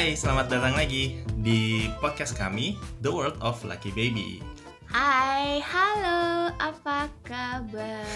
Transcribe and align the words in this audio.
Hai, 0.00 0.16
selamat 0.16 0.48
datang 0.48 0.72
lagi 0.80 1.20
di 1.44 1.84
podcast 2.00 2.32
kami, 2.32 2.72
The 3.04 3.12
World 3.12 3.36
of 3.44 3.60
Lucky 3.68 3.92
Baby. 3.92 4.40
Hai, 4.88 5.60
halo, 5.60 6.48
apa 6.56 7.12
kabar? 7.20 8.08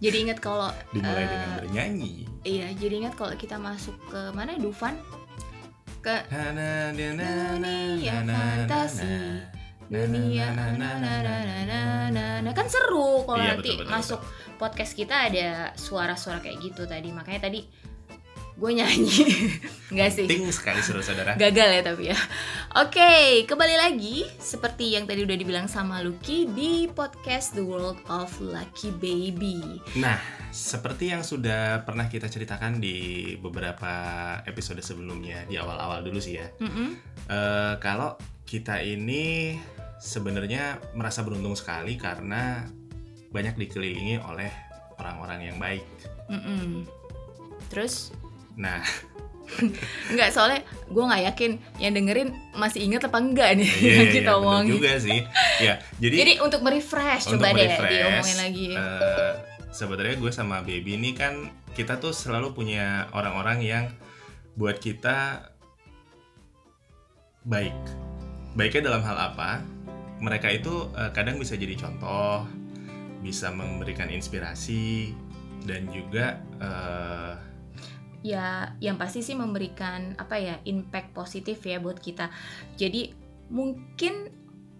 jadi 0.00 0.16
ingat 0.16 0.40
kalau 0.40 0.72
Dimulai 0.96 1.28
eh, 1.28 1.28
dengan 1.28 1.50
bernyanyi. 1.60 2.24
Iya, 2.40 2.72
jadi 2.72 3.04
ingat 3.04 3.20
kalau 3.20 3.36
kita 3.36 3.60
masuk 3.60 4.00
ke 4.08 4.32
mana 4.32 4.56
Dufan? 4.56 4.96
Ke 6.00 6.24
Na, 6.32 6.48
na, 6.56 6.88
na, 6.88 7.04
na, 7.12 7.28
na, 7.60 7.72
Dunia 8.00 8.24
fantasi. 8.24 9.12
dunia 9.92 10.56
Nah, 12.16 12.52
kan 12.56 12.64
seru 12.64 13.28
kalau 13.28 13.44
Iya, 13.44 13.60
nanti 13.60 13.76
betul, 13.76 13.84
betul, 13.84 13.92
masuk 13.92 14.20
podcast 14.56 14.96
kita 14.96 15.28
ada 15.28 15.76
suara-suara 15.76 16.40
kayak 16.40 16.64
gitu 16.64 16.88
tadi. 16.88 17.12
Makanya 17.12 17.44
tadi 17.44 17.60
gue 18.56 18.70
nyanyi. 18.72 19.20
Enggak 19.92 20.10
sih. 20.16 20.24
Penting 20.24 20.48
sekali 20.48 20.80
saudara-saudara. 20.80 21.36
Gagal 21.36 21.68
ya 21.76 21.82
tapi 21.84 22.08
ya. 22.08 22.18
Oke, 22.80 23.44
kembali 23.44 23.76
lagi 23.76 24.24
seperti 24.40 24.96
yang 24.96 25.04
tadi 25.04 25.28
udah 25.28 25.36
dibilang 25.36 25.68
sama 25.68 26.00
Lucky 26.00 26.48
di 26.56 26.88
podcast 26.88 27.52
The 27.52 27.60
World 27.60 28.00
of 28.08 28.32
Lucky 28.40 28.96
Baby. 28.96 29.60
Nah, 30.00 30.16
seperti 30.48 31.12
yang 31.12 31.20
sudah 31.20 31.84
pernah 31.84 32.08
kita 32.08 32.32
ceritakan 32.32 32.80
di 32.80 33.36
beberapa 33.36 33.92
episode 34.48 34.80
sebelumnya, 34.80 35.44
di 35.44 35.60
awal-awal 35.60 36.00
dulu 36.00 36.16
sih 36.16 36.40
ya. 36.40 36.48
Mm-mm. 36.56 36.96
Eh, 37.28 37.74
kalau 37.76 38.16
kita 38.48 38.80
ini 38.80 39.52
sebenarnya 40.00 40.80
merasa 40.96 41.20
beruntung 41.20 41.60
sekali 41.60 42.00
karena 42.00 42.64
banyak 43.28 43.52
dikelilingi 43.52 44.16
oleh 44.24 44.48
orang-orang 44.96 45.52
yang 45.52 45.60
baik. 45.60 45.84
Mm-mm. 46.32 46.88
Terus 47.68 48.16
Nah, 48.56 48.80
Enggak, 50.10 50.28
soalnya 50.34 50.60
gue 50.90 51.04
nggak 51.06 51.22
yakin 51.32 51.50
yang 51.78 51.92
dengerin 51.94 52.28
masih 52.54 52.82
inget 52.82 53.06
apa 53.06 53.18
enggak 53.22 53.54
nih 53.58 53.70
iya, 53.78 53.92
yang 53.94 54.08
iya, 54.10 54.14
kita 54.14 54.30
bener 54.34 54.42
omongin. 54.42 54.72
juga 54.74 54.92
sih. 54.98 55.20
Ya, 55.62 55.74
jadi, 56.02 56.14
Jadi 56.18 56.32
untuk 56.42 56.60
merefresh 56.66 57.24
untuk 57.30 57.46
coba 57.46 57.54
deh 57.54 57.68
merefresh, 57.70 57.92
diomongin 57.94 58.38
lagi. 58.42 58.66
eh, 58.74 59.32
sebenarnya 59.70 60.16
gue 60.18 60.32
sama 60.34 60.56
Baby 60.66 60.98
ini 60.98 61.14
kan 61.14 61.48
kita 61.78 62.02
tuh 62.02 62.10
selalu 62.10 62.52
punya 62.52 63.06
orang-orang 63.14 63.58
yang 63.62 63.84
buat 64.58 64.82
kita 64.82 65.48
baik. 67.46 67.76
Baiknya 68.56 68.88
dalam 68.90 69.04
hal 69.04 69.16
apa? 69.32 69.62
Mereka 70.18 70.48
itu 70.52 70.90
eh, 70.96 71.10
kadang 71.14 71.38
bisa 71.38 71.54
jadi 71.54 71.76
contoh, 71.78 72.48
bisa 73.22 73.52
memberikan 73.54 74.10
inspirasi 74.10 75.14
dan 75.64 75.86
juga 75.92 76.40
eh, 76.58 77.34
ya 78.26 78.74
yang 78.82 78.98
pasti 78.98 79.22
sih 79.22 79.38
memberikan 79.38 80.18
apa 80.18 80.34
ya 80.34 80.58
impact 80.66 81.14
positif 81.14 81.62
ya 81.62 81.78
buat 81.78 82.02
kita. 82.02 82.26
Jadi 82.74 83.14
mungkin 83.54 84.26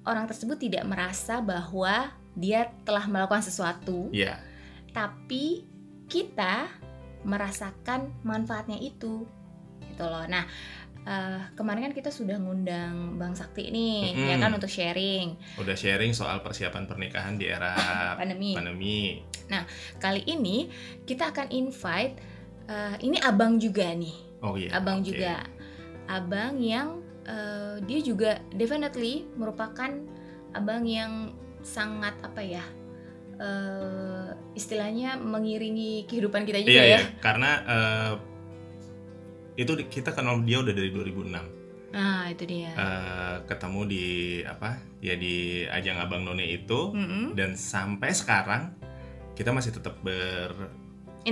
orang 0.03 0.27
tersebut 0.27 0.59
tidak 0.59 0.83
merasa 0.83 1.39
bahwa 1.39 2.11
dia 2.35 2.75
telah 2.83 3.07
melakukan 3.07 3.47
sesuatu, 3.47 4.11
ya 4.11 4.43
tapi 4.97 5.63
kita 6.09 6.73
merasakan 7.27 8.17
manfaatnya 8.25 8.81
itu 8.81 9.29
gitu 9.93 10.05
loh. 10.09 10.25
Nah 10.25 10.49
eh, 11.07 11.41
kemarin 11.53 11.91
kan 11.91 11.95
kita 11.95 12.09
sudah 12.09 12.41
ngundang 12.41 13.21
Bang 13.21 13.37
Sakti 13.37 13.69
nih, 13.69 14.17
Mm-mm. 14.17 14.29
ya 14.33 14.37
kan 14.41 14.51
untuk 14.57 14.73
sharing 14.73 15.37
udah 15.61 15.77
sharing 15.77 16.17
soal 16.17 16.41
persiapan 16.41 16.89
pernikahan 16.89 17.37
di 17.37 17.47
era 17.47 17.77
pandemi. 18.21 18.57
pandemi. 18.57 19.21
Kali 20.01 20.27
ini 20.27 20.67
kita 21.07 21.31
akan 21.31 21.53
invite 21.55 22.36
eh, 22.67 22.97
ini 23.01 23.19
abang 23.19 23.57
juga 23.57 23.89
nih, 23.89 24.17
Oh 24.41 24.55
iya. 24.55 24.71
abang 24.73 25.01
oke. 25.01 25.09
juga, 25.09 25.43
abang 26.07 26.59
yang 26.59 27.01
eh, 27.23 27.83
dia 27.83 27.99
juga 28.01 28.39
definitely 28.51 29.27
merupakan 29.35 29.91
abang 30.53 30.83
yang 30.83 31.35
sangat 31.61 32.15
apa 32.21 32.39
ya, 32.41 32.65
eh, 33.37 34.29
istilahnya 34.55 35.17
mengiringi 35.17 36.07
kehidupan 36.07 36.43
kita 36.43 36.63
juga 36.63 36.71
Iya, 36.73 36.83
ya. 36.83 36.89
iya. 36.89 37.01
Karena 37.19 37.51
eh, 37.67 38.13
itu 39.57 39.73
kita 39.89 40.13
kenal 40.13 40.43
dia 40.43 40.61
udah 40.61 40.71
dari 40.71 40.93
2006. 40.93 41.33
Nah 41.91 42.29
itu 42.29 42.45
dia. 42.45 42.71
Eh, 42.71 43.37
ketemu 43.47 43.81
di 43.87 44.07
apa? 44.43 44.77
Ya 45.01 45.15
di 45.15 45.65
ajang 45.65 45.97
Abang 45.99 46.23
None 46.23 46.45
itu 46.45 46.93
Mm-mm. 46.93 47.33
dan 47.33 47.57
sampai 47.57 48.13
sekarang 48.13 48.75
kita 49.33 49.53
masih 49.53 49.73
tetap 49.73 49.97
ber 50.01 50.53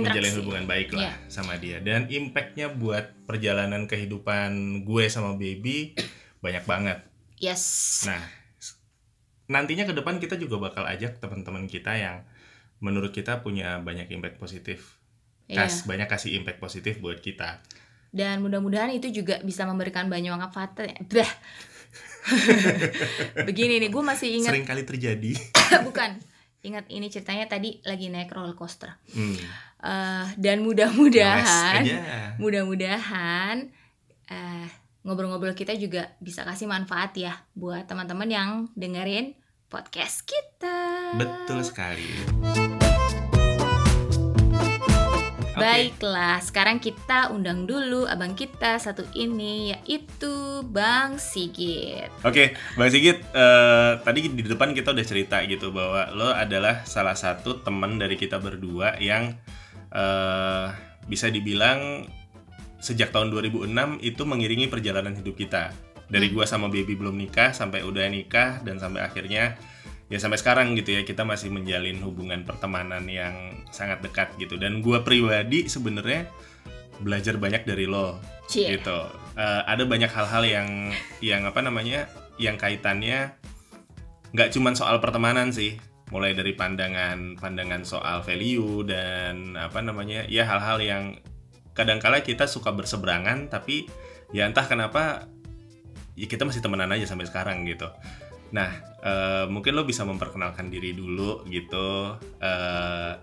menjalin 0.03 0.35
hubungan 0.43 0.65
baik 0.67 0.91
lah 0.91 1.07
Iya. 1.07 1.13
sama 1.31 1.55
dia 1.55 1.79
dan 1.79 2.11
impactnya 2.11 2.67
buat 2.75 3.15
perjalanan 3.23 3.87
kehidupan 3.87 4.83
gue 4.83 5.05
sama 5.07 5.39
baby 5.39 5.95
banyak 6.43 6.67
banget. 6.67 6.99
Yes. 7.39 7.63
Nah, 8.07 8.21
nantinya 9.47 9.87
ke 9.87 9.93
depan 9.95 10.19
kita 10.19 10.35
juga 10.37 10.59
bakal 10.59 10.83
ajak 10.85 11.19
teman-teman 11.19 11.65
kita 11.65 11.95
yang 11.95 12.23
menurut 12.83 13.15
kita 13.15 13.41
punya 13.41 13.79
banyak 13.81 14.11
impact 14.11 14.37
positif. 14.37 14.99
Iya. 15.47 15.65
Kas, 15.65 15.85
banyak 15.85 16.09
kasih 16.09 16.37
impact 16.41 16.59
positif 16.59 16.99
buat 17.01 17.21
kita. 17.21 17.61
Dan 18.15 18.39
mudah-mudahan 18.41 18.95
itu 18.95 19.11
juga 19.11 19.43
bisa 19.43 19.67
memberikan 19.67 20.07
banyak 20.07 20.31
manfaat. 20.31 20.79
Begini 23.47 23.77
nih, 23.77 23.89
gue 23.91 24.03
masih 24.03 24.41
ingat 24.41 24.51
Sering 24.55 24.65
kali 24.65 24.83
terjadi. 24.87 25.33
bukan 25.87 26.17
ingat 26.65 26.89
ini 26.89 27.07
ceritanya 27.13 27.45
tadi 27.45 27.79
lagi 27.85 28.09
naik 28.09 28.33
roller 28.33 28.57
coaster. 28.57 28.97
Hmm, 29.13 29.37
Eh, 29.85 30.25
dan 30.41 30.65
mudah-mudahan 30.65 31.85
mudah-mudahan 32.41 33.69
eh, 34.25 34.67
ngobrol-ngobrol 35.05 35.53
kita 35.53 35.77
juga 35.77 36.17
bisa 36.17 36.41
kasih 36.41 36.65
manfaat 36.65 37.13
ya 37.13 37.37
buat 37.53 37.85
teman-teman 37.85 38.29
yang 38.29 38.49
dengerin 38.73 39.37
podcast 39.69 40.25
kita. 40.25 41.13
Betul 41.21 41.61
sekali. 41.61 42.09
Oke, 45.55 45.63
Baiklah, 45.63 46.43
sekarang 46.43 46.83
kita 46.83 47.31
undang 47.31 47.63
dulu 47.63 48.03
abang 48.03 48.35
kita 48.35 48.75
satu 48.75 49.07
ini 49.15 49.71
yaitu 49.71 50.59
Bang 50.67 51.15
Sigit. 51.15 52.11
Oke, 52.27 52.59
Bang 52.75 52.91
Sigit, 52.91 53.23
eh, 53.23 53.91
tadi 54.03 54.27
di 54.27 54.43
depan 54.43 54.75
kita 54.75 54.91
udah 54.91 55.05
cerita 55.07 55.39
gitu 55.47 55.71
bahwa 55.71 56.11
lo 56.11 56.27
adalah 56.35 56.83
salah 56.83 57.15
satu 57.15 57.63
teman 57.63 57.95
dari 57.95 58.19
kita 58.19 58.35
berdua 58.35 58.99
yang 58.99 59.31
eh, 59.95 60.67
bisa 61.07 61.31
dibilang 61.31 62.03
sejak 62.83 63.15
tahun 63.15 63.31
2006 63.31 64.03
itu 64.03 64.21
mengiringi 64.27 64.67
perjalanan 64.67 65.15
hidup 65.15 65.39
kita. 65.39 65.71
Dari 66.11 66.27
Hmm. 66.27 66.35
gua 66.35 66.45
sama 66.45 66.67
baby 66.67 66.99
belum 66.99 67.15
nikah 67.15 67.55
sampai 67.55 67.79
udah 67.79 68.11
nikah 68.11 68.59
dan 68.67 68.75
sampai 68.75 69.07
akhirnya 69.07 69.55
ya 70.11 70.21
sampai 70.21 70.37
sekarang 70.37 70.77
gitu 70.77 70.93
ya 70.93 71.01
kita 71.01 71.25
masih 71.25 71.49
menjalin 71.49 71.97
hubungan 72.05 72.45
pertemanan 72.45 73.05
yang 73.09 73.65
sangat 73.73 74.01
dekat 74.05 74.33
gitu. 74.37 74.55
Dan 74.55 74.81
gua 74.85 75.01
pribadi 75.01 75.65
sebenarnya 75.65 76.29
belajar 77.01 77.35
banyak 77.35 77.67
dari 77.67 77.85
lo 77.89 78.21
Cie. 78.47 78.79
gitu 78.79 79.25
Eh, 79.35 79.61
ada 79.67 79.83
banyak 79.83 80.07
hal-hal 80.07 80.43
yang 80.47 80.69
yang 81.19 81.43
apa 81.43 81.59
namanya 81.59 82.07
yang 82.39 82.55
kaitannya 82.55 83.35
nggak 84.31 84.55
cuman 84.55 84.79
soal 84.79 85.03
pertemanan 85.03 85.51
sih 85.51 85.75
mulai 86.07 86.31
dari 86.31 86.55
pandangan 86.55 87.35
pandangan 87.35 87.83
soal 87.83 88.23
value 88.23 88.87
dan 88.87 89.59
apa 89.59 89.83
namanya 89.83 90.23
ya 90.31 90.47
hal-hal 90.47 90.79
yang 90.79 91.03
kadangkala 91.75 92.23
kita 92.23 92.47
suka 92.47 92.71
berseberangan 92.71 93.51
tapi 93.51 93.91
ya 94.31 94.47
entah 94.47 94.63
kenapa 94.63 95.27
ya 96.15 96.31
kita 96.31 96.47
masih 96.47 96.63
temenan 96.63 96.95
aja 96.95 97.03
sampai 97.03 97.27
sekarang 97.27 97.67
gitu 97.67 97.91
nah 98.53 98.69
eh, 99.01 99.45
mungkin 99.49 99.73
lo 99.77 99.85
bisa 99.85 100.05
memperkenalkan 100.05 100.69
diri 100.69 100.93
dulu 100.93 101.45
gitu 101.49 102.17
eh, 102.41 103.13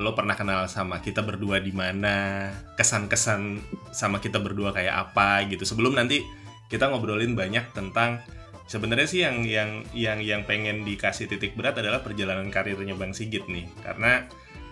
lo 0.00 0.16
pernah 0.16 0.32
kenal 0.32 0.64
sama 0.70 1.04
kita 1.04 1.20
berdua 1.20 1.60
di 1.60 1.74
mana 1.76 2.48
kesan-kesan 2.78 3.60
sama 3.92 4.16
kita 4.22 4.40
berdua 4.40 4.72
kayak 4.72 5.12
apa 5.12 5.44
gitu 5.50 5.68
sebelum 5.68 5.92
nanti 5.98 6.24
kita 6.70 6.88
ngobrolin 6.88 7.34
banyak 7.34 7.68
tentang 7.74 8.22
sebenarnya 8.70 9.08
sih 9.10 9.20
yang 9.26 9.42
yang 9.42 9.70
yang 9.90 10.18
yang 10.22 10.42
pengen 10.46 10.86
dikasih 10.86 11.26
titik 11.26 11.58
berat 11.58 11.74
adalah 11.82 12.00
perjalanan 12.06 12.48
karirnya 12.54 12.94
Bang 12.94 13.10
Sigit 13.10 13.50
nih 13.50 13.66
karena 13.82 14.30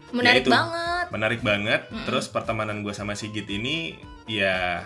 Menarik 0.08 0.46
itu. 0.46 0.50
banget. 0.55 1.06
menarik 1.12 1.41
banget 1.44 1.82
Mm-mm. 1.91 2.06
terus 2.08 2.31
pertemanan 2.32 2.81
gue 2.81 2.94
sama 2.96 3.12
Sigit 3.19 3.44
ini 3.50 3.99
ya 4.31 4.81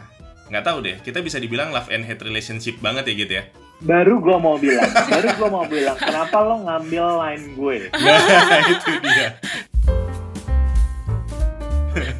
nggak 0.51 0.65
tahu 0.65 0.79
deh 0.83 0.97
kita 1.05 1.23
bisa 1.23 1.39
dibilang 1.39 1.71
love 1.71 1.93
and 1.93 2.09
hate 2.09 2.25
relationship 2.25 2.81
banget 2.83 3.07
ya 3.07 3.15
gitu 3.15 3.33
ya 3.39 3.45
baru 3.83 4.23
gua 4.23 4.39
mau 4.39 4.57
bilang 4.59 4.91
baru 5.11 5.29
gua 5.39 5.49
mau 5.51 5.67
bilang 5.67 5.99
kenapa 5.99 6.37
lo 6.39 6.63
ngambil 6.63 7.05
line 7.19 7.45
gue 7.59 7.77
nah 7.91 8.61
itu 8.71 8.93
dia 9.03 9.29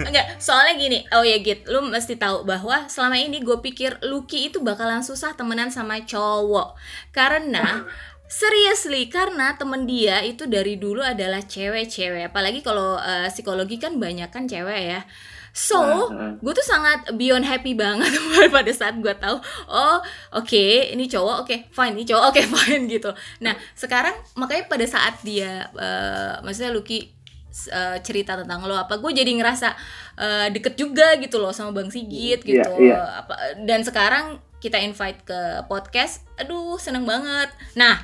Enggak, 0.05 0.37
soalnya 0.37 0.77
gini, 0.77 0.99
oh 1.17 1.25
ya 1.25 1.41
Git, 1.41 1.65
lu 1.65 1.81
mesti 1.89 2.21
tahu 2.21 2.45
bahwa 2.45 2.93
selama 2.93 3.17
ini 3.17 3.41
gue 3.41 3.57
pikir 3.65 4.05
Lucky 4.05 4.53
itu 4.53 4.61
bakalan 4.61 5.01
susah 5.01 5.33
temenan 5.33 5.73
sama 5.73 6.05
cowok 6.05 6.77
Karena 7.09 7.89
Seriously, 8.33 9.13
karena 9.13 9.61
temen 9.61 9.85
dia 9.85 10.25
itu 10.25 10.49
dari 10.49 10.81
dulu 10.81 11.05
adalah 11.05 11.45
cewek-cewek. 11.45 12.33
Apalagi 12.33 12.65
kalau 12.65 12.97
uh, 12.97 13.29
psikologi 13.29 13.77
kan 13.77 14.01
banyak 14.01 14.33
kan 14.33 14.49
cewek 14.49 14.81
ya. 14.89 15.05
So, 15.53 16.09
Nah, 16.09 16.33
gue 16.41 16.53
tuh 16.57 16.65
sangat 16.65 17.13
beyond 17.13 17.45
happy 17.45 17.77
banget 17.77 18.09
pada 18.57 18.73
saat 18.73 18.97
gue 18.97 19.13
tahu, 19.13 19.37
oh 19.69 19.99
oke 20.33 20.65
ini 20.89 21.05
cowok, 21.05 21.45
oke 21.45 21.57
fine, 21.69 21.93
ini 21.93 22.09
cowok, 22.09 22.25
oke 22.33 22.41
fine 22.57 22.89
gitu. 22.89 23.13
Nah 23.45 23.53
sekarang 23.77 24.17
makanya 24.35 24.65
pada 24.65 24.89
saat 24.89 25.21
dia, 25.21 25.69
uh, 25.77 26.41
maksudnya 26.41 26.73
Lucky 26.73 27.05
uh, 27.69 28.01
cerita 28.01 28.33
tentang 28.41 28.65
lo 28.65 28.73
apa, 28.73 28.97
gue 28.97 29.13
jadi 29.13 29.29
ngerasa 29.29 29.69
uh, 30.17 30.47
deket 30.49 30.73
juga 30.73 31.21
gitu 31.21 31.37
loh 31.37 31.53
sama 31.53 31.77
Bang 31.77 31.93
Sigit 31.93 32.41
Iya, 32.41 32.65
gitu. 32.65 32.73
iya. 32.81 33.21
Apa, 33.21 33.61
dan 33.69 33.85
sekarang 33.85 34.41
kita 34.57 34.81
invite 34.81 35.21
ke 35.21 35.69
podcast, 35.69 36.25
aduh 36.41 36.81
seneng 36.81 37.05
banget. 37.05 37.53
Nah 37.77 38.01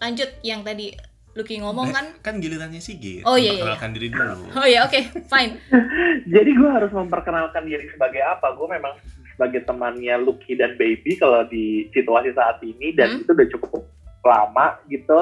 lanjut 0.00 0.32
yang 0.40 0.64
tadi 0.64 0.96
Lucky 1.34 1.58
ngomong 1.58 1.90
kan, 1.90 2.06
kan 2.22 2.34
gilirannya 2.38 2.78
Sigit. 2.78 3.26
Oh, 3.26 3.34
iya, 3.34 3.50
iya, 3.50 3.66
Memperkenalkan 3.66 3.90
diri 3.90 4.08
dulu. 4.08 4.42
oh 4.62 4.66
ya 4.66 4.80
oke 4.86 5.00
fine. 5.26 5.52
Jadi 6.34 6.50
gue 6.50 6.70
harus 6.70 6.90
memperkenalkan 6.90 7.66
diri 7.66 7.90
sebagai 7.90 8.22
apa? 8.22 8.54
Gue 8.54 8.70
memang 8.70 8.94
sebagai 9.34 9.66
temannya 9.66 10.14
Lucky 10.22 10.54
dan 10.54 10.78
Baby 10.78 11.18
kalau 11.18 11.42
di 11.44 11.90
situasi 11.90 12.30
saat 12.32 12.62
ini 12.62 12.94
dan 12.94 13.18
Hmm. 13.18 13.20
itu 13.20 13.30
udah 13.34 13.48
cukup 13.50 13.82
lama 14.22 14.78
gitu. 14.86 15.18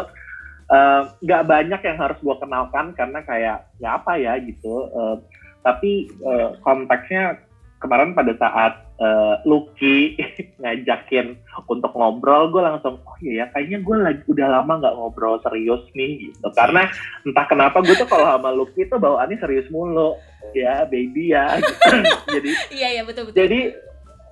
Eh, 0.69 1.03
Nggak 1.21 1.43
banyak 1.45 1.81
yang 1.81 1.99
harus 1.99 2.19
gue 2.21 2.37
kenalkan 2.37 2.93
karena 2.93 3.21
kayak 3.25 3.59
ya 3.77 3.97
apa 3.97 4.13
ya 4.17 4.37
gitu. 4.37 4.89
Eh, 4.89 5.17
tapi 5.65 5.93
eh, 6.09 6.49
konteksnya 6.61 7.41
kemarin 7.81 8.13
pada 8.13 8.37
saat 8.37 8.73
eh, 9.03 9.35
Lucky 9.43 10.15
ngajakin 10.63 11.35
untuk 11.67 11.91
ngobrol, 11.93 12.55
gue 12.55 12.63
langsung 12.63 13.03
oh 13.03 13.17
iya 13.19 13.43
ya 13.43 13.47
kayaknya 13.51 13.79
gue 13.83 13.97
lagi 13.99 14.23
udah 14.31 14.47
lama 14.47 14.73
nggak 14.79 14.95
ngobrol 14.95 15.43
serius 15.43 15.83
nih 15.99 16.31
gitu. 16.31 16.47
Karena 16.55 16.87
entah 17.27 17.47
kenapa 17.51 17.83
gue 17.83 17.99
tuh 17.99 18.07
kalau 18.07 18.31
sama 18.31 18.55
Lucky 18.55 18.87
tuh 18.87 19.03
bawaannya 19.03 19.43
serius 19.43 19.67
mulu 19.75 20.15
ya 20.55 20.87
baby 20.87 21.35
ya 21.35 21.59
gitu. 21.59 21.75
jadi 22.39 22.51
Iya 22.71 22.89
iya 22.99 23.03
betul 23.03 23.23
betul. 23.31 23.37
jadi 23.43 23.61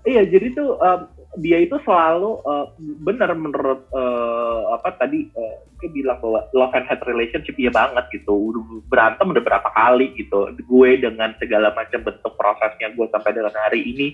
iya 0.04 0.22
jadi 0.26 0.46
tuh 0.54 0.76
um, 0.78 1.00
dia 1.38 1.62
itu 1.62 1.78
selalu 1.86 2.42
uh, 2.42 2.74
benar 3.06 3.30
menurut 3.38 3.86
uh, 3.94 4.74
apa 4.74 4.98
tadi 4.98 5.30
uh, 5.38 5.62
dia 5.78 5.86
bilang 5.94 6.18
bahwa 6.18 6.42
love 6.50 6.74
and 6.74 6.90
hate 6.90 7.06
relationship 7.06 7.54
iya 7.54 7.70
banget 7.70 8.02
gitu. 8.10 8.50
Berantem 8.90 9.30
udah 9.30 9.38
berapa 9.38 9.68
kali 9.70 10.10
gitu. 10.18 10.50
Gue 10.66 10.98
dengan 10.98 11.30
segala 11.38 11.70
macam 11.78 12.02
bentuk 12.02 12.34
prosesnya 12.34 12.90
gue 12.98 13.06
sampai 13.14 13.30
dengan 13.30 13.54
hari 13.54 13.80
ini 13.86 14.10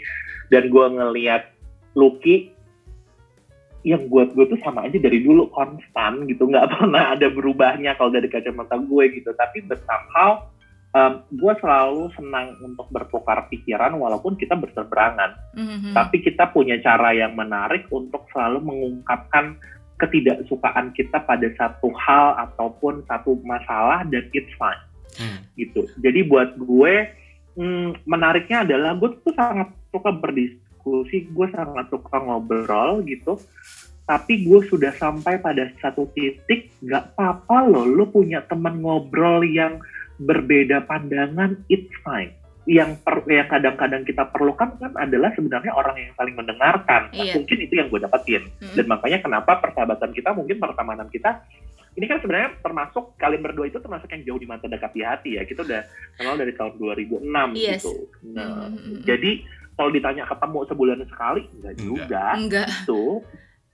dan 0.52 0.68
gue 0.68 0.86
ngelihat 0.92 1.48
Lucky 1.96 2.52
yang 3.86 4.12
buat 4.12 4.36
gue 4.36 4.44
tuh 4.52 4.60
sama 4.60 4.84
aja 4.84 5.00
dari 5.00 5.24
dulu 5.24 5.48
konstan 5.56 6.28
gitu. 6.28 6.44
Nggak 6.44 6.68
pernah 6.76 7.16
ada 7.16 7.32
berubahnya 7.32 7.96
kalau 7.96 8.12
dari 8.12 8.28
kacamata 8.28 8.76
gue 8.76 9.04
gitu. 9.16 9.32
Tapi 9.32 9.64
somehow 9.64 10.44
um, 10.96 11.12
gue 11.28 11.52
selalu 11.60 12.08
senang 12.16 12.56
untuk 12.64 12.88
bertukar 12.88 13.44
pikiran 13.52 13.92
walaupun 14.00 14.40
kita 14.40 14.56
berseberangan 14.56 15.36
Mhm. 15.52 15.92
tapi 15.92 16.24
kita 16.24 16.48
punya 16.50 16.80
cara 16.80 17.12
yang 17.12 17.36
menarik 17.36 17.84
untuk 17.92 18.24
selalu 18.32 18.64
mengungkapkan 18.64 19.60
ketidaksukaan 19.96 20.92
kita 20.92 21.24
pada 21.24 21.48
satu 21.56 21.88
hal 21.96 22.36
ataupun 22.48 23.00
satu 23.08 23.40
masalah 23.44 24.04
dan 24.08 24.28
it's 24.32 24.52
fine 24.60 24.80
Hmm. 25.16 25.40
gitu. 25.56 25.88
Jadi 25.96 26.28
buat 26.28 26.60
gue 26.60 27.08
hmm, 27.56 28.04
menariknya 28.04 28.68
adalah 28.68 28.92
gue 29.00 29.16
tuh 29.24 29.32
sangat 29.32 29.72
suka 29.88 30.12
berdiskusi, 30.12 31.32
gue 31.32 31.46
sangat 31.56 31.88
suka 31.88 32.20
ngobrol 32.20 33.00
gitu. 33.08 33.40
Tapi 34.04 34.44
gue 34.44 34.60
sudah 34.68 34.92
sampai 34.92 35.40
pada 35.40 35.72
satu 35.80 36.04
titik 36.12 36.68
nggak 36.84 37.16
apa-apa 37.16 37.64
loh, 37.64 37.88
lo 37.88 38.12
punya 38.12 38.44
teman 38.44 38.84
ngobrol 38.84 39.40
yang 39.48 39.80
berbeda 40.18 40.84
pandangan, 40.84 41.64
it's 41.68 41.92
fine. 42.00 42.32
Yang 42.66 42.98
per, 43.06 43.22
yang 43.30 43.46
kadang-kadang 43.46 44.02
kita 44.02 44.26
perlukan 44.34 44.74
kan 44.74 44.92
adalah 44.98 45.30
sebenarnya 45.38 45.70
orang 45.70 46.02
yang 46.02 46.10
saling 46.18 46.34
mendengarkan. 46.34 47.14
Nah, 47.14 47.22
Iya. 47.22 47.38
Mungkin 47.38 47.58
itu 47.62 47.74
yang 47.78 47.86
gue 47.86 48.00
dapetin. 48.02 48.42
Mhm. 48.58 48.74
Dan 48.74 48.84
makanya 48.90 49.18
kenapa 49.22 49.62
persahabatan 49.62 50.10
kita, 50.10 50.34
mungkin 50.34 50.58
pertemanan 50.58 51.06
kita, 51.06 51.46
ini 51.94 52.04
kan 52.04 52.18
sebenarnya 52.18 52.58
termasuk 52.60 53.14
kalian 53.16 53.40
berdua 53.40 53.70
itu 53.70 53.78
termasuk 53.78 54.10
yang 54.10 54.22
jauh 54.26 54.40
di 54.42 54.48
mata 54.50 54.66
dekat 54.66 54.92
di 54.92 55.02
hati 55.06 55.30
ya. 55.38 55.46
Kita 55.46 55.62
udah 55.62 55.82
kenal 56.18 56.34
dari 56.34 56.52
tahun 56.52 56.74
2006 56.74 57.54
Yes. 57.54 57.86
gitu. 57.86 57.92
Nah, 58.34 58.66
Mhm. 58.68 59.06
jadi 59.06 59.30
kalau 59.76 59.90
ditanya 59.94 60.24
ketemu 60.26 60.58
sebulan 60.66 60.98
sekali, 61.06 61.42
enggak 61.54 61.72
Enggak. 61.72 61.78
juga 61.78 62.24
enggak. 62.34 62.68
gitu. 62.82 63.04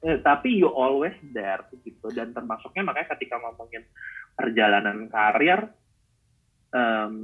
Eh, 0.03 0.19
tapi 0.19 0.51
you 0.53 0.67
always 0.69 1.15
there 1.31 1.63
gitu. 1.81 2.11
Dan 2.11 2.35
termasuknya 2.35 2.83
makanya 2.83 3.15
ketika 3.17 3.39
ngomongin 3.39 3.87
perjalanan 4.35 5.07
karir, 5.09 5.71
em, 6.73 7.15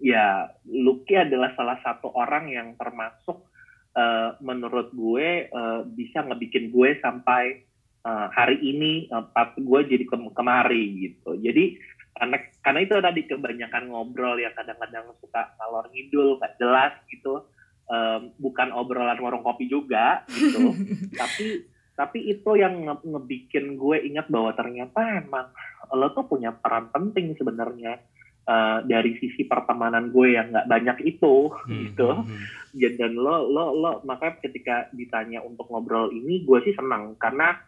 ya 0.00 0.48
Lucky 0.66 1.14
adalah 1.16 1.52
salah 1.54 1.78
satu 1.84 2.10
orang 2.16 2.48
yang 2.50 2.68
termasuk 2.80 3.46
eh, 3.94 4.30
menurut 4.40 4.90
gue 4.96 5.48
eh, 5.48 5.80
bisa 5.92 6.24
ngebikin 6.24 6.72
gue 6.72 6.98
sampai 7.00 7.64
eh, 8.04 8.26
hari 8.32 8.58
ini 8.64 9.06
pas 9.36 9.52
gue 9.54 9.80
jadi 9.86 10.04
kem- 10.08 10.32
kemari 10.32 10.84
gitu. 11.08 11.36
Jadi 11.36 11.76
karena 12.10 12.36
karena 12.60 12.80
itu 12.84 12.94
tadi 13.00 13.20
kebanyakan 13.24 13.84
ngobrol 13.88 14.36
yang 14.36 14.52
kadang-kadang 14.52 15.08
suka 15.22 15.56
ngalor 15.56 15.88
ngidul 15.92 16.36
nggak 16.40 16.56
jelas 16.58 16.92
gitu. 17.08 17.44
Em, 17.90 18.30
bukan 18.38 18.70
obrolan 18.70 19.18
warung 19.18 19.42
kopi 19.42 19.66
juga 19.66 20.22
gitu 20.30 20.78
tapi 21.20 21.66
tapi 21.98 22.18
itu 22.30 22.50
yang 22.54 22.86
nge- 22.86 23.02
ngebikin 23.02 23.74
gue 23.74 24.06
ingat 24.06 24.30
bahwa 24.30 24.54
ternyata 24.54 25.18
emang 25.18 25.50
lo 25.90 26.14
tuh 26.14 26.22
punya 26.30 26.54
peran 26.54 26.86
penting 26.94 27.34
sebenarnya 27.34 27.98
eh, 28.50 28.78
dari 28.84 29.14
sisi 29.16 29.42
pertemanan 29.44 30.10
gue 30.10 30.34
yang 30.34 30.50
nggak 30.50 30.66
banyak 30.66 30.98
itu 31.06 31.34
Hmm. 31.62 31.70
gitu 31.86 32.10
Hmm. 32.10 32.42
Ya, 32.72 32.86
dan 32.92 33.14
lo 33.14 33.46
lo 33.46 33.70
lo 33.72 33.92
makanya 34.02 34.38
ketika 34.40 34.76
ditanya 34.90 35.38
untuk 35.40 35.66
ngobrol 35.66 36.10
ini 36.10 36.42
gue 36.42 36.58
sih 36.62 36.70
senang 36.72 37.14
karena 37.16 37.58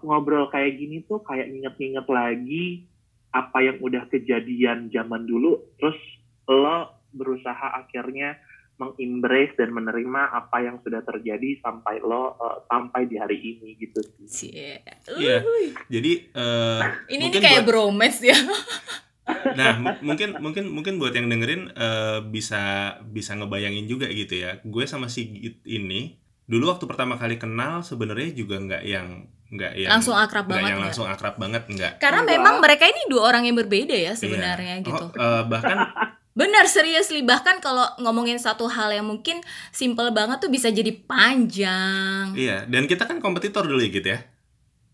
ngobrol 0.00 0.48
kayak 0.48 0.72
gini 0.74 1.02
tuh 1.02 1.20
kayak 1.20 1.48
nginget-nginget 1.48 2.06
lagi 2.06 2.86
apa 3.28 3.58
yang 3.60 3.76
udah 3.78 4.04
kejadian 4.06 4.88
zaman 4.88 5.24
dulu 5.24 5.60
terus 5.76 5.96
lo 6.44 6.92
berusaha 7.10 7.76
akhirnya 7.76 8.40
mengembrace 8.74 9.52
dan 9.54 9.68
menerima 9.70 10.32
apa 10.32 10.58
yang 10.60 10.80
sudah 10.80 11.00
terjadi 11.02 11.60
sampai 11.60 12.00
lo 12.00 12.34
eh, 12.34 12.58
sampai 12.66 13.04
di 13.04 13.16
hari 13.16 13.36
ini 13.36 13.76
gitu 13.76 14.00
sih. 14.00 14.26
Cie. 14.48 14.80
Iya. 15.12 15.44
Jadi 15.86 16.12
eh, 16.26 16.80
Ini 17.10 17.24
ini 17.26 17.36
kayak 17.36 17.62
buat- 17.62 17.68
bromance 17.68 18.24
ya. 18.24 18.32
Nah, 19.24 19.70
m- 19.76 20.00
mungkin 20.00 20.34
mungkin 20.36 20.64
mungkin 20.68 20.94
buat 20.96 21.12
yang 21.12 21.26
dengerin 21.26 21.70
eh, 21.70 22.18
bisa 22.24 22.62
bisa 23.04 23.34
ngebayangin 23.34 23.86
juga 23.86 24.06
gitu 24.06 24.34
ya. 24.36 24.58
Gue 24.62 24.84
sama 24.84 25.06
Sigit 25.06 25.62
ini 25.62 26.18
dulu 26.42 26.68
waktu 26.68 26.84
pertama 26.84 27.14
kali 27.14 27.36
kenal 27.36 27.80
sebenarnya 27.80 28.32
juga 28.32 28.58
nggak 28.58 28.82
yang 28.82 29.24
nggak 29.48 29.72
yang 29.76 29.90
Langsung 29.92 30.16
akrab 30.16 30.46
banget 30.46 30.64
yang 30.66 30.74
nggak? 30.74 30.86
langsung 30.88 31.06
akrab 31.06 31.36
banget 31.36 31.62
nggak. 31.66 31.92
Karena 31.98 32.20
Enggak. 32.20 32.34
memang 32.34 32.54
mereka 32.58 32.84
ini 32.84 33.02
dua 33.06 33.22
orang 33.26 33.44
yang 33.44 33.54
berbeda 33.54 33.92
ya 33.92 34.02
Iya. 34.06 34.12
sebenarnya 34.12 34.74
gitu. 34.80 35.04
Oh, 35.06 35.14
eh, 35.14 35.42
bahkan 35.44 35.78
Benar 36.32 36.64
seriously 36.64 37.20
bahkan 37.20 37.60
kalau 37.60 37.84
ngomongin 37.98 38.40
satu 38.40 38.64
hal 38.64 38.88
yang 38.90 39.04
mungkin 39.04 39.44
simple 39.68 40.08
banget 40.10 40.40
tuh 40.40 40.48
bisa 40.48 40.66
jadi 40.66 40.88
panjang. 40.96 42.32
iya, 42.32 42.64
dan 42.64 42.88
kita 42.88 43.04
kan 43.04 43.18
kompetitor 43.18 43.62
dulu 43.62 43.76
ya 43.78 43.90
gitu 43.90 44.08
ya. 44.08 44.20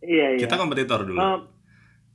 Iya 0.00 0.26
iya. 0.35 0.38
Kita 0.41 0.55
kompetitor 0.55 1.03
dulu. 1.03 1.14
Eh, 1.17 1.38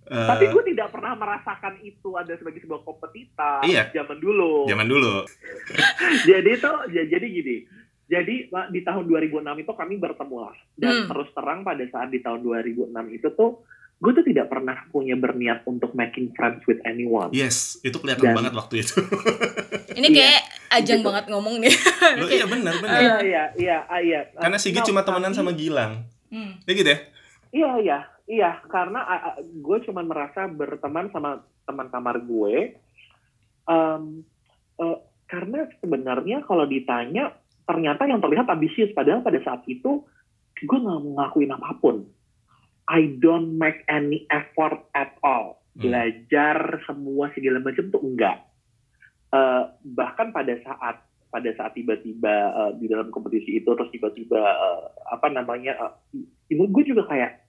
Eh, 0.05 0.27
tapi 0.27 0.45
gue 0.47 0.63
tidak 0.67 0.89
pernah 0.89 1.13
merasakan 1.13 1.79
itu 1.79 2.09
ada 2.13 2.33
sebagai 2.33 2.59
sebuah 2.59 2.81
kompetitor 2.81 3.63
Iya. 3.63 3.87
zaman 3.93 4.17
dulu. 4.17 4.65
zaman 4.65 4.83
dulu. 4.85 5.23
jadi 6.29 6.49
itu 6.49 6.71
ya, 6.91 7.03
jadi 7.07 7.25
gini. 7.25 7.57
Jadi 8.05 8.35
di 8.69 8.81
tahun 8.81 9.03
2006 9.05 9.31
itu 9.57 9.71
kami 9.71 9.95
bertemu 9.95 10.37
lah. 10.37 10.55
Dan 10.73 10.93
Hmm. 10.93 11.07
terus 11.07 11.29
terang 11.31 11.63
pada 11.63 11.81
saat 11.87 12.09
di 12.09 12.19
tahun 12.19 12.41
2006 12.41 12.91
itu 13.09 13.31
tuh 13.31 13.63
gue 13.95 14.11
tuh 14.11 14.25
tidak 14.25 14.47
pernah 14.47 14.75
punya 14.89 15.15
berniat 15.15 15.63
untuk 15.63 15.91
making 15.93 16.31
friends 16.31 16.59
with 16.63 16.83
anyone. 16.83 17.31
Yes, 17.31 17.79
itu 17.79 17.95
kelihatan 17.95 18.27
Dan- 18.27 18.37
banget 18.37 18.53
waktu 18.53 18.75
itu. 18.77 18.99
Ini 19.97 20.03
Iya. 20.05 20.17
kayak 20.19 20.41
ajang 20.73 20.99
Gitu. 20.99 21.07
banget 21.07 21.25
ngomong 21.27 21.55
nih. 21.57 21.71
Lo 22.19 22.25
iya 22.27 22.43
benar 22.43 22.73
benar. 22.77 22.99
Iya 22.99 23.15
iya 23.23 23.43
iya 23.55 23.77
iya. 23.97 24.19
Karena 24.35 24.57
Sigit 24.57 24.83
No, 24.83 24.87
cuma 24.89 25.01
temenan 25.01 25.31
tapi- 25.31 25.39
sama 25.39 25.51
Gilang. 25.53 26.03
Hmm. 26.27 26.59
Ya 26.61 26.71
gitu 26.73 26.89
ya? 26.89 26.99
Iya 27.49 27.71
iya 27.79 27.99
iya 28.29 28.59
karena 28.71 28.99
ah, 29.03 29.35
gue 29.41 29.77
cuma 29.87 30.01
merasa 30.03 30.47
berteman 30.47 31.11
sama 31.11 31.43
teman 31.67 31.87
kamar 31.91 32.19
gue. 32.23 32.77
Em, 33.63 34.03
eh, 34.79 34.97
karena 35.27 35.65
sebenarnya 35.79 36.43
kalau 36.43 36.67
ditanya 36.67 37.33
ternyata 37.63 38.05
yang 38.05 38.19
terlihat 38.19 38.47
ambisius 38.51 38.91
padahal 38.91 39.23
pada 39.23 39.39
saat 39.41 39.63
itu 39.65 40.03
gue 40.63 40.77
nggak 40.77 40.99
mau 41.03 41.13
ngakuin 41.23 41.55
apa 41.55 41.71
pun. 41.79 42.07
I 42.83 43.15
don't 43.23 43.55
make 43.55 43.87
any 43.87 44.27
effort 44.27 44.83
at 44.91 45.15
all. 45.23 45.63
Hmm. 45.79 45.87
Belajar 45.87 46.83
semua 46.83 47.31
segala 47.31 47.63
macam 47.63 47.87
tuh 47.87 48.03
enggak. 48.03 48.43
Eh, 49.33 49.63
bahkan 49.97 50.29
pada 50.29 50.53
saat 50.61 51.01
pada 51.33 51.49
saat 51.57 51.73
tiba-tiba 51.73 52.35
eh, 52.53 52.71
di 52.77 52.85
dalam 52.85 53.09
kompetisi 53.09 53.57
itu 53.57 53.73
terus 53.73 53.89
tiba-tiba 53.89 54.37
eh, 54.37 54.81
apa 55.09 55.27
namanya 55.33 55.97
ibu 56.53 56.69
gue 56.69 56.83
juga 56.85 57.09
kayak 57.09 57.42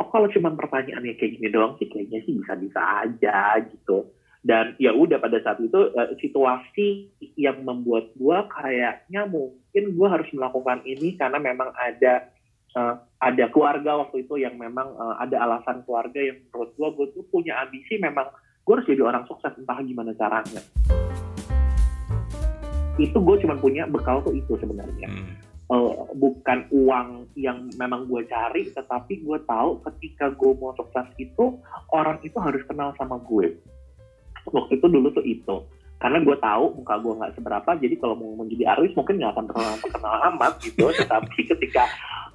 oh 0.00 0.08
kalau 0.08 0.26
cuma 0.32 0.56
pertanyaannya 0.56 1.14
kayak 1.20 1.36
gini 1.36 1.48
doang 1.52 1.76
sih 1.76 1.86
kayaknya 1.92 2.24
sih 2.24 2.32
bisa-bisa 2.40 2.80
aja 2.80 3.60
gitu. 3.68 4.08
Dan 4.40 4.72
ya 4.80 4.96
udah 4.96 5.20
pada 5.20 5.36
saat 5.44 5.60
itu 5.60 5.92
uh, 5.92 6.16
situasi 6.16 7.12
yang 7.36 7.60
membuat 7.60 8.08
gue 8.16 8.38
kayaknya 8.48 9.28
mungkin 9.28 9.84
gue 9.92 10.08
harus 10.08 10.24
melakukan 10.32 10.80
ini 10.88 11.12
karena 11.20 11.36
memang 11.36 11.68
ada 11.76 12.32
uh, 12.72 12.96
ada 13.20 13.44
keluarga 13.52 14.00
waktu 14.00 14.24
itu 14.24 14.40
yang 14.40 14.56
memang 14.56 14.96
uh, 14.96 15.20
ada 15.20 15.44
alasan 15.44 15.84
keluarga 15.84 16.16
yang 16.16 16.40
menurut 16.48 16.72
gue 16.72 16.88
gue 16.96 17.06
tuh 17.20 17.24
punya 17.28 17.60
ambisi 17.60 18.00
memang 18.00 18.32
gue 18.64 18.72
harus 18.72 18.88
jadi 18.88 19.04
orang 19.04 19.28
sukses 19.28 19.52
entah 19.60 19.76
gimana 19.84 20.16
caranya. 20.16 20.64
Itu 22.96 23.20
gue 23.20 23.36
cuma 23.44 23.60
punya 23.60 23.84
bekal 23.84 24.24
tuh 24.24 24.32
itu 24.32 24.56
sebenarnya. 24.56 25.08
Hmm. 25.12 25.49
Uh, 25.70 26.10
bukan 26.18 26.66
uang 26.74 27.30
yang 27.38 27.70
memang 27.78 28.10
gue 28.10 28.26
cari 28.26 28.68
tetapi 28.74 29.22
gue 29.22 29.38
tahu 29.46 29.80
ketika 29.86 30.34
gue 30.34 30.52
mau 30.58 30.74
sukses 30.74 31.06
itu 31.16 31.56
orang 31.94 32.18
itu 32.26 32.36
harus 32.42 32.60
kenal 32.66 32.92
sama 32.98 33.22
gue. 33.22 33.54
Waktu 34.50 34.82
itu 34.82 34.86
dulu 34.90 35.08
tuh 35.14 35.24
itu. 35.24 35.56
Karena 36.00 36.18
gue 36.24 36.36
tahu 36.40 36.80
muka 36.80 36.96
gue 36.98 37.12
nggak 37.12 37.34
seberapa 37.38 37.70
jadi 37.76 37.94
kalau 38.00 38.16
mau 38.18 38.32
menjadi 38.42 38.72
artis 38.72 38.96
mungkin 38.98 39.20
nggak 39.20 39.32
akan 39.36 39.46
terkenal 39.46 39.74
terkenal 39.78 40.14
amat 40.34 40.52
gitu. 40.60 40.84
Tetapi 41.00 41.38
ketika 41.46 41.84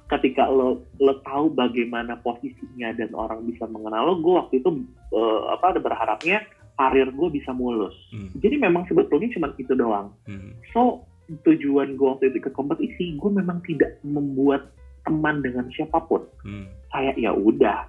ketika 0.06 0.46
lo 0.46 0.86
lo 1.02 1.18
tahu 1.26 1.50
bagaimana 1.50 2.14
posisinya 2.22 2.94
dan 2.94 3.10
orang 3.12 3.42
bisa 3.42 3.66
mengenal 3.66 4.06
lo 4.06 4.14
gue 4.22 4.34
waktu 4.38 4.54
itu 4.62 4.70
uh, 5.12 5.50
apa 5.50 5.74
ada 5.74 5.80
berharapnya 5.82 6.46
karir 6.78 7.10
gue 7.10 7.28
bisa 7.32 7.50
mulus. 7.56 7.96
Hmm. 8.12 8.30
jadi 8.36 8.60
memang 8.60 8.84
sebetulnya 8.86 9.32
cuma 9.34 9.48
itu 9.56 9.72
doang. 9.74 10.12
Hmm. 10.28 10.54
so 10.70 11.02
tujuan 11.26 11.98
gue 11.98 12.06
waktu 12.06 12.30
itu 12.30 12.38
ke 12.46 12.50
kompetisi 12.54 13.18
gue 13.18 13.30
memang 13.30 13.58
tidak 13.66 13.98
membuat 14.06 14.70
teman 15.06 15.42
dengan 15.42 15.70
siapa 15.70 16.02
pun. 16.06 16.26
Hmm. 16.42 16.66
saya 16.90 17.14
ya 17.14 17.30
udah. 17.34 17.86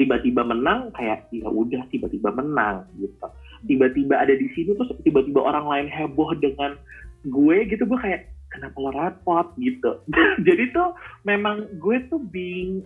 Tiba-tiba 0.00 0.46
menang 0.48 0.88
kayak 0.96 1.28
ya 1.34 1.50
udah 1.50 1.84
tiba-tiba 1.92 2.32
menang 2.32 2.88
gitu. 2.96 3.26
Tiba-tiba 3.68 4.16
ada 4.16 4.32
di 4.32 4.48
sini 4.54 4.72
terus 4.72 4.94
tiba-tiba 5.04 5.44
orang 5.44 5.66
lain 5.68 5.88
heboh 5.92 6.32
dengan 6.38 6.78
gue 7.26 7.56
gitu. 7.68 7.84
Gue 7.84 7.98
kayak 8.00 8.32
kenapa 8.48 8.76
lo 8.80 8.90
repot? 8.94 9.46
Gitu. 9.60 9.90
Jadi 10.46 10.72
tuh 10.72 10.96
memang 11.28 11.68
gue 11.76 11.96
tuh 12.08 12.22
being 12.32 12.80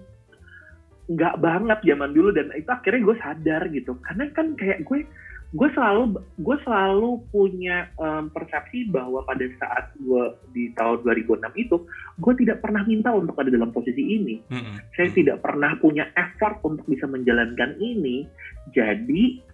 nggak 1.13 1.39
banget 1.43 1.79
zaman 1.87 2.15
dulu 2.15 2.31
dan 2.35 2.51
itu 2.55 2.71
akhirnya 2.71 3.01
gue 3.05 3.17
sadar 3.21 3.63
gitu. 3.71 3.93
Karena 4.03 4.25
kan 4.35 4.47
kayak 4.59 4.83
gue 4.83 5.07
gue 5.53 5.69
selalu 5.77 6.17
gue 6.41 6.57
selalu 6.65 7.21
punya 7.29 7.93
um, 8.01 8.33
persepsi 8.33 8.89
bahwa 8.89 9.21
pada 9.29 9.45
saat 9.61 9.93
gue 10.01 10.25
di 10.57 10.73
tahun 10.81 11.05
2006 11.05 11.45
itu 11.61 11.77
gue 12.25 12.33
tidak 12.41 12.65
pernah 12.65 12.81
minta 12.89 13.13
untuk 13.13 13.37
ada 13.37 13.53
dalam 13.53 13.69
posisi 13.69 14.01
ini. 14.01 14.41
Mm-hmm. 14.49 14.77
saya 14.97 15.09
tidak 15.13 15.45
pernah 15.45 15.77
punya 15.77 16.09
effort 16.17 16.57
untuk 16.65 16.89
bisa 16.89 17.05
menjalankan 17.05 17.77
ini. 17.85 18.25
Jadi 18.73 19.45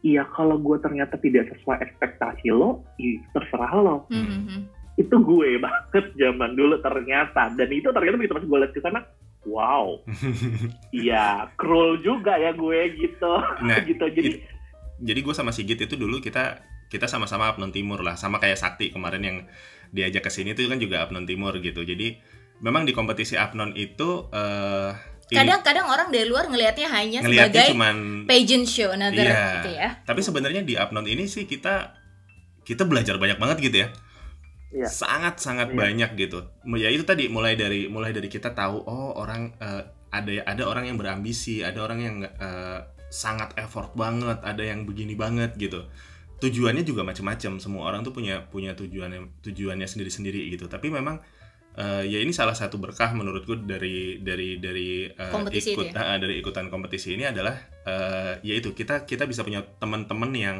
ya 0.00 0.24
kalau 0.32 0.56
gue 0.56 0.80
ternyata 0.80 1.20
tidak 1.20 1.52
sesuai 1.52 1.76
ekspektasi 1.84 2.48
lo 2.48 2.80
ya 2.96 3.20
terserah 3.36 3.72
lo. 3.76 3.96
Mm-hmm. 4.08 4.60
itu 4.96 5.12
gue 5.12 5.48
banget 5.64 6.04
zaman 6.16 6.56
dulu 6.56 6.80
ternyata. 6.80 7.52
Dan 7.52 7.68
itu 7.68 7.92
ternyata 7.92 8.16
begitu 8.16 8.32
pas 8.32 8.48
gue 8.48 8.58
lihat 8.64 8.72
ke 8.72 8.80
sana 8.80 9.04
wow. 9.44 10.00
Iya 11.04 11.52
cruel 11.60 12.00
juga 12.00 12.40
ya 12.40 12.56
gue 12.56 12.80
gitu. 12.96 13.32
Nah, 13.60 13.76
gitu. 13.88 14.08
Jadi 14.08 14.40
it 14.40 14.55
jadi 15.00 15.20
gue 15.20 15.34
sama 15.36 15.52
Sigit 15.52 15.76
itu 15.76 15.94
dulu 15.96 16.20
kita 16.24 16.60
kita 16.86 17.10
sama-sama 17.10 17.50
Apnon 17.50 17.74
Timur 17.74 18.00
lah. 18.00 18.14
Sama 18.14 18.38
kayak 18.38 18.58
Sakti 18.58 18.94
kemarin 18.94 19.22
yang 19.22 19.36
diajak 19.90 20.26
ke 20.26 20.30
sini 20.30 20.54
itu 20.54 20.66
kan 20.70 20.78
juga 20.78 21.04
Apnon 21.06 21.26
Timur 21.26 21.56
gitu. 21.58 21.82
Jadi 21.82 22.16
memang 22.62 22.86
di 22.86 22.94
kompetisi 22.94 23.34
Apnon 23.36 23.74
itu 23.76 24.30
uh, 24.30 24.90
kadang-kadang 25.26 25.90
orang 25.90 26.08
dari 26.14 26.26
luar 26.30 26.46
ngelihatnya 26.46 26.86
hanya 26.86 27.18
ngelihatnya 27.26 27.50
sebagai 27.50 27.74
cuman, 27.74 27.96
pageant 28.30 28.66
show 28.70 28.94
another 28.94 29.26
iya, 29.26 29.44
gitu 29.58 29.70
ya. 29.74 29.88
Tapi 30.06 30.20
sebenarnya 30.22 30.62
di 30.62 30.78
Apnon 30.78 31.06
ini 31.10 31.26
sih 31.26 31.50
kita 31.50 31.98
kita 32.62 32.86
belajar 32.86 33.18
banyak 33.18 33.38
banget 33.38 33.58
gitu 33.62 33.78
ya. 33.86 33.90
Iya. 34.66 34.90
sangat 34.90 35.38
sangat 35.38 35.72
iya. 35.72 35.78
banyak 35.78 36.10
gitu. 36.18 36.42
Ya 36.76 36.90
itu 36.90 37.06
tadi 37.06 37.30
mulai 37.30 37.54
dari 37.54 37.86
mulai 37.86 38.10
dari 38.10 38.26
kita 38.26 38.52
tahu 38.52 38.82
oh 38.84 39.14
orang 39.16 39.54
uh, 39.62 39.95
ada 40.16 40.32
ada 40.48 40.62
orang 40.64 40.88
yang 40.88 40.96
berambisi 40.96 41.60
ada 41.60 41.84
orang 41.84 41.98
yang 42.00 42.16
uh, 42.24 42.80
sangat 43.16 43.54
effort 43.56 43.94
banget, 43.94 44.42
ada 44.42 44.62
yang 44.62 44.84
begini 44.84 45.14
banget 45.14 45.54
gitu. 45.56 45.86
Tujuannya 46.36 46.84
juga 46.84 47.06
macam-macam. 47.06 47.56
Semua 47.56 47.88
orang 47.88 48.04
tuh 48.04 48.12
punya 48.12 48.44
punya 48.44 48.76
tujuannya 48.76 49.40
tujuannya 49.40 49.86
sendiri-sendiri 49.88 50.52
gitu. 50.52 50.68
Tapi 50.68 50.92
memang 50.92 51.22
uh, 51.80 52.04
ya 52.04 52.20
ini 52.20 52.34
salah 52.34 52.52
satu 52.52 52.76
berkah 52.76 53.16
menurutku 53.16 53.56
dari 53.64 54.20
dari 54.20 54.60
dari 54.60 55.08
uh, 55.08 55.32
ikut 55.48 55.96
ya? 55.96 56.02
uh, 56.12 56.18
dari 56.20 56.42
ikutan 56.42 56.68
kompetisi 56.68 57.16
ini 57.16 57.24
adalah 57.24 57.56
uh, 57.88 58.36
yaitu 58.44 58.76
kita 58.76 59.08
kita 59.08 59.24
bisa 59.24 59.46
punya 59.46 59.64
teman-teman 59.80 60.32
yang 60.36 60.58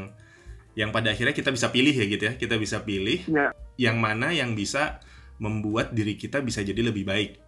yang 0.76 0.92
pada 0.92 1.12
akhirnya 1.12 1.32
kita 1.36 1.52
bisa 1.52 1.68
pilih 1.68 1.92
ya 1.92 2.06
gitu 2.08 2.24
ya. 2.24 2.32
Kita 2.40 2.56
bisa 2.56 2.80
pilih 2.80 3.20
ya. 3.28 3.52
yang 3.76 4.00
mana 4.00 4.32
yang 4.32 4.56
bisa 4.56 5.04
membuat 5.36 5.92
diri 5.92 6.16
kita 6.16 6.40
bisa 6.40 6.64
jadi 6.64 6.80
lebih 6.80 7.04
baik. 7.04 7.45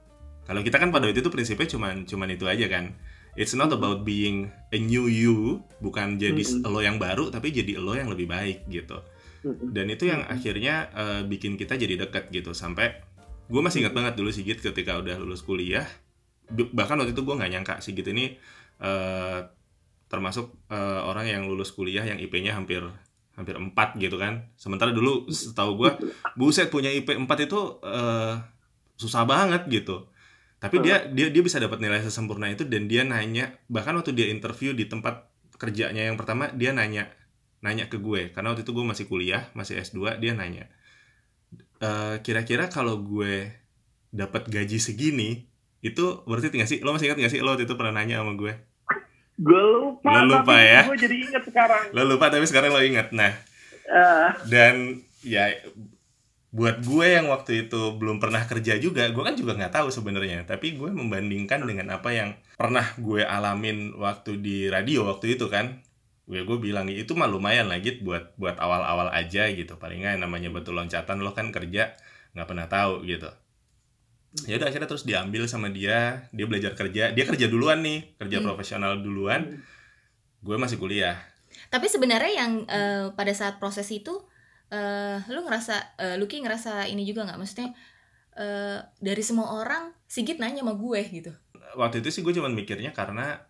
Kalau 0.49 0.65
kita 0.65 0.81
kan 0.81 0.89
pada 0.89 1.05
waktu 1.05 1.21
itu 1.21 1.29
prinsipnya 1.29 1.69
cuman 1.69 2.09
cuman 2.09 2.29
itu 2.33 2.49
aja 2.49 2.65
kan. 2.73 2.97
It's 3.37 3.53
not 3.53 3.69
about 3.69 4.09
being 4.09 4.49
a 4.73 4.81
new 4.81 5.05
you 5.07 5.61
bukan 5.85 6.17
jadi 6.17 6.41
mm 6.41 6.65
-hmm. 6.65 6.73
lo 6.73 6.81
yang 6.81 6.97
baru 6.97 7.29
tapi 7.29 7.53
jadi 7.53 7.77
lo 7.77 7.93
yang 7.93 8.09
lebih 8.09 8.25
baik 8.25 8.65
gitu. 8.73 8.97
Dan 9.45 9.93
itu 9.93 10.09
yang 10.09 10.25
akhirnya 10.25 10.89
uh, 10.97 11.21
bikin 11.29 11.61
kita 11.61 11.77
jadi 11.77 12.01
dekat 12.01 12.33
gitu. 12.33 12.57
Sampai 12.57 12.97
gue 13.53 13.61
masih 13.61 13.85
ingat 13.85 13.93
banget 13.93 14.17
dulu 14.17 14.33
Sigit 14.33 14.59
ketika 14.65 14.97
udah 14.97 15.21
lulus 15.21 15.45
kuliah. 15.45 15.85
Bahkan 16.49 16.97
waktu 16.97 17.13
itu 17.13 17.23
gue 17.23 17.35
nggak 17.37 17.51
nyangka 17.53 17.75
Sigit 17.85 18.09
ini 18.09 18.41
uh, 18.81 19.45
termasuk 20.09 20.57
uh, 20.73 21.05
orang 21.05 21.29
yang 21.29 21.45
lulus 21.45 21.77
kuliah 21.77 22.09
yang 22.09 22.17
IP-nya 22.17 22.57
hampir 22.57 22.81
hampir 23.37 23.53
4 23.53 23.71
gitu 24.01 24.17
kan. 24.17 24.49
Sementara 24.57 24.97
dulu 24.97 25.29
setahu 25.29 25.77
gue 25.77 25.91
buset 26.41 26.73
punya 26.73 26.89
IP 26.89 27.13
4 27.13 27.29
itu 27.45 27.61
uh, 27.85 28.41
susah 28.97 29.29
banget 29.29 29.69
gitu 29.69 30.09
tapi 30.59 30.83
dia 30.83 31.07
dia 31.07 31.31
dia 31.31 31.43
bisa 31.43 31.63
dapat 31.63 31.79
nilai 31.79 32.03
sesempurna 32.03 32.51
itu 32.51 32.67
dan 32.67 32.91
dia 32.91 33.07
nanya 33.07 33.55
bahkan 33.71 33.95
waktu 33.95 34.11
dia 34.11 34.27
interview 34.27 34.75
di 34.75 34.91
tempat 34.91 35.31
kerjanya 35.55 36.11
yang 36.11 36.19
pertama 36.19 36.51
dia 36.51 36.75
nanya 36.75 37.15
nanya 37.59 37.91
ke 37.91 37.99
gue. 37.99 38.31
Karena 38.31 38.55
waktu 38.55 38.63
itu 38.63 38.71
gue 38.75 38.87
masih 38.87 39.07
kuliah 39.07 39.51
masih 39.55 39.79
S2 39.79 40.19
dia 40.19 40.35
nanya 40.35 40.71
e, 41.79 41.91
kira-kira 42.23 42.67
kalau 42.71 42.99
gue 42.99 43.51
dapat 44.11 44.51
gaji 44.51 44.79
segini 44.83 45.47
itu 45.79 46.27
berarti 46.27 46.51
tinggal 46.51 46.67
sih? 46.67 46.83
Lo 46.83 46.91
masih 46.95 47.11
ingat 47.11 47.19
gak 47.23 47.33
sih 47.39 47.41
lo 47.43 47.55
waktu 47.55 47.67
itu 47.67 47.75
pernah 47.79 47.95
nanya 47.95 48.23
sama 48.23 48.35
gue? 48.35 48.53
Gue 49.39 49.63
lupa 49.63 50.11
lo 50.11 50.43
lupa 50.43 50.59
ya? 50.59 50.83
gue 50.91 50.99
jadi 50.99 51.17
ingat 51.23 51.43
sekarang. 51.47 51.85
Lo 51.95 52.03
lupa 52.03 52.35
tapi 52.35 52.47
sekarang 52.51 52.75
lo 52.75 52.83
ingat. 52.83 53.15
Nah 53.15 53.31
uh. 53.91 54.35
dan 54.51 55.03
ya 55.23 55.55
buat 56.49 56.81
gue 56.81 57.07
yang 57.13 57.29
waktu 57.29 57.69
itu 57.69 58.01
belum 58.01 58.25
pernah 58.25 58.41
kerja 58.49 58.81
juga 58.81 59.05
gue 59.13 59.21
kan 59.21 59.37
juga 59.37 59.53
nggak 59.53 59.73
tahu 59.73 59.89
sebenarnya. 59.93 60.49
Tapi 60.49 60.81
gue 60.81 60.89
membandingkan 60.89 61.61
dengan 61.65 61.93
apa 61.93 62.09
yang 62.13 62.33
pernah 62.57 62.89
gue 62.97 63.21
alamin 63.21 63.93
waktu 64.01 64.41
di 64.41 64.57
radio 64.73 65.05
waktu 65.13 65.37
itu 65.37 65.53
kan. 65.53 65.85
Gue 66.25 66.45
gue 66.45 66.59
bilang 66.61 66.89
itu 66.89 67.13
mah 67.13 67.29
lumayan 67.29 67.69
lagi 67.69 68.01
buat 68.01 68.37
buat 68.41 68.57
awal-awal 68.57 69.13
aja 69.13 69.49
gitu. 69.53 69.77
Paling 69.77 70.05
nggak 70.05 70.25
namanya 70.25 70.49
betul 70.49 70.77
loncatan 70.77 71.21
lo 71.21 71.37
kan 71.37 71.53
kerja 71.53 71.93
nggak 72.33 72.49
pernah 72.49 72.67
tahu 72.69 73.05
gitu. 73.05 73.29
Ya 74.45 74.61
udah 74.61 74.69
akhirnya 74.69 74.89
terus 74.89 75.09
diambil 75.09 75.49
sama 75.49 75.69
dia 75.69 76.29
dia 76.33 76.47
belajar 76.49 76.73
kerja. 76.73 77.13
Dia 77.13 77.25
kerja 77.29 77.45
duluan 77.49 77.85
nih 77.85 78.17
kerja 78.17 78.41
hmm. 78.41 78.47
profesional 78.49 78.93
duluan. 79.01 79.53
Hmm. 79.53 79.77
gue 80.39 80.55
masih 80.55 80.79
kuliah. 80.79 81.19
Tapi 81.67 81.91
sebenarnya 81.91 82.31
yang 82.31 82.53
uh, 82.71 83.11
pada 83.19 83.35
saat 83.35 83.59
proses 83.59 83.91
itu 83.91 84.23
uh, 84.73 85.19
lu 85.29 85.41
ngerasa 85.45 85.77
uh, 85.99 86.17
Lucky 86.21 86.41
ngerasa 86.41 86.89
ini 86.89 87.05
juga 87.05 87.25
nggak? 87.29 87.39
Maksudnya 87.41 87.69
uh, 88.39 88.79
dari 89.01 89.23
semua 89.25 89.53
orang 89.59 89.93
Sigit 90.09 90.41
nanya 90.41 90.65
sama 90.65 90.75
gue 90.77 91.01
gitu. 91.09 91.33
Waktu 91.77 92.01
itu 92.01 92.09
sih 92.09 92.23
gue 92.25 92.33
cuma 92.33 92.49
mikirnya 92.49 92.97
karena 92.97 93.45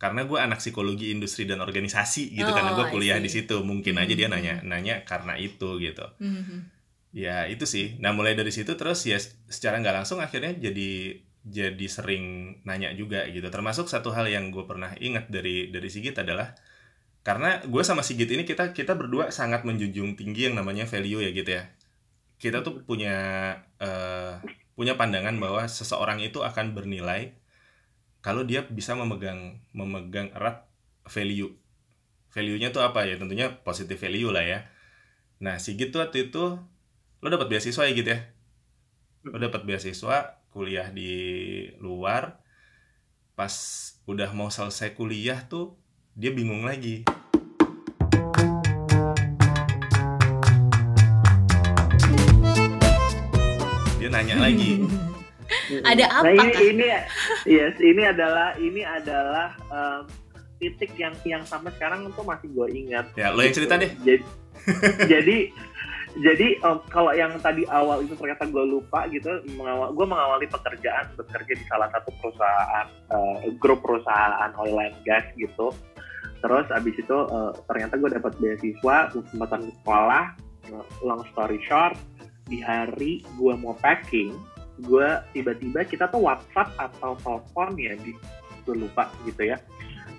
karena 0.00 0.24
gue 0.24 0.38
anak 0.40 0.64
psikologi 0.64 1.12
industri 1.12 1.44
dan 1.44 1.60
organisasi 1.60 2.32
gitu. 2.32 2.48
Oh, 2.48 2.56
karena 2.56 2.72
gue 2.72 2.86
kuliah 2.88 3.20
di 3.20 3.28
situ. 3.28 3.60
Mungkin 3.60 4.00
aja 4.00 4.14
dia 4.16 4.28
nanya 4.32 4.64
hmm. 4.64 4.66
nanya 4.68 4.94
karena 5.04 5.36
itu 5.36 5.76
gitu. 5.76 6.06
Mm-hmm. 6.20 6.60
ya 7.10 7.44
itu 7.50 7.66
sih. 7.66 7.98
Nah 8.00 8.14
mulai 8.16 8.38
dari 8.38 8.54
situ 8.54 8.78
terus 8.78 9.02
ya 9.04 9.18
secara 9.50 9.82
nggak 9.82 10.02
langsung 10.02 10.22
akhirnya 10.22 10.56
jadi 10.56 11.20
jadi 11.44 11.86
sering 11.90 12.56
nanya 12.64 12.96
juga 12.96 13.28
gitu. 13.28 13.44
Termasuk 13.52 13.92
satu 13.92 14.08
hal 14.14 14.30
yang 14.30 14.48
gue 14.48 14.64
pernah 14.64 14.94
ingat 14.96 15.28
dari 15.28 15.68
dari 15.68 15.88
Sigit 15.92 16.16
adalah 16.16 16.56
karena 17.20 17.60
gue 17.68 17.82
sama 17.84 18.00
Sigit 18.00 18.28
ini 18.32 18.48
kita 18.48 18.72
kita 18.72 18.96
berdua 18.96 19.28
sangat 19.28 19.68
menjunjung 19.68 20.16
tinggi 20.16 20.48
yang 20.48 20.56
namanya 20.56 20.88
value 20.88 21.20
ya 21.20 21.30
gitu 21.36 21.50
ya. 21.52 21.68
Kita 22.40 22.64
tuh 22.64 22.80
punya 22.88 23.16
uh, 23.76 24.40
punya 24.72 24.96
pandangan 24.96 25.36
bahwa 25.36 25.68
seseorang 25.68 26.24
itu 26.24 26.40
akan 26.40 26.72
bernilai 26.72 27.36
kalau 28.24 28.44
dia 28.48 28.64
bisa 28.64 28.96
memegang 28.96 29.60
memegang 29.76 30.32
erat 30.32 30.64
value. 31.04 31.52
Value-nya 32.32 32.72
tuh 32.72 32.80
apa 32.80 33.04
ya? 33.04 33.20
Tentunya 33.20 33.52
positive 33.60 34.00
value 34.00 34.32
lah 34.32 34.44
ya. 34.44 34.58
Nah 35.44 35.60
Sigit 35.60 35.92
tuh 35.92 36.00
waktu 36.00 36.32
itu 36.32 36.56
lo 37.20 37.26
dapat 37.28 37.52
beasiswa 37.52 37.84
ya 37.84 37.92
gitu 37.92 38.16
ya? 38.16 38.20
Lo 39.28 39.36
dapat 39.36 39.68
beasiswa 39.68 40.40
kuliah 40.56 40.88
di 40.88 41.12
luar. 41.84 42.40
Pas 43.36 43.52
udah 44.08 44.32
mau 44.32 44.48
selesai 44.48 44.96
kuliah 44.96 45.44
tuh 45.48 45.79
dia 46.20 46.28
bingung 46.36 46.68
lagi 46.68 47.00
dia 53.96 54.08
nanya 54.12 54.36
lagi 54.36 54.84
Ada 55.70 56.06
apa, 56.06 56.30
Nah, 56.30 56.46
ini 56.46 56.54
ini 56.74 56.86
yes, 57.46 57.74
ini 57.82 58.02
adalah 58.06 58.54
ini 58.58 58.82
adalah 58.86 59.54
um, 59.70 60.02
titik 60.62 60.94
yang 60.94 61.14
yang 61.26 61.42
sampai 61.42 61.74
sekarang 61.74 62.06
tuh 62.14 62.22
masih 62.22 62.50
gue 62.54 62.68
ingat. 62.70 63.10
ya 63.18 63.34
lo 63.34 63.42
yang 63.42 63.54
cerita 63.54 63.74
deh 63.80 63.90
Jadi 64.04 64.22
jadi 65.10 65.36
jadi 66.18 66.58
um, 66.66 66.82
kalau 66.90 67.14
yang 67.14 67.38
tadi 67.38 67.62
awal 67.70 68.02
itu 68.02 68.18
ternyata 68.18 68.42
gue 68.50 68.64
lupa 68.66 69.06
gitu, 69.14 69.30
mengawal, 69.54 69.94
gue 69.94 70.06
mengawali 70.06 70.46
pekerjaan 70.50 71.06
bekerja 71.14 71.52
di 71.54 71.64
salah 71.70 71.86
satu 71.94 72.10
perusahaan 72.18 72.86
uh, 73.14 73.38
grup 73.62 73.78
perusahaan 73.78 74.50
oil 74.58 74.82
and 74.82 74.98
gas 75.06 75.22
gitu. 75.38 75.70
Terus 76.40 76.66
abis 76.72 76.96
itu 76.96 77.18
uh, 77.28 77.52
ternyata 77.68 78.00
gue 78.00 78.10
dapat 78.16 78.32
beasiswa, 78.40 78.96
kesempatan 79.12 79.68
sekolah. 79.80 80.24
Uh, 80.70 80.84
long 81.04 81.24
story 81.32 81.58
short, 81.66 81.96
di 82.46 82.60
hari 82.62 83.24
gue 83.38 83.54
mau 83.58 83.74
packing, 83.80 84.32
gue 84.84 85.08
tiba-tiba 85.36 85.84
kita 85.84 86.08
tuh 86.08 86.24
WhatsApp 86.24 86.72
atau 86.78 87.16
telepon 87.20 87.76
ya 87.76 87.96
di 88.00 88.14
gue 88.64 88.74
lupa 88.76 89.08
gitu 89.26 89.50
ya. 89.50 89.58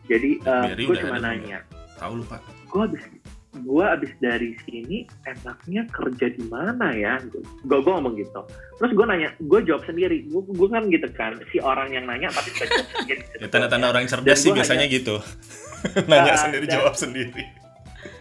Jadi 0.10 0.42
Blackberry 0.42 0.84
gue 0.86 0.94
udah 0.94 1.04
cuma 1.06 1.18
belum 1.18 1.24
nanya, 1.24 1.60
tahu 2.01 2.13
lupa 2.25 2.38
gue 2.72 2.82
abis 2.88 3.04
gue 3.53 3.84
abis 3.84 4.15
dari 4.17 4.55
sini 4.63 5.03
enaknya 5.24 5.84
kerja 5.88 6.27
di 6.29 6.43
mana 6.46 6.91
ya? 6.91 7.20
Gue 7.62 7.77
gue 7.77 7.91
ngomong 7.91 8.15
gitu. 8.15 8.48
Terus 8.77 8.91
gue 8.91 9.05
nanya 9.05 9.36
gue 9.38 9.60
jawab 9.62 9.84
sendiri. 9.84 10.24
Gue 10.25 10.39
gue 10.41 10.67
kan 10.67 10.88
gitu 10.88 11.08
kan 11.12 11.36
si 11.48 11.60
orang 11.60 11.91
yang 11.91 12.05
nanya 12.05 12.29
tapi 12.29 12.48
tidak 12.51 12.72
jawab 12.72 12.88
sendiri. 12.96 13.22
Ya 13.41 13.48
tanda-tanda 13.48 13.88
orang 13.89 14.05
cerdas 14.05 14.39
sih 14.39 14.51
biasanya 14.51 14.86
hanya- 14.86 14.96
gitu. 14.96 15.15
Nanya 16.08 16.31
Ah, 16.31 16.39
sendiri 16.39 16.65
dan- 16.65 16.75
jawab 16.77 16.93
sendiri. 16.93 17.43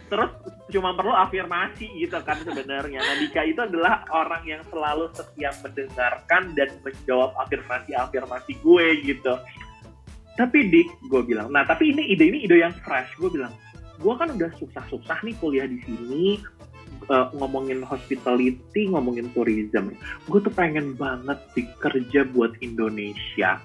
Terus 0.07 0.31
cuma 0.67 0.91
perlu 0.91 1.13
afirmasi 1.13 1.87
gitu 1.95 2.19
kan 2.19 2.35
sebenarnya. 2.37 2.99
Nah 2.99 3.15
Dika 3.17 3.41
itu 3.41 3.59
adalah 3.59 4.03
orang 4.09 4.43
yang 4.43 4.59
selalu 4.67 5.07
setia 5.11 5.55
mendengarkan 5.57 6.51
dan 6.51 6.69
menjawab 6.81 7.31
afirmasi 7.37 7.91
afirmasi 7.93 8.51
gue 8.57 8.85
gitu. 9.05 9.33
Tapi 10.33 10.59
Dik 10.67 10.89
gue 11.05 11.21
bilang 11.23 11.47
nah 11.47 11.63
tapi 11.63 11.91
ini 11.91 12.03
ide 12.09 12.27
ini 12.27 12.39
ide 12.41 12.59
yang 12.59 12.75
fresh. 12.77 13.15
Gue 13.15 13.31
bilang 13.31 13.55
gue 14.01 14.13
kan 14.17 14.29
udah 14.33 14.51
susah-susah 14.57 15.17
nih 15.21 15.37
kuliah 15.37 15.69
di 15.69 15.77
sini 15.85 16.41
eh, 17.05 17.27
ngomongin 17.37 17.85
hospitality 17.85 18.89
ngomongin 18.89 19.29
tourism. 19.37 19.93
Gue 20.25 20.39
tuh 20.41 20.53
pengen 20.53 20.97
banget 20.97 21.37
sih 21.53 21.69
kerja 21.77 22.25
buat 22.33 22.57
Indonesia 22.65 23.61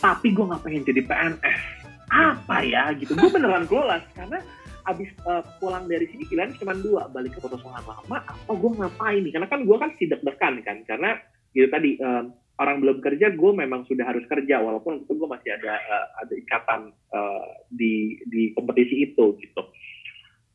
tapi 0.00 0.32
gue 0.32 0.44
nggak 0.48 0.62
pengen 0.64 0.82
jadi 0.88 1.02
PNS 1.04 1.60
apa 2.08 2.56
ya 2.64 2.92
gitu. 2.96 3.12
Gue 3.12 3.28
beneran 3.28 3.68
clueless 3.68 4.04
karena 4.16 4.40
abis 4.88 5.10
eh, 5.14 5.42
pulang 5.60 5.84
dari 5.86 6.08
sini 6.08 6.24
pilihan 6.26 6.54
cuma 6.58 6.72
dua 6.74 7.06
balik 7.12 7.36
ke 7.36 7.40
perusahaan 7.42 7.84
lama 7.84 8.18
atau 8.24 8.54
gue 8.56 8.70
ngapain 8.80 9.20
nih? 9.20 9.32
Karena 9.34 9.48
kan 9.50 9.60
gue 9.66 9.76
kan 9.76 9.90
tidak 10.00 10.20
dekan 10.24 10.54
kan 10.64 10.76
karena 10.88 11.10
gitu 11.52 11.68
tadi 11.68 12.00
eh, 12.00 12.22
orang 12.62 12.78
belum 12.78 12.98
kerja 13.02 13.34
gue 13.34 13.52
memang 13.52 13.82
sudah 13.90 14.06
harus 14.06 14.22
kerja 14.30 14.62
walaupun 14.62 15.02
itu 15.02 15.12
gue 15.12 15.28
masih 15.28 15.50
ada 15.58 15.72
eh, 15.76 16.06
ada 16.22 16.34
ikatan 16.38 16.80
eh, 16.94 17.48
di 17.68 17.94
di 18.30 18.42
kompetisi 18.54 19.10
itu 19.10 19.34
gitu. 19.42 19.62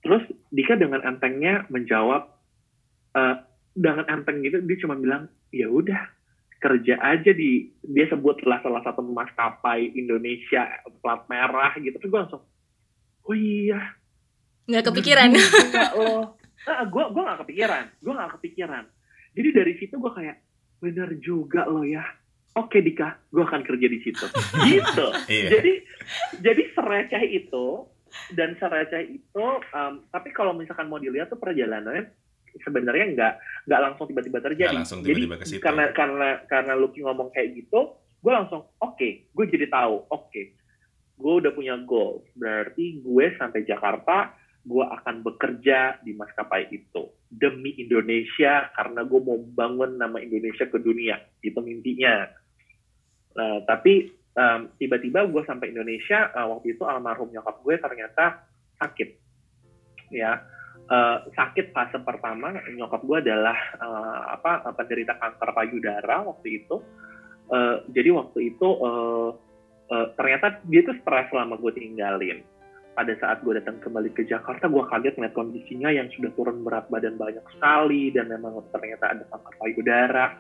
Terus 0.02 0.24
Dika 0.48 0.80
dengan 0.80 1.04
entengnya 1.04 1.68
menjawab 1.68 2.32
eh, 3.20 3.36
dengan 3.76 4.08
enteng 4.08 4.40
gitu 4.42 4.64
dia 4.64 4.78
cuma 4.82 4.96
bilang 4.96 5.28
ya 5.52 5.68
udah 5.68 6.16
kerja 6.58 6.98
aja 7.04 7.32
di 7.36 7.70
dia 7.86 8.10
sebutlah 8.10 8.64
salah 8.66 8.82
satu 8.82 9.06
maskapai 9.06 9.94
Indonesia 9.94 10.66
plat 11.04 11.28
merah 11.28 11.76
gitu. 11.78 12.00
Terus 12.00 12.10
gue 12.10 12.22
langsung 12.24 12.44
oh 13.28 13.36
iya. 13.36 13.94
Nggak 14.66 14.92
kepikiran. 14.92 15.30
Nah, 16.68 16.84
gue 16.84 17.04
gue 17.16 17.24
gak 17.24 17.40
kepikiran, 17.48 17.86
gue 18.04 18.12
gak 18.12 18.34
kepikiran. 18.40 18.84
Jadi 19.38 19.50
dari 19.56 19.74
situ 19.80 19.96
gue 19.96 20.12
kayak 20.12 20.36
bener 20.82 21.10
juga 21.22 21.66
loh 21.66 21.86
ya. 21.86 22.06
Oke 22.58 22.82
Dika, 22.82 23.22
gue 23.30 23.44
akan 23.46 23.62
kerja 23.62 23.86
di 23.86 24.00
situ. 24.02 24.26
gitu. 24.70 25.08
iya 25.30 25.50
Jadi 25.54 25.74
jadi 26.42 26.64
sereceh 26.74 27.24
itu 27.30 27.86
dan 28.34 28.58
sereceh 28.58 29.22
itu. 29.22 29.46
um, 29.74 29.94
tapi 30.10 30.34
kalau 30.34 30.58
misalkan 30.58 30.90
mau 30.90 30.98
dilihat 30.98 31.30
tuh 31.30 31.38
perjalanannya 31.38 32.10
sebenarnya 32.66 33.06
nggak 33.14 33.34
nggak 33.70 33.82
langsung 33.82 34.06
tiba-tiba 34.10 34.40
terjadi. 34.42 34.74
Nggak 34.74 34.82
langsung 34.82 35.02
tiba-tiba 35.06 35.38
ke 35.38 35.46
jadi 35.46 35.58
situ. 35.58 35.64
karena 35.64 35.86
karena 35.94 36.30
karena 36.50 36.74
Lucky 36.74 37.06
ngomong 37.06 37.30
kayak 37.30 37.54
gitu, 37.54 37.94
gue 37.98 38.32
langsung 38.34 38.66
oke, 38.82 39.10
gue 39.30 39.46
jadi 39.50 39.70
tahu. 39.70 40.10
Oke, 40.10 40.58
gue 41.18 41.34
udah 41.44 41.52
punya 41.54 41.78
goal. 41.86 42.26
Berarti 42.34 43.02
gue 43.02 43.26
sampai 43.38 43.66
Jakarta, 43.66 44.34
gue 44.68 44.84
akan 44.84 45.24
bekerja 45.24 46.04
di 46.04 46.12
maskapai 46.12 46.68
itu 46.76 47.08
demi 47.32 47.72
Indonesia 47.80 48.68
karena 48.76 49.08
gue 49.08 49.20
mau 49.24 49.40
bangun 49.40 49.96
nama 49.96 50.20
Indonesia 50.20 50.68
ke 50.68 50.76
dunia. 50.84 51.16
Itu 51.40 51.64
mimpinya. 51.64 52.28
Nah, 53.40 53.64
tapi 53.64 54.12
um, 54.36 54.68
tiba-tiba 54.76 55.24
gue 55.32 55.44
sampai 55.48 55.72
Indonesia 55.72 56.28
uh, 56.36 56.52
waktu 56.52 56.76
itu 56.76 56.84
almarhum 56.84 57.32
nyokap 57.32 57.64
gue 57.64 57.76
ternyata 57.80 58.44
sakit. 58.76 59.10
Ya, 60.12 60.44
Uh, 60.88 61.20
sakit 61.36 61.76
fase 61.76 62.00
pertama 62.00 62.64
nyokap 62.72 63.04
gue 63.04 63.20
adalah 63.20 63.60
uh, 63.76 64.40
apa 64.40 64.72
penderita 64.72 65.20
kanker 65.20 65.52
payudara 65.52 66.24
waktu 66.24 66.64
itu. 66.64 66.80
Uh, 67.52 67.84
jadi 67.92 68.16
waktu 68.16 68.56
itu 68.56 68.64
uh, 68.64 69.36
uh, 69.92 70.08
ternyata 70.16 70.64
dia 70.64 70.88
tuh 70.88 70.96
stres 71.04 71.28
selama 71.28 71.60
gue 71.60 71.76
tinggalin. 71.76 72.40
Pada 72.98 73.14
saat 73.22 73.46
gue 73.46 73.54
datang 73.54 73.78
kembali 73.78 74.10
ke 74.18 74.26
Jakarta, 74.26 74.66
gue 74.66 74.82
kaget 74.90 75.22
ngeliat 75.22 75.38
kondisinya 75.38 75.94
yang 75.94 76.10
sudah 76.18 76.34
turun 76.34 76.66
berat 76.66 76.90
badan 76.90 77.14
banyak 77.14 77.46
sekali 77.54 78.10
dan 78.10 78.26
memang 78.26 78.58
ternyata 78.74 79.14
ada 79.14 79.22
kanker 79.30 79.54
payudara. 79.62 80.34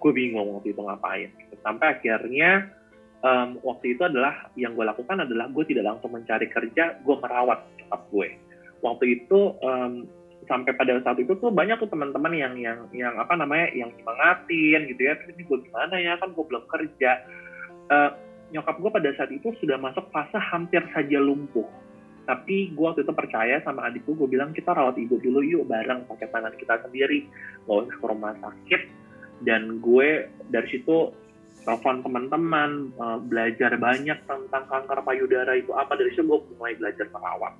Gue 0.00 0.16
bingung 0.16 0.56
waktu 0.56 0.72
itu 0.72 0.80
ngapain. 0.80 1.28
Sampai 1.60 2.00
akhirnya 2.00 2.72
um, 3.20 3.60
waktu 3.60 3.92
itu 3.92 4.08
adalah 4.08 4.48
yang 4.56 4.72
gue 4.72 4.88
lakukan 4.88 5.20
adalah 5.20 5.52
gue 5.52 5.64
tidak 5.68 5.84
langsung 5.84 6.16
mencari 6.16 6.48
kerja, 6.48 6.96
gue 6.96 7.16
merawat 7.20 7.60
nyokap 7.76 8.02
gue. 8.08 8.28
Waktu 8.80 9.04
itu 9.04 9.40
um, 9.60 10.08
sampai 10.48 10.72
pada 10.80 10.96
saat 11.04 11.20
itu 11.20 11.36
tuh 11.36 11.52
banyak 11.52 11.76
tuh 11.76 11.92
teman-teman 11.92 12.32
yang 12.32 12.54
yang 12.56 12.78
yang 12.96 13.14
apa 13.20 13.36
namanya 13.36 13.68
yang 13.76 13.92
nyemangatin 13.92 14.88
gitu 14.96 15.02
ya. 15.04 15.12
Terus 15.20 15.36
ini 15.36 15.44
gue 15.44 15.58
gimana 15.60 15.94
ya 16.00 16.16
kan 16.16 16.32
gue 16.32 16.44
belum 16.46 16.64
kerja. 16.72 17.10
Uh, 17.92 18.10
nyokap 18.48 18.80
gue 18.80 18.90
pada 18.96 19.10
saat 19.20 19.28
itu 19.28 19.52
sudah 19.60 19.76
masuk 19.76 20.08
fase 20.08 20.40
hampir 20.40 20.80
saja 20.96 21.20
lumpuh. 21.20 21.68
Tapi 22.28 22.76
gue 22.76 22.84
waktu 22.84 23.08
itu 23.08 23.14
percaya 23.16 23.56
sama 23.64 23.88
adikku, 23.88 24.12
gue 24.12 24.28
bilang 24.28 24.52
kita 24.52 24.76
rawat 24.76 25.00
ibu 25.00 25.16
dulu 25.16 25.40
yuk 25.40 25.64
bareng 25.64 26.04
pakai 26.04 26.28
tangan 26.28 26.52
kita 26.60 26.76
sendiri, 26.84 27.24
nggak 27.64 27.88
usah 27.88 27.96
ke 27.96 28.04
rumah 28.04 28.36
sakit. 28.36 28.82
Dan 29.48 29.80
gue 29.80 30.28
dari 30.52 30.68
situ 30.68 31.08
telepon 31.64 32.04
teman-teman, 32.04 32.92
uh, 33.00 33.16
belajar 33.24 33.80
banyak 33.80 34.20
tentang 34.28 34.64
kanker 34.68 35.00
payudara 35.08 35.56
itu 35.56 35.72
apa. 35.72 35.96
Dari 35.96 36.12
situ 36.12 36.28
gue 36.28 36.52
mulai 36.60 36.76
belajar 36.76 37.08
merawat. 37.08 37.56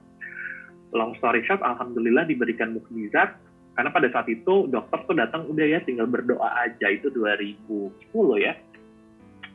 Long 0.92 1.16
story 1.16 1.40
short, 1.48 1.64
alhamdulillah 1.64 2.28
diberikan 2.28 2.76
mukjizat. 2.76 3.40
Karena 3.72 3.88
pada 3.88 4.12
saat 4.12 4.28
itu 4.28 4.68
dokter 4.68 5.00
tuh 5.08 5.16
datang 5.16 5.48
udah 5.48 5.64
ya 5.64 5.80
tinggal 5.80 6.04
berdoa 6.04 6.50
aja 6.60 6.92
itu 6.92 7.08
2010 7.08 7.88
ya 8.36 8.52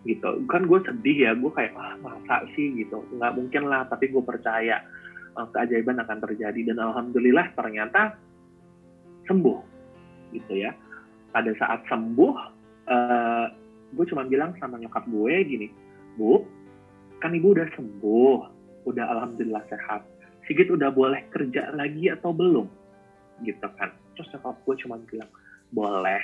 gitu 0.03 0.43
kan 0.51 0.67
gue 0.67 0.79
sedih 0.83 1.17
ya 1.27 1.31
gue 1.31 1.51
kayak 1.51 1.71
ah 1.79 1.95
masa 2.03 2.43
sih 2.55 2.75
gitu 2.75 2.99
nggak 3.15 3.39
mungkin 3.39 3.71
lah 3.71 3.87
tapi 3.87 4.11
gue 4.11 4.19
percaya 4.19 4.83
uh, 5.35 5.47
keajaiban 5.53 6.01
akan 6.01 6.17
terjadi. 6.29 6.73
Dan 6.73 6.77
alhamdulillah 6.81 7.53
ternyata 7.57 8.17
sembuh 9.27 9.59
gitu 10.33 10.53
ya. 10.57 10.73
Pada 11.33 11.51
saat 11.57 11.85
sembuh 11.89 12.33
uh, 12.89 13.45
gue 13.93 14.05
cuma 14.09 14.25
bilang 14.25 14.57
sama 14.57 14.81
nyokap 14.81 15.05
gue 15.05 15.33
gini 15.45 15.67
bu 16.17 16.41
kan 17.21 17.33
ibu 17.33 17.53
udah 17.53 17.69
sembuh 17.77 18.37
udah 18.89 19.05
alhamdulillah 19.17 19.63
sehat. 19.71 20.03
Sigit 20.43 20.67
udah 20.67 20.91
boleh 20.91 21.23
kerja 21.31 21.71
lagi 21.71 22.11
atau 22.11 22.35
belum? 22.35 22.67
Gitu 23.47 23.67
kan. 23.79 23.95
Terus 24.13 24.27
nyokap 24.35 24.55
gue 24.67 24.75
cuma 24.83 24.95
bilang 25.07 25.31
boleh. 25.71 26.21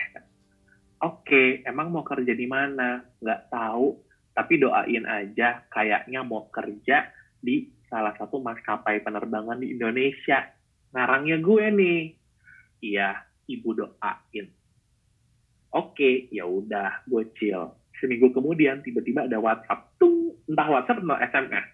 Oke, 0.99 1.63
emang 1.63 1.95
mau 1.95 2.03
kerja 2.03 2.35
di 2.35 2.43
mana? 2.43 2.99
Nggak 3.23 3.47
tahu, 3.47 3.95
tapi 4.35 4.59
doain 4.59 5.07
aja. 5.07 5.63
Kayaknya 5.71 6.27
mau 6.27 6.51
kerja 6.51 7.07
di 7.39 7.71
salah 7.89 8.13
satu 8.15 8.39
maskapai 8.39 9.01
penerbangan 9.01 9.59
di 9.59 9.73
Indonesia. 9.75 10.45
Ngarangnya 10.93 11.37
gue 11.41 11.65
nih. 11.73 12.01
Iya, 12.79 13.09
ibu 13.49 13.69
doain. 13.75 14.47
Oke, 15.69 16.31
ya 16.33 16.47
udah, 16.47 17.05
gue 17.05 17.29
chill. 17.37 17.69
Seminggu 17.99 18.31
kemudian 18.31 18.81
tiba-tiba 18.81 19.27
ada 19.27 19.37
WhatsApp, 19.37 19.99
tung, 19.99 20.33
entah 20.47 20.69
WhatsApp 20.71 21.03
atau 21.03 21.19
SMS. 21.19 21.65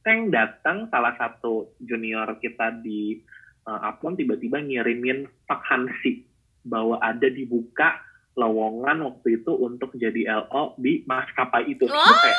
Teng 0.00 0.28
datang 0.28 0.86
salah 0.92 1.16
satu 1.16 1.74
junior 1.80 2.38
kita 2.38 2.78
di 2.84 3.20
uh, 3.66 3.90
tiba-tiba 4.14 4.60
ngirimin 4.60 5.26
Pak 5.48 5.60
Hansi 5.66 6.24
bahwa 6.64 7.00
ada 7.00 7.26
dibuka 7.26 8.00
lowongan 8.38 9.02
waktu 9.04 9.42
itu 9.42 9.52
untuk 9.58 9.92
jadi 9.98 10.46
LO 10.46 10.78
di 10.78 11.02
maskapai 11.04 11.68
itu. 11.68 11.84
Gue 11.84 12.16
kayak, 12.22 12.38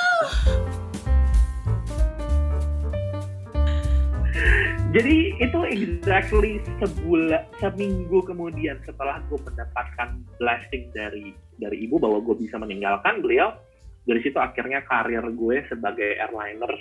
jadi 4.92 5.40
itu 5.40 5.60
exactly 5.72 6.60
sebulan 6.84 7.48
seminggu 7.64 8.20
kemudian 8.28 8.76
setelah 8.84 9.24
gue 9.32 9.40
mendapatkan 9.40 10.20
blessing 10.36 10.92
dari 10.92 11.32
dari 11.56 11.88
ibu 11.88 11.96
bahwa 11.96 12.20
gue 12.20 12.36
bisa 12.36 12.60
meninggalkan 12.60 13.24
beliau 13.24 13.56
dari 14.04 14.20
situ 14.20 14.36
akhirnya 14.36 14.84
karir 14.84 15.24
gue 15.24 15.64
sebagai 15.72 16.20
airliner 16.20 16.76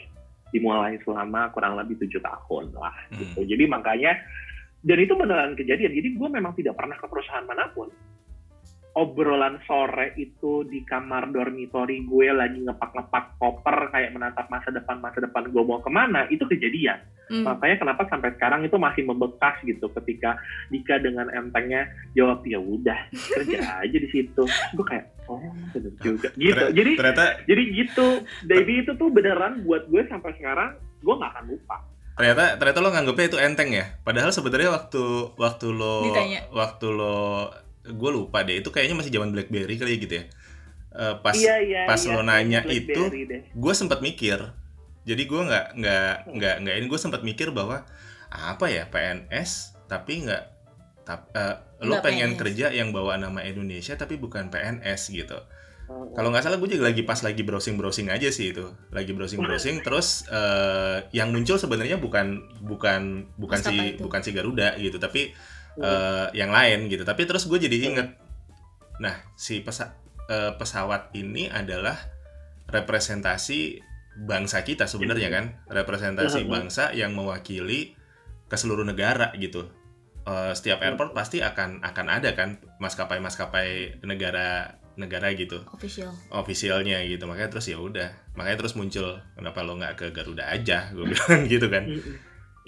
dimulai 0.51 0.99
selama 1.07 1.55
kurang 1.55 1.79
lebih 1.79 2.03
tujuh 2.03 2.19
tahun 2.19 2.75
lah 2.75 2.95
gitu. 3.15 3.47
Jadi 3.47 3.65
makanya 3.71 4.19
dan 4.83 4.99
itu 4.99 5.15
beneran 5.15 5.55
kejadian. 5.55 5.95
Jadi 5.95 6.09
gue 6.19 6.29
memang 6.33 6.53
tidak 6.59 6.75
pernah 6.75 6.99
ke 6.99 7.07
perusahaan 7.07 7.47
mana 7.47 7.71
pun 7.71 7.87
obrolan 8.99 9.63
sore 9.69 10.15
itu 10.19 10.67
di 10.67 10.83
kamar 10.83 11.31
dormitory 11.31 12.03
gue 12.07 12.29
lagi 12.35 12.59
ngepak-ngepak 12.67 13.39
koper 13.39 13.95
kayak 13.95 14.11
menatap 14.15 14.51
masa 14.51 14.75
depan 14.75 14.99
masa 14.99 15.23
depan 15.23 15.47
gue 15.47 15.63
mau 15.63 15.79
ke 15.79 15.91
mana 15.91 16.27
itu 16.31 16.43
kejadian. 16.47 16.99
Hmm. 17.31 17.47
makanya 17.47 17.79
kenapa 17.79 18.11
sampai 18.11 18.35
sekarang 18.35 18.67
itu 18.67 18.75
masih 18.75 19.07
membekas 19.07 19.55
gitu 19.63 19.87
ketika 20.03 20.35
Dika 20.67 20.99
dengan 20.99 21.31
entengnya 21.31 21.87
jawab 22.19 22.43
ya 22.43 22.59
udah 22.59 22.99
kerja 23.15 23.59
aja 23.87 23.97
di 24.03 24.09
situ. 24.11 24.43
Gue 24.75 24.83
kayak 24.83 25.07
oh 25.31 25.39
bener 25.71 25.95
juga. 26.03 26.35
Gitu. 26.35 26.65
jadi 26.75 26.91
ternyata 26.99 27.25
jadi 27.47 27.63
gitu. 27.71 28.27
Baby 28.51 28.83
itu 28.83 28.99
tuh 28.99 29.15
beneran 29.15 29.63
buat 29.63 29.87
gue 29.87 30.03
sampai 30.11 30.35
sekarang 30.43 30.75
gue 31.07 31.15
nggak 31.15 31.31
akan 31.39 31.45
lupa. 31.55 31.77
Ternyata 32.19 32.59
ternyata 32.59 32.79
lo 32.83 32.91
nganggapnya 32.91 33.27
itu 33.31 33.39
enteng 33.39 33.71
ya? 33.71 33.87
Padahal 34.03 34.35
sebenarnya 34.35 34.71
waktu 34.75 35.03
waktu 35.39 35.67
lo 35.71 36.11
Ditanya. 36.11 36.51
waktu 36.51 36.87
lo 36.91 37.49
gue 37.91 38.11
lupa 38.11 38.43
deh 38.43 38.59
itu 38.59 38.69
kayaknya 38.69 38.97
masih 38.97 39.11
zaman 39.11 39.31
BlackBerry 39.31 39.75
kali 39.77 39.93
ya 39.95 40.01
gitu 40.01 40.15
ya 40.17 40.27
Eh, 40.91 41.15
pas 41.23 41.31
iya 41.33 41.55
iya 41.63 41.83
pas 41.87 42.03
iya, 42.03 42.11
lo 42.11 42.21
nanya 42.21 42.67
deh. 42.67 43.47
gue 43.47 43.73
sempat 43.73 44.03
mikir 44.03 44.43
jadi 45.01 45.23
gue 45.23 45.41
nggak 45.41 45.67
nggak 45.79 46.15
nggak 46.35 46.55
nggak 46.61 46.75
ini 46.77 46.87
gue 46.91 46.99
sempat 46.99 47.23
mikir 47.23 47.55
bahwa 47.55 47.87
apa 48.29 48.67
ya 48.67 48.91
PNS 48.91 49.79
tapi 49.87 50.27
nggak 50.27 50.43
tap, 51.03 51.31
eh, 51.31 51.63
lo 51.81 51.95
Nggak 51.95 52.03
pengen 52.03 52.31
PNS. 52.31 52.41
kerja 52.43 52.67
yang 52.71 52.91
bawa 52.91 53.15
nama 53.17 53.39
Indonesia 53.41 53.95
tapi 53.95 54.19
bukan 54.19 54.51
PNS 54.51 55.11
gitu 55.11 55.39
Oh, 55.87 56.07
kalau 56.15 56.31
nggak 56.31 56.47
salah 56.47 56.55
gue 56.55 56.71
juga 56.71 56.87
lagi 56.87 57.03
pas 57.03 57.19
lagi 57.19 57.43
browsing 57.43 57.75
browsing 57.75 58.15
aja 58.15 58.31
sih 58.31 58.55
itu 58.55 58.63
lagi 58.91 59.11
browsing 59.11 59.39
browsing 59.39 59.83
terus 59.87 60.23
eh, 60.27 61.03
yang 61.11 61.31
muncul 61.31 61.55
sebenarnya 61.55 61.99
bukan 61.99 62.39
bukan 62.63 63.27
bukan 63.35 63.59
si 63.59 63.75
Maskapai 63.75 63.87
itu. 63.91 64.03
bukan 64.03 64.21
si 64.23 64.31
Garuda 64.31 64.79
gitu 64.79 64.99
tapi 64.99 65.35
eh, 65.81 66.27
yang 66.35 66.51
lain 66.51 66.87
gitu. 66.87 67.03
Tapi 67.03 67.25
terus 67.25 67.45
gue 67.45 67.59
jadi 67.59 67.77
inget. 67.83 68.09
Nah 68.99 69.17
si 69.35 69.61
pesa- 69.61 69.97
eh, 70.27 70.53
pesawat 70.55 71.11
ini 71.13 71.49
adalah 71.49 71.97
representasi 72.71 73.81
bangsa 74.21 74.63
kita 74.63 74.85
sebenarnya 74.85 75.29
kan. 75.29 75.45
Representasi 75.67 76.45
Mhm. 76.45 76.51
bangsa 76.51 76.85
yang 76.93 77.13
mewakili 77.13 77.95
ke 78.47 78.57
seluruh 78.57 78.83
negara 78.83 79.33
gitu. 79.35 79.71
Eh, 80.23 80.53
setiap 80.53 80.81
airport 80.81 81.13
pasti 81.13 81.41
akan 81.41 81.81
akan 81.81 82.07
ada 82.11 82.31
kan 82.35 82.61
maskapai 82.77 83.19
maskapai 83.19 83.69
negara 84.03 84.77
negara 84.95 85.33
gitu. 85.33 85.65
Official. 85.73 86.13
Ofisialnya 86.29 87.01
gitu. 87.09 87.25
Makanya 87.25 87.49
terus 87.49 87.67
ya 87.67 87.81
udah. 87.81 88.13
Makanya 88.37 88.61
terus 88.61 88.77
muncul 88.77 89.17
kenapa 89.33 89.65
lo 89.65 89.75
nggak 89.75 89.95
ke 89.97 90.07
Garuda 90.13 90.45
aja? 90.47 90.93
Gue 90.93 91.09
bilang 91.15 91.49
gitu 91.49 91.73
kan. 91.73 91.89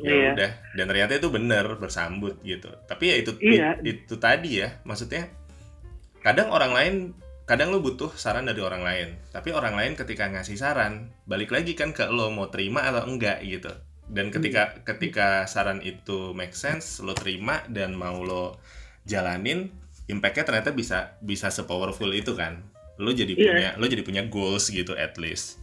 Ya 0.01 0.09
Iya. 0.09 0.31
udah 0.33 0.51
dan 0.73 0.85
ternyata 0.89 1.13
itu 1.17 1.29
bener 1.29 1.65
bersambut 1.77 2.41
gitu 2.43 2.69
tapi 2.87 3.13
ya 3.13 3.17
itu 3.21 3.33
Iya. 3.39 3.77
itu 3.83 4.15
tadi 4.17 4.61
ya 4.61 4.81
maksudnya 4.83 5.29
kadang 6.21 6.49
orang 6.49 6.73
lain 6.73 6.95
kadang 7.45 7.75
lo 7.75 7.83
butuh 7.83 8.09
saran 8.15 8.47
dari 8.47 8.63
orang 8.63 8.81
lain 8.81 9.09
tapi 9.31 9.51
orang 9.51 9.75
lain 9.75 9.93
ketika 9.93 10.29
ngasih 10.29 10.57
saran 10.57 11.13
balik 11.25 11.51
lagi 11.51 11.75
kan 11.75 11.91
ke 11.91 12.09
lo 12.09 12.31
mau 12.31 12.49
terima 12.49 12.83
atau 12.83 13.05
enggak 13.05 13.43
gitu 13.43 13.69
dan 14.09 14.29
ketika 14.29 14.73
Hmm. 14.73 14.83
ketika 14.85 15.29
saran 15.45 15.81
itu 15.81 16.33
make 16.33 16.55
sense 16.55 17.01
lo 17.01 17.13
terima 17.13 17.61
dan 17.69 17.93
mau 17.93 18.21
lo 18.21 18.59
jalanin 19.05 19.71
impactnya 20.07 20.45
ternyata 20.45 20.71
bisa 20.71 21.15
bisa 21.21 21.49
sepowerful 21.49 22.11
itu 22.11 22.33
kan 22.33 22.63
lo 22.97 23.11
jadi 23.11 23.33
Iya. 23.33 23.51
punya 23.51 23.71
lo 23.77 23.87
jadi 23.87 24.03
punya 24.03 24.23
goals 24.27 24.69
gitu 24.69 24.95
at 24.95 25.15
least 25.17 25.62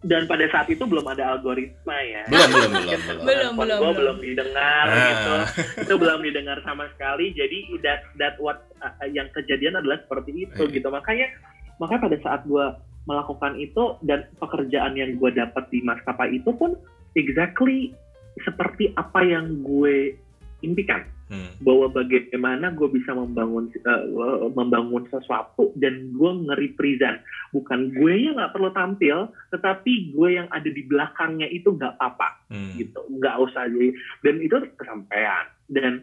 dan 0.00 0.24
pada 0.24 0.48
saat 0.48 0.64
itu 0.66 0.80
belum 0.80 1.04
ada 1.04 1.36
algoritma 1.36 1.92
ya 2.00 2.22
belum 2.26 2.48
belum 2.48 2.70
belum 2.72 3.00
belum 3.00 3.20
Belum, 3.20 3.52
Telepon 3.52 3.60
belum, 3.60 3.78
belum. 3.78 3.94
belum 3.94 4.16
didengar 4.18 4.84
Ah. 4.86 4.96
gitu 4.96 5.34
itu 5.82 5.94
belum 5.94 6.18
didengar 6.22 6.58
sama 6.64 6.84
sekali 6.90 7.26
jadi 7.32 7.58
that 7.80 8.00
that 8.16 8.34
what 8.38 8.64
uh, 8.78 8.90
yang 9.06 9.28
kejadian 9.30 9.76
adalah 9.76 10.00
seperti 10.00 10.48
itu 10.48 10.62
Eh. 10.62 10.72
gitu 10.72 10.88
makanya 10.88 11.28
makanya 11.76 12.00
pada 12.02 12.18
saat 12.20 12.40
gua 12.44 12.76
melakukan 13.02 13.56
itu 13.56 13.96
dan 14.00 14.24
pekerjaan 14.36 14.92
yang 14.94 15.16
gua 15.16 15.30
dapat 15.30 15.68
di 15.68 15.80
maskapai 15.80 16.32
itu 16.34 16.48
pun 16.50 16.76
exactly 17.12 17.92
seperti 18.40 18.94
apa 18.94 19.20
yang 19.20 19.60
gue 19.60 20.14
impikan. 20.62 21.04
Hmm. 21.30 21.54
bahwa 21.62 21.86
bagaimana 21.94 22.74
gue 22.74 22.90
bisa 22.90 23.14
membangun 23.14 23.70
uh, 23.86 24.50
membangun 24.50 25.06
sesuatu 25.14 25.70
dan 25.78 26.10
gue 26.10 26.30
nge-represent. 26.50 27.22
Bukan 27.54 27.94
gue 27.94 28.12
yang 28.18 28.34
nggak 28.34 28.50
perlu 28.50 28.74
tampil 28.74 29.30
tetapi 29.54 30.10
gue 30.10 30.28
yang 30.34 30.50
ada 30.50 30.66
di 30.66 30.82
belakangnya 30.90 31.46
itu 31.46 31.70
nggak 31.70 31.94
apa-apa. 32.02 32.50
Hmm. 32.50 32.74
gitu. 32.74 32.98
Nggak 33.14 33.36
usah 33.46 33.70
jadi 33.70 33.94
dan 34.26 34.34
itu 34.42 34.56
kesampaian. 34.74 35.46
Dan 35.70 36.02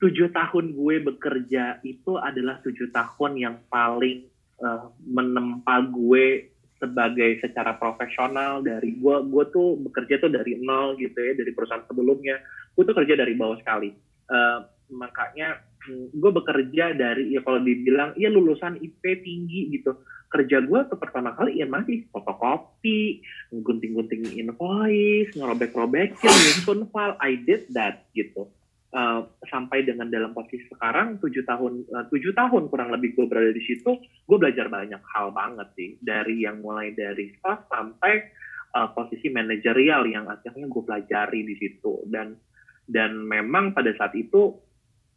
tujuh 0.00 0.32
tahun 0.32 0.80
gue 0.80 0.94
bekerja 1.12 1.84
itu 1.84 2.16
adalah 2.16 2.56
tujuh 2.64 2.88
tahun 2.88 3.36
yang 3.36 3.56
paling 3.68 4.32
eh, 4.64 4.84
menempa 5.12 5.92
gue 5.92 6.56
sebagai 6.80 7.36
secara 7.44 7.76
profesional. 7.76 8.64
Dari 8.64 8.96
gue 8.96 9.16
gue 9.28 9.44
tuh 9.52 9.76
bekerja 9.76 10.24
tuh 10.24 10.32
dari 10.32 10.56
nol 10.56 10.96
gitu 10.96 11.20
ya 11.20 11.36
dari 11.36 11.52
perusahaan 11.52 11.84
sebelumnya 11.84 12.40
gue 12.72 12.84
tuh 12.84 12.96
kerja 12.96 13.14
dari 13.14 13.34
bawah 13.36 13.58
sekali. 13.60 13.92
Eh, 14.32 14.58
makanya 14.92 15.60
hmm, 15.88 16.16
gue 16.16 16.30
bekerja 16.32 16.92
dari 16.96 17.32
ya 17.32 17.40
kalau 17.44 17.60
dibilang 17.60 18.16
ya 18.16 18.28
lulusan 18.32 18.80
IP 18.80 19.02
tinggi 19.24 19.72
gitu. 19.72 19.96
Kerja 20.32 20.64
gue 20.64 20.80
tuh 20.88 20.96
pertama 20.96 21.36
kali 21.36 21.60
ya 21.60 21.68
masih 21.68 22.08
fotokopi 22.08 23.20
gunting-gunting 23.52 24.32
invoice, 24.32 25.36
ngerobek-robekin, 25.36 26.32
nyusun 26.32 26.88
file, 26.88 27.20
I 27.20 27.36
did 27.36 27.68
that 27.76 28.08
gitu. 28.16 28.48
Uh, 28.92 29.24
sampai 29.48 29.88
dengan 29.88 30.12
dalam 30.12 30.36
posisi 30.36 30.68
sekarang 30.68 31.16
tujuh 31.16 31.48
tahun 31.48 31.88
uh, 31.96 32.04
tujuh 32.12 32.36
tahun 32.36 32.68
kurang 32.68 32.92
lebih 32.92 33.16
gue 33.16 33.24
berada 33.24 33.48
di 33.48 33.64
situ 33.64 33.96
gue 34.04 34.36
belajar 34.36 34.68
banyak 34.68 35.00
hal 35.12 35.32
banget 35.32 35.68
sih. 35.76 35.90
Dari 36.00 36.44
yang 36.44 36.64
mulai 36.64 36.92
dari 36.96 37.32
staff 37.36 37.68
sampai 37.68 38.32
uh, 38.72 38.88
posisi 38.92 39.28
manajerial 39.28 40.08
yang 40.08 40.28
akhirnya 40.28 40.68
gue 40.68 40.82
pelajari 40.84 41.40
di 41.44 41.54
situ. 41.60 42.04
Dan 42.08 42.36
dan 42.86 43.22
memang 43.22 43.74
pada 43.74 43.94
saat 43.94 44.14
itu 44.18 44.58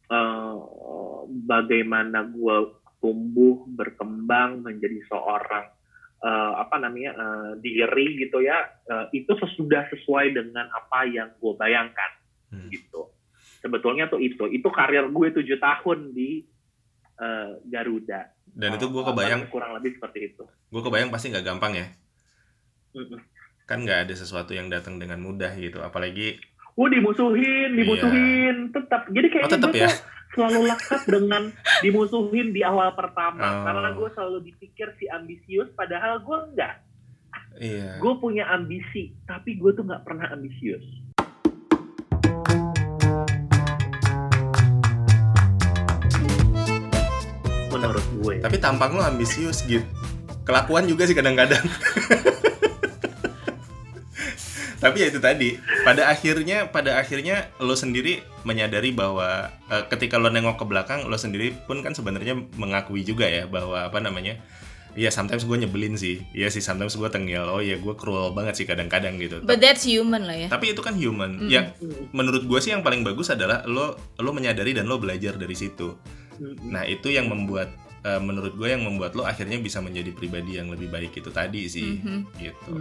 uh, 0.10 0.58
bagaimana 1.45 2.25
gue 2.30 2.58
tumbuh 3.01 3.65
berkembang 3.69 4.65
menjadi 4.65 4.97
seorang 5.06 5.69
eh, 6.25 6.54
apa 6.58 6.82
namanya 6.82 7.12
eh, 7.13 7.51
diri 7.62 8.17
gitu 8.17 8.41
ya 8.41 8.65
eh, 8.65 9.06
itu 9.13 9.30
sesudah 9.30 9.86
sesuai 9.93 10.34
dengan 10.34 10.65
apa 10.73 11.06
yang 11.06 11.30
gue 11.38 11.54
bayangkan 11.54 12.25
Hmm. 12.56 12.69
gitu. 12.71 13.12
Sebetulnya 13.60 14.08
tuh 14.08 14.21
itu. 14.21 14.45
Itu 14.47 14.69
karir 14.69 15.10
gue 15.10 15.28
tujuh 15.36 15.58
tahun 15.60 16.13
di 16.13 16.45
eh, 17.19 17.51
Garuda. 17.67 18.32
Dan 18.45 18.80
itu 18.80 18.88
gue 18.88 19.04
kebayang 19.04 19.51
kurang 19.51 19.75
lebih 19.75 19.99
seperti 19.99 20.32
itu. 20.32 20.43
gue 20.45 20.82
kebayang 20.84 21.12
pasti 21.12 21.32
nggak 21.32 21.45
gampang 21.45 21.73
ya. 21.75 21.88
Mm-mm. 22.95 23.19
kan 23.65 23.82
nggak 23.82 24.08
ada 24.08 24.13
sesuatu 24.15 24.54
yang 24.54 24.71
datang 24.71 25.01
dengan 25.01 25.19
mudah 25.19 25.51
gitu. 25.58 25.84
Apalagi 25.84 26.39
Gue 26.75 26.88
dimusuhin, 26.91 27.69
dimusuhin, 27.73 28.55
tetap. 28.69 29.07
Jadi 29.07 29.25
Iya. 29.25 29.31
kayaknya 29.31 29.47
Oh, 29.47 29.55
tetap 29.55 29.71
gue 29.71 29.79
ya? 29.79 29.88
tuh 29.88 29.99
selalu 30.35 30.59
lekat 30.67 31.01
dengan 31.07 31.43
dimusuhin 31.79 32.47
di 32.51 32.61
awal 32.61 32.91
pertama. 32.91 33.39
Oh. 33.41 33.63
Karena 33.63 33.89
gue 33.95 34.09
selalu 34.11 34.38
dipikir 34.43 34.91
si 34.99 35.07
ambisius, 35.07 35.71
padahal 35.71 36.19
gue 36.19 36.38
enggak. 36.51 36.75
iya 37.55 37.95
Gue 37.97 38.19
punya 38.19 38.51
ambisi, 38.51 39.15
tapi 39.23 39.55
gue 39.55 39.71
tuh 39.71 39.88
nggak 39.88 40.03
pernah 40.03 40.27
ambisius. 40.27 40.83
Menurut 47.67 48.05
gue. 48.17 48.35
tapi 48.39 48.55
tampang 48.55 48.95
lo 48.95 49.03
ambisius 49.03 49.63
gitu 49.63 49.83
kelakuan 50.47 50.85
juga 50.85 51.03
sih 51.03 51.11
kadang-kadang 51.11 51.59
tapi 54.86 55.02
ya 55.02 55.08
itu 55.10 55.17
tadi 55.17 55.58
pada 55.82 56.06
akhirnya 56.06 56.69
pada 56.69 57.02
akhirnya 57.02 57.50
lo 57.58 57.74
sendiri 57.74 58.21
menyadari 58.45 58.93
bahwa 58.93 59.50
eh, 59.65 59.84
ketika 59.89 60.21
lo 60.21 60.30
nengok 60.30 60.62
ke 60.62 60.65
belakang 60.69 61.10
lo 61.10 61.17
sendiri 61.17 61.58
pun 61.65 61.82
kan 61.82 61.98
sebenarnya 61.98 62.38
mengakui 62.54 63.02
juga 63.02 63.26
ya 63.26 63.50
bahwa 63.50 63.89
apa 63.89 63.98
namanya 63.98 64.38
Iya, 64.95 65.12
sometimes 65.12 65.43
gue 65.43 65.60
nyebelin 65.60 66.00
sih. 66.00 66.24
Iya 66.32 66.48
sih, 66.48 66.63
sometimes 66.63 66.95
gue 66.95 67.12
tengil. 67.12 67.43
Oh 67.43 67.60
iya, 67.60 67.76
gue 67.76 67.93
cruel 68.00 68.32
banget 68.32 68.56
sih 68.56 68.63
kadang-kadang 68.63 69.19
gitu. 69.19 69.43
but 69.43 69.60
that's 69.60 69.84
human 69.84 70.24
lah 70.24 70.32
ya 70.32 70.48
Tapi 70.48 70.71
itu 70.71 70.80
kan 70.80 70.95
human. 70.95 71.36
Mm. 71.36 71.50
Yang 71.52 71.65
Mm, 71.84 72.15
menurut 72.15 72.48
gue 72.48 72.60
sih 72.63 72.71
yang 72.71 72.80
paling 72.80 73.04
bagus 73.04 73.28
adalah 73.28 73.67
lo 73.67 74.00
lo 74.15 74.32
menyadari 74.32 74.71
dan 74.71 74.88
lo 74.88 74.95
belajar 74.95 75.36
dari 75.36 75.52
situ. 75.52 76.00
mm, 76.39 76.71
Nah 76.71 76.88
itu 76.88 77.12
yang 77.12 77.28
membuat 77.28 77.76
eh, 78.06 78.22
menurut 78.22 78.54
gue 78.54 78.70
yang 78.70 78.86
membuat 78.86 79.18
lo 79.18 79.26
akhirnya 79.26 79.58
bisa 79.58 79.82
menjadi 79.82 80.13
pribadi 80.13 80.56
yang 80.56 80.70
lebih 80.70 80.88
baik 80.88 81.18
itu 81.18 81.34
tadi 81.34 81.65
sih 81.65 81.98
Mhm. 81.98 82.20
gitu 82.38 82.72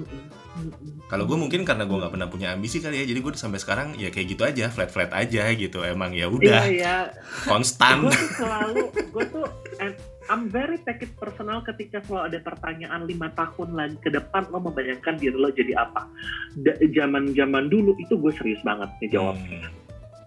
kalau 1.09 1.25
gue 1.25 1.35
mungkin 1.35 1.65
karena 1.65 1.83
gue 1.83 1.97
nggak 1.97 2.13
pernah 2.13 2.29
punya 2.29 2.53
ambisi 2.53 2.79
kali 2.79 3.01
ya 3.01 3.09
jadi 3.09 3.19
gue 3.19 3.33
sampai 3.35 3.57
sekarang 3.57 3.97
ya 3.97 4.13
kayak 4.13 4.37
gitu 4.37 4.43
aja 4.45 4.69
flat 4.69 4.93
flat 4.93 5.11
aja 5.11 5.49
gitu 5.51 5.81
emang 5.81 6.13
ya 6.13 6.25
Iya 6.25 6.29
udah 6.29 6.63
iya, 6.69 6.97
konstan 7.45 8.05
gue 8.05 8.13
tuh 8.13 8.33
selalu, 8.37 8.83
gue 8.93 9.25
tuh, 9.29 9.47
and 9.77 9.93
I'm 10.25 10.49
very 10.49 10.81
take 10.81 11.05
it 11.05 11.13
personal 11.17 11.61
ketika 11.61 12.01
selalu 12.01 12.33
ada 12.33 12.39
pertanyaan 12.41 13.05
lima 13.05 13.29
tahun 13.33 13.77
lagi 13.77 13.97
ke 14.01 14.09
depan 14.09 14.49
lo 14.49 14.57
membayangkan 14.57 15.21
diri 15.21 15.37
lo 15.37 15.53
jadi 15.53 15.77
apa. 15.77 16.09
Zaman-zaman 16.81 17.69
dulu 17.69 17.93
itu 18.01 18.17
gue 18.17 18.33
serius 18.33 18.65
banget 18.65 18.89
nih 19.05 19.21
jawab. 19.21 19.37
Hmm, 19.37 19.69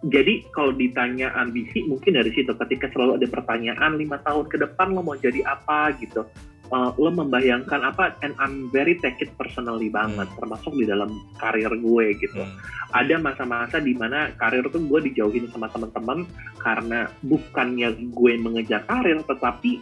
Jadi 0.06 0.46
kalau 0.54 0.78
ditanya 0.78 1.34
ambisi 1.34 1.82
mungkin 1.90 2.22
dari 2.22 2.30
situ 2.30 2.54
ketika 2.54 2.86
selalu 2.94 3.18
ada 3.18 3.28
pertanyaan 3.34 3.98
lima 3.98 4.22
tahun 4.22 4.46
ke 4.46 4.58
depan 4.62 4.94
lo 4.94 5.02
mau 5.02 5.18
jadi 5.18 5.42
apa 5.42 5.98
gitu. 5.98 6.22
Uh, 6.68 6.92
lo 7.00 7.10
membayangkan 7.16 7.80
apa? 7.80 8.14
And 8.22 8.36
I'm 8.38 8.68
very 8.70 9.00
take 9.00 9.24
it 9.24 9.32
personally 9.40 9.88
banget 9.88 10.28
termasuk 10.36 10.76
di 10.76 10.86
dalam 10.86 11.18
karir 11.40 11.72
gue 11.72 12.06
gitu. 12.20 12.44
Hmm, 12.44 12.60
ada 12.94 13.16
masa-masa 13.18 13.80
di 13.80 13.96
mana 13.96 14.30
karir 14.36 14.68
tuh 14.70 14.84
gue 14.84 15.00
dijauhin 15.10 15.48
sama 15.50 15.72
teman-teman 15.72 16.28
karena 16.60 17.08
bukannya 17.24 18.12
gue 18.12 18.34
mengejar 18.38 18.84
karir 18.84 19.24
tetapi 19.24 19.80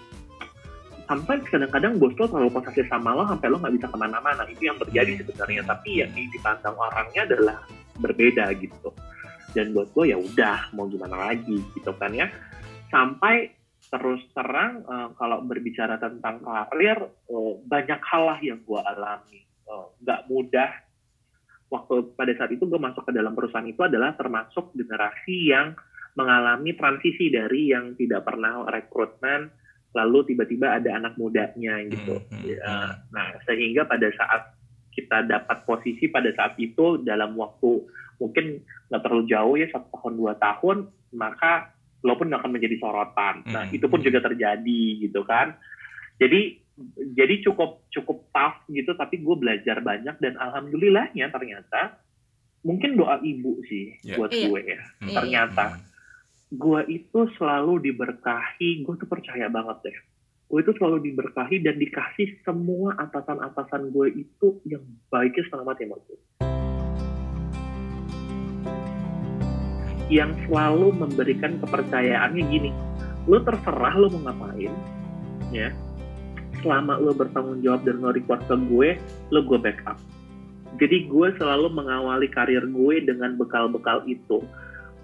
sampai 1.09 1.41
kadang-kadang 1.49 1.97
bos 1.97 2.13
lo 2.17 2.25
terlalu 2.29 2.53
posesif 2.53 2.85
sama 2.87 3.17
lo 3.17 3.25
sampai 3.27 3.49
lo 3.49 3.57
nggak 3.59 3.75
bisa 3.81 3.87
ke 3.89 3.97
mana-mana. 3.97 4.45
Itu 4.47 4.69
yang 4.69 4.77
terjadi 4.79 5.25
sebenarnya. 5.25 5.65
Tapi 5.65 6.05
yang 6.05 6.13
di- 6.13 6.29
dipandang 6.37 6.77
orangnya 6.77 7.25
adalah 7.27 7.57
berbeda 7.97 8.53
gitu 8.61 8.93
dan 9.55 9.71
buat 9.71 9.89
gue 9.95 10.11
ya 10.11 10.17
udah 10.19 10.75
mau 10.75 10.85
gimana 10.91 11.31
lagi 11.31 11.63
gitu 11.73 11.95
kan 11.95 12.11
ya 12.11 12.27
sampai 12.91 13.55
terus 13.87 14.21
terang 14.35 14.83
eh, 14.83 15.09
kalau 15.15 15.41
berbicara 15.47 15.95
tentang 15.97 16.43
karir 16.43 16.99
eh, 17.07 17.53
banyak 17.63 18.01
hal 18.03 18.23
lah 18.27 18.39
yang 18.43 18.59
gue 18.61 18.81
alami 18.83 19.45
Eh, 19.65 19.87
nggak 20.05 20.21
mudah 20.29 20.71
waktu 21.73 22.13
pada 22.13 22.29
saat 22.37 22.53
itu 22.53 22.69
gue 22.69 22.77
masuk 22.77 23.01
ke 23.09 23.11
dalam 23.17 23.33
perusahaan 23.33 23.65
itu 23.65 23.81
adalah 23.81 24.13
termasuk 24.13 24.77
generasi 24.77 25.49
yang 25.49 25.73
mengalami 26.13 26.77
transisi 26.77 27.33
dari 27.33 27.73
yang 27.73 27.97
tidak 27.97 28.29
pernah 28.29 28.61
rekrutmen 28.69 29.49
lalu 29.97 30.21
tiba-tiba 30.29 30.77
ada 30.77 31.01
anak 31.01 31.17
mudanya 31.17 31.81
gitu. 31.89 32.21
Hmm. 32.29 32.93
Nah 33.09 33.41
sehingga 33.49 33.89
pada 33.89 34.05
saat 34.13 34.53
kita 34.93 35.25
dapat 35.25 35.65
posisi 35.65 36.13
pada 36.13 36.29
saat 36.37 36.53
itu 36.61 37.01
dalam 37.01 37.33
waktu 37.33 37.89
mungkin 38.17 38.61
nggak 38.89 39.01
terlalu 39.01 39.23
jauh 39.27 39.55
ya 39.55 39.67
satu 39.69 39.87
tahun 39.91 40.13
dua 40.15 40.33
tahun 40.37 40.77
maka 41.13 41.71
lo 42.05 42.13
pun 42.15 42.29
akan 42.29 42.51
menjadi 42.53 42.77
sorotan. 42.77 43.41
Nah 43.49 43.65
Hmm. 43.65 43.73
itu 43.73 43.85
pun 43.89 43.99
juga 43.99 44.21
terjadi 44.21 44.81
gitu 45.01 45.25
kan. 45.25 45.57
Jadi 46.21 46.61
jadi 47.15 47.39
cukup 47.41 47.87
cukup 47.89 48.27
tough 48.29 48.59
gitu 48.67 48.91
tapi 48.93 49.23
gue 49.23 49.35
belajar 49.35 49.79
banyak 49.79 50.19
dan 50.19 50.35
alhamdulillahnya 50.35 51.31
ternyata 51.31 51.97
mungkin 52.67 52.99
doa 52.99 53.23
ibu 53.23 53.63
sih 53.63 53.95
Ya. 54.03 54.19
buat 54.19 54.31
Iya. 54.35 54.43
gue 54.51 54.61
ya 54.65 54.81
hmm, 54.99 55.15
ternyata. 55.15 55.65
hmm. 55.71 55.81
gue 56.59 56.81
itu 56.91 57.19
selalu 57.39 57.79
diberkahi 57.79 58.83
gue 58.83 58.95
tuh 58.99 59.07
percaya 59.07 59.47
banget 59.47 59.77
deh 59.87 59.97
gue 60.45 60.59
itu 60.61 60.71
selalu 60.75 61.09
diberkahi 61.09 61.63
dan 61.63 61.79
dikasih 61.79 62.43
semua 62.43 62.93
atasan-atasan 63.01 63.89
gue 63.95 64.07
itu 64.13 64.59
yang 64.67 64.83
baiknya 65.07 65.47
mati 65.63 65.83
sama 65.87 65.95
gue 65.95 66.54
yang 70.11 70.31
selalu 70.45 70.93
memberikan 70.93 71.57
kepercayaannya 71.61 72.43
gini 72.49 72.71
lo 73.25 73.41
terserah 73.41 73.95
lo 73.97 74.07
mau 74.13 74.29
ngapain 74.29 74.73
ya. 75.49 75.69
Selama 76.61 76.97
lo 76.97 77.13
bertanggung 77.13 77.61
jawab 77.61 77.85
dan 77.85 78.01
lo 78.01 78.09
report 78.13 78.41
ke 78.45 78.55
gue 78.69 78.89
lo 79.33 79.39
gue 79.45 79.59
backup. 79.59 79.97
Jadi 80.75 81.07
gue 81.07 81.27
selalu 81.39 81.71
mengawali 81.71 82.27
karir 82.29 82.65
gue 82.67 82.95
dengan 83.05 83.37
bekal-bekal 83.37 84.03
itu. 84.09 84.43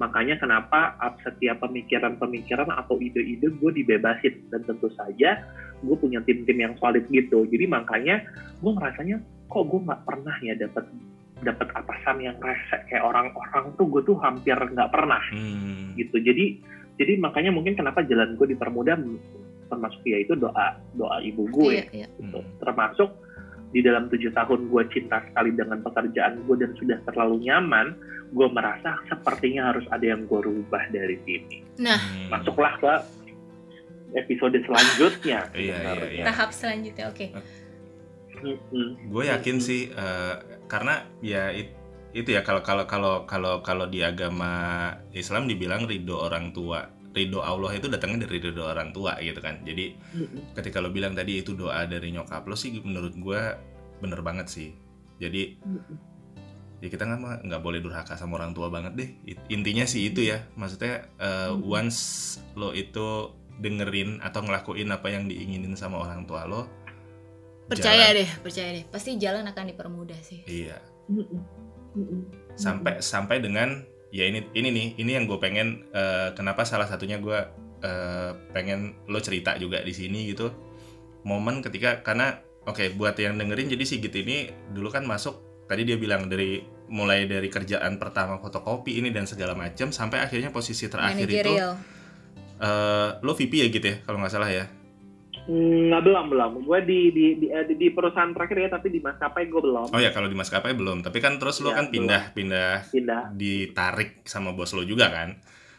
Makanya 0.02 0.42
kenapa 0.42 0.98
setiap 1.22 1.62
pemikiran-pemikiran 1.62 2.68
atau 2.74 2.98
ide-ide 2.98 3.54
gue 3.54 3.72
dibebasin. 3.74 4.50
Dan 4.50 4.66
tentu 4.66 4.90
saja 4.98 5.46
gue 5.82 5.96
punya 5.98 6.20
tim-tim 6.26 6.58
yang 6.58 6.74
solid 6.82 7.06
gitu. 7.10 7.46
Jadi 7.46 7.66
makanya 7.70 8.26
gue 8.60 8.72
ngerasanya 8.74 9.22
kok 9.48 9.64
gue 9.66 9.80
nggak 9.86 10.02
pernah 10.04 10.36
ya 10.42 10.54
dapat 10.58 10.86
dapat 11.42 11.68
atasan 11.72 12.18
yang 12.20 12.38
rese 12.38 12.78
kayak 12.86 13.02
orang-orang 13.02 13.74
tuh 13.74 13.86
gue 13.88 14.02
tuh 14.04 14.18
hampir 14.18 14.54
nggak 14.54 14.90
pernah 14.90 15.22
Hmm. 15.28 15.94
gitu 15.94 16.18
jadi 16.18 16.58
jadi 16.96 17.18
makanya 17.18 17.50
mungkin 17.50 17.74
kenapa 17.74 18.02
jalan 18.02 18.34
gue 18.34 18.48
dipermudah 18.48 18.96
termasuk 19.68 20.02
ya 20.04 20.20
itu 20.20 20.34
doa 20.34 20.78
doa 20.94 21.18
ibu 21.20 21.48
gue 21.50 21.82
Iya, 21.82 21.86
iya. 21.96 22.08
gitu. 22.12 22.40
Hmm. 22.40 22.52
termasuk 22.60 23.10
di 23.72 23.80
dalam 23.80 24.06
tujuh 24.06 24.30
tahun 24.30 24.68
gue 24.68 24.84
cinta 24.90 25.24
sekali 25.24 25.52
dengan 25.52 25.80
pekerjaan 25.80 26.44
gue 26.44 26.56
dan 26.58 26.72
sudah 26.76 27.00
terlalu 27.04 27.48
nyaman 27.48 27.96
gue 28.30 28.48
merasa 28.48 29.00
sepertinya 29.06 29.72
harus 29.72 29.88
ada 29.88 30.06
yang 30.08 30.24
gue 30.24 30.40
rubah 30.40 30.84
dari 30.90 31.18
sini 31.24 31.58
Nah, 31.78 31.98
Hmm. 31.98 32.28
masuklah 32.30 32.76
ke 32.78 32.94
episode 34.14 34.60
selanjutnya 34.62 35.48
Iya, 35.52 35.78
iya, 35.80 36.06
iya. 36.12 36.24
tahap 36.26 36.52
selanjutnya 36.52 37.08
oke. 37.08 37.28
Mm-mm. 38.34 38.88
gue 39.08 39.24
yakin 39.28 39.58
sih 39.58 39.88
eh, 39.88 40.36
karena 40.72 41.04
ya 41.20 41.52
it- 41.52 41.76
itu 42.16 42.32
ya 42.32 42.48
kalau 42.48 42.64
kalau 42.64 42.88
kalau 42.88 43.28
kalau 43.28 43.60
kalau 43.60 43.86
di 43.92 44.00
agama 44.04 44.88
Islam 45.12 45.52
dibilang 45.52 45.84
ridho 45.84 46.16
orang 46.16 46.56
tua 46.56 46.88
ridho 47.12 47.44
Allah 47.44 47.76
itu 47.76 47.92
datangnya 47.92 48.24
dari 48.24 48.40
ridho 48.40 48.64
orang 48.64 48.96
tua 48.96 49.20
gitu 49.20 49.44
kan. 49.44 49.60
Jadi 49.68 49.96
ketika 50.56 50.80
lo 50.80 50.96
bilang 50.96 51.12
tadi 51.12 51.44
itu 51.44 51.52
doa 51.56 51.84
dari 51.84 52.16
nyokap 52.16 52.48
lo 52.48 52.56
sih 52.56 52.72
menurut 52.80 53.16
gue 53.20 53.42
bener 54.00 54.24
banget 54.24 54.48
sih. 54.48 54.70
Jadi 55.20 55.60
ya 56.82 56.88
kita 56.88 57.04
nggak 57.04 57.46
nggak 57.52 57.62
boleh 57.62 57.84
durhaka 57.84 58.16
sama 58.16 58.40
orang 58.40 58.56
tua 58.56 58.72
banget 58.72 58.96
deh. 58.96 59.10
Intinya 59.52 59.84
sih 59.84 60.08
itu 60.08 60.24
ya. 60.24 60.40
Maksudnya 60.56 61.08
Hmm. 61.20 61.64
once 61.68 62.40
lo 62.56 62.72
itu 62.72 63.36
dengerin 63.62 64.24
atau 64.24 64.42
ngelakuin 64.42 64.90
apa 64.90 65.12
yang 65.12 65.28
diinginin 65.28 65.76
sama 65.78 66.02
orang 66.02 66.26
tua 66.26 66.48
lo 66.50 66.66
Percaya 67.72 68.12
jalan- 68.12 68.18
deh, 68.20 68.30
percaya 68.44 68.70
deh. 68.76 68.84
Pasti 68.92 69.16
jalan 69.16 69.48
akan 69.48 69.64
dipermudah 69.72 70.20
sih. 70.20 70.44
iya. 70.44 70.76
Sampai 72.56 73.00
sampai 73.00 73.40
dengan 73.40 73.84
ya 74.12 74.28
ini 74.28 74.44
ini 74.52 74.70
nih 74.72 74.88
ini 75.00 75.12
yang 75.16 75.24
gue 75.24 75.40
pengen 75.40 75.88
eh, 75.92 76.36
kenapa 76.36 76.68
salah 76.68 76.86
satunya 76.86 77.16
gue 77.18 77.40
eh, 77.82 78.32
pengen 78.52 79.00
lo 79.08 79.24
cerita 79.24 79.56
juga 79.56 79.80
di 79.82 79.96
sini 79.96 80.28
gitu. 80.30 80.52
Momen 81.24 81.64
ketika 81.64 82.04
karena 82.04 82.40
oke 82.68 82.92
buat 83.00 83.16
yang 83.16 83.40
dengerin 83.40 83.72
jadi 83.72 83.84
Sigit 83.88 84.14
ini 84.20 84.52
dulu 84.76 84.92
kan 84.92 85.08
masuk 85.08 85.66
tadi 85.66 85.88
dia 85.88 85.96
bilang 85.96 86.28
dari 86.28 86.60
mulai 86.92 87.24
dari 87.24 87.48
kerjaan 87.48 87.96
pertama 87.96 88.36
fotokopi 88.44 89.00
ini 89.00 89.16
dan 89.16 89.24
segala 89.24 89.56
macam 89.56 89.96
sampai 89.96 90.20
akhirnya 90.20 90.52
posisi 90.52 90.92
terakhir 90.92 91.24
itu 91.24 91.40
Managerial. 91.56 91.72
eh, 92.60 93.10
lo 93.24 93.32
VP 93.32 93.54
ya 93.64 93.68
gitu 93.72 93.88
ya? 93.88 93.96
Kalau 94.04 94.20
nggak 94.20 94.34
salah 94.34 94.52
ya 94.52 94.66
Nggak 95.44 96.02
belum 96.02 96.26
belum. 96.28 96.52
Gue 96.62 96.80
di 96.82 97.00
di, 97.10 97.26
di 97.36 97.48
eh, 97.48 97.66
di 97.66 97.88
perusahaan 97.90 98.30
terakhir 98.30 98.58
ya, 98.60 98.70
tapi 98.72 98.88
di 98.88 99.00
maskapai 99.00 99.46
gue 99.46 99.62
belum 99.62 99.90
oh 99.90 99.98
ya 99.98 100.10
kalau 100.10 100.26
di 100.26 100.34
maskapai 100.34 100.72
belum 100.72 101.02
tapi 101.02 101.18
kan 101.18 101.36
terus 101.36 101.60
lo 101.60 101.70
Ya, 101.70 101.76
kan 101.76 101.88
pindah 101.88 102.30
pindah 102.32 102.86
pindah. 102.88 103.24
ditarik 103.32 104.22
sama 104.24 104.52
bos 104.52 104.72
lo 104.72 104.84
juga 104.84 105.10
kan 105.10 105.30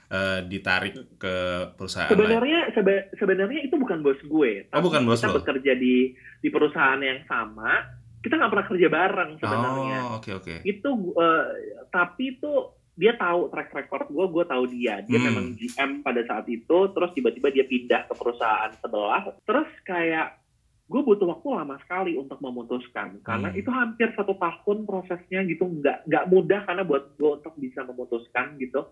Eh, 0.08 0.44
ditarik 0.44 1.16
ke 1.16 1.34
perusahaan. 1.72 2.12
Sebenarnya 2.12 2.68
sebe- 2.70 3.08
sebenarnya 3.16 3.64
itu 3.64 3.80
bukan 3.80 4.04
bos 4.04 4.20
gue. 4.20 4.68
Oh, 4.68 4.84
bukan 4.84 5.08
bos 5.08 5.16
kita 5.16 5.32
lo. 5.32 5.40
bekerja 5.40 5.72
di 5.72 6.12
di 6.36 6.48
perusahaan 6.48 7.00
yang 7.00 7.24
sama. 7.24 7.80
Kita 8.20 8.36
nggak 8.36 8.52
pernah 8.52 8.66
kerja 8.68 8.88
bareng 8.88 9.30
sebenarnya. 9.40 9.98
Oh, 10.04 10.20
oke 10.20 10.30
oke. 10.36 10.54
Itu 10.62 10.90
eh, 11.16 11.44
tapi 11.88 12.36
itu 12.36 12.52
dia 12.92 13.16
tahu 13.16 13.48
track 13.48 13.72
record 13.72 14.06
gue, 14.08 14.26
gue 14.28 14.44
tahu 14.44 14.64
dia. 14.68 15.00
Dia 15.00 15.18
Hmm. 15.18 15.26
memang 15.26 15.46
GM 15.54 15.90
pada 16.00 16.20
saat 16.22 16.44
itu. 16.46 16.78
Terus 16.92 17.10
tiba-tiba 17.12 17.48
dia 17.48 17.64
pindah 17.64 18.04
ke 18.04 18.14
perusahaan 18.14 18.70
sebelah. 18.78 19.32
Terus 19.42 19.70
kayak 19.82 20.38
gue 20.82 21.00
butuh 21.00 21.24
waktu 21.24 21.48
lama 21.48 21.80
sekali 21.80 22.20
untuk 22.20 22.36
memutuskan 22.38 23.16
karena 23.24 23.48
Hmm. 23.48 23.56
itu 23.56 23.70
hampir 23.72 24.12
satu 24.12 24.36
tahun 24.36 24.84
prosesnya 24.84 25.40
gitu 25.42 25.64
nggak 25.64 26.04
nggak 26.04 26.24
mudah 26.28 26.60
karena 26.68 26.84
buat 26.84 27.16
gue 27.16 27.30
untuk 27.40 27.54
bisa 27.56 27.80
memutuskan 27.82 28.56
gitu 28.56 28.84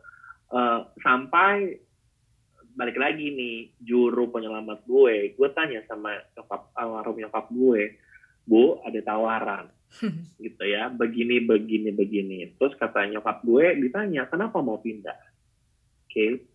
Eh, 0.50 0.80
sampai 0.98 1.78
balik 2.74 2.98
lagi 2.98 3.30
nih 3.30 3.56
juru 3.78 4.30
penyelamat 4.30 4.82
gue 4.82 5.38
gue 5.38 5.48
tanya 5.54 5.78
sama 5.86 6.10
nyokap 6.32 6.74
almarhum 6.74 7.22
nyokap 7.22 7.46
gue 7.50 7.94
bu 8.42 8.82
ada 8.82 8.98
tawaran 8.98 9.70
gitu 10.44 10.64
ya 10.64 10.88
begini 10.88 11.42
begini 11.42 11.90
begini. 11.90 12.38
Terus 12.56 12.74
kata 12.78 13.10
nyokap 13.10 13.42
gue 13.42 13.74
ditanya 13.82 14.26
kenapa 14.30 14.62
mau 14.62 14.78
pindah? 14.78 15.18
Oke 16.06 16.46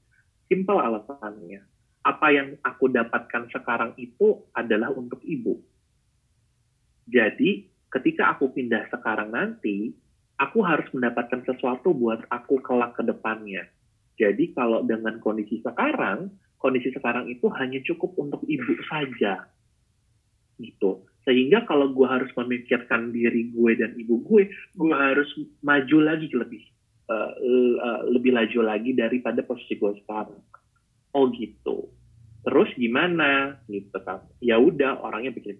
simpel 0.48 0.78
alasannya. 0.80 1.62
Apa 2.06 2.28
yang 2.30 2.54
aku 2.62 2.86
dapatkan 2.93 3.50
sekarang 3.50 3.98
itu 3.98 4.45
adalah 4.54 4.93
untuk 4.93 5.19
ibu. 5.26 5.58
Jadi 7.10 7.65
ketika 7.89 8.38
aku 8.38 8.54
pindah 8.54 8.86
sekarang 8.93 9.34
nanti 9.34 9.93
aku 10.38 10.62
harus 10.62 10.86
mendapatkan 10.93 11.41
sesuatu 11.50 11.98
buat 11.98 12.21
aku 12.30 12.62
kelak 12.62 12.93
ke 12.98 13.04
depannya. 13.06 13.65
Jadi 14.15 14.54
kalau 14.54 14.86
dengan 14.86 15.17
kondisi 15.19 15.60
sekarang 15.65 16.30
kondisi 16.62 16.93
sekarang 16.93 17.30
itu 17.30 17.45
hanya 17.58 17.82
cukup 17.84 18.15
untuk 18.21 18.41
ibu 18.45 18.74
saja. 18.86 19.50
Gitu 20.62 21.04
sehingga 21.25 21.65
kalau 21.65 21.89
gue 21.89 22.05
harus 22.05 22.29
memikirkan 22.38 23.09
diri 23.09 23.49
gue 23.49 23.71
dan 23.73 23.97
ibu 23.97 24.21
gue 24.21 24.45
gue 24.77 24.93
harus 24.93 25.27
maju 25.65 25.97
lagi 26.05 26.29
lebih 26.29 26.61
uh, 27.09 27.33
uh, 27.81 28.01
lebih 28.13 28.33
laju 28.33 28.59
lagi 28.61 28.93
daripada 28.93 29.41
posisi 29.41 29.77
gue 29.77 29.93
sekarang. 30.05 30.41
Oh 31.17 31.29
gitu. 31.33 31.89
Terus 32.45 32.69
gimana? 32.77 33.57
Gitu 33.65 33.97
kan. 34.05 34.21
Ya 34.38 34.61
udah 34.61 35.01
orangnya 35.01 35.33
pikir 35.33 35.57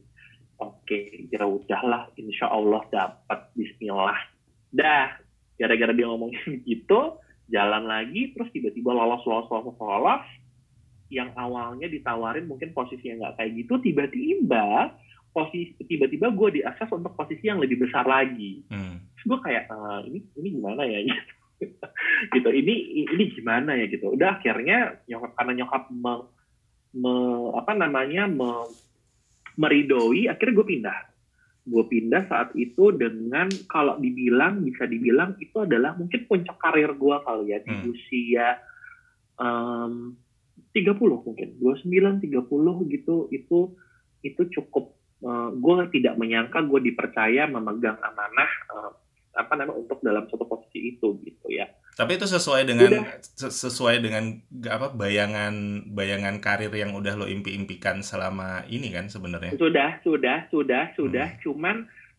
oke 0.62 0.88
okay, 0.88 1.28
ya 1.34 1.44
udahlah 1.44 2.14
insya 2.16 2.46
Allah 2.50 2.86
dapat 2.94 3.50
Bismillah. 3.58 4.22
Dah 4.70 5.18
gara-gara 5.58 5.92
dia 5.98 6.06
ngomongin 6.06 6.62
gitu 6.70 7.18
jalan 7.50 7.86
lagi 7.86 8.34
terus 8.38 8.50
tiba-tiba 8.54 8.94
lolos 8.94 9.26
lolos 9.26 9.50
lolos 9.50 9.78
lolos. 9.82 10.26
Yang 11.10 11.38
awalnya 11.38 11.86
ditawarin 11.90 12.50
mungkin 12.50 12.74
posisinya 12.74 13.30
nggak 13.30 13.34
kayak 13.38 13.52
gitu 13.62 13.74
tiba-tiba 13.82 14.94
posisi 15.36 15.76
tiba-tiba 15.84 16.32
gue 16.32 16.64
diakses 16.64 16.88
untuk 16.96 17.12
posisi 17.20 17.52
yang 17.52 17.60
lebih 17.60 17.84
besar 17.84 18.08
lagi. 18.08 18.64
Hmm. 18.72 19.04
terus 19.20 19.26
gue 19.36 19.40
kayak 19.44 19.68
uh, 19.68 20.00
ini 20.08 20.24
ini 20.40 20.48
gimana 20.56 20.88
ya? 20.88 21.04
Gitu. 22.36 22.50
Ini 22.52 22.76
ini 23.16 23.24
gimana 23.32 23.80
ya 23.80 23.88
gitu. 23.88 24.12
Udah 24.12 24.38
akhirnya 24.38 25.00
nyokap 25.08 25.40
karena 25.40 25.64
nyokap 25.64 25.84
me, 25.88 26.28
me, 27.00 27.16
apa 27.56 27.72
namanya 27.72 28.28
me, 28.28 28.68
meridoi 29.56 30.28
akhirnya 30.28 30.56
gue 30.60 30.68
pindah. 30.68 31.00
Gue 31.66 31.84
pindah 31.88 32.28
saat 32.28 32.52
itu 32.60 32.92
dengan 32.94 33.48
kalau 33.72 33.96
dibilang 33.98 34.68
bisa 34.68 34.84
dibilang 34.84 35.40
itu 35.40 35.64
adalah 35.64 35.96
mungkin 35.96 36.28
puncak 36.28 36.60
karir 36.60 36.92
gue 36.92 37.16
kali 37.24 37.56
ya 37.56 37.64
di 37.64 37.72
hmm. 37.72 37.88
usia 37.88 38.48
um, 39.40 40.12
30 40.76 40.92
mungkin. 41.00 41.50
29 41.64 42.20
30 42.20 42.92
gitu 42.92 43.16
itu 43.32 43.60
itu 44.28 44.42
cukup 44.60 44.95
uh, 45.24 45.50
gue 45.54 45.74
tidak 45.96 46.20
menyangka 46.20 46.66
gue 46.66 46.92
dipercaya 46.92 47.48
memegang 47.48 47.96
amanah 48.02 48.52
uh, 48.74 48.92
apa 49.36 49.54
namanya 49.60 49.84
untuk 49.84 50.00
dalam 50.00 50.24
suatu 50.32 50.48
posisi 50.48 50.96
itu 50.96 51.20
gitu 51.22 51.48
ya. 51.52 51.68
Tapi 51.96 52.20
itu 52.20 52.28
sesuai 52.28 52.68
dengan 52.68 52.92
udah. 52.92 53.04
sesuai 53.40 54.04
dengan 54.04 54.40
apa 54.68 54.92
bayangan 54.92 55.88
bayangan 55.96 56.44
karir 56.44 56.72
yang 56.76 56.92
udah 56.92 57.16
lo 57.16 57.28
impi-impikan 57.28 58.04
selama 58.04 58.68
ini 58.68 58.92
kan 58.92 59.08
sebenarnya. 59.08 59.56
Sudah, 59.56 60.00
sudah, 60.04 60.48
sudah, 60.52 60.92
sudah. 60.96 61.28
Hmm. 61.36 61.40
Cuman 61.44 61.78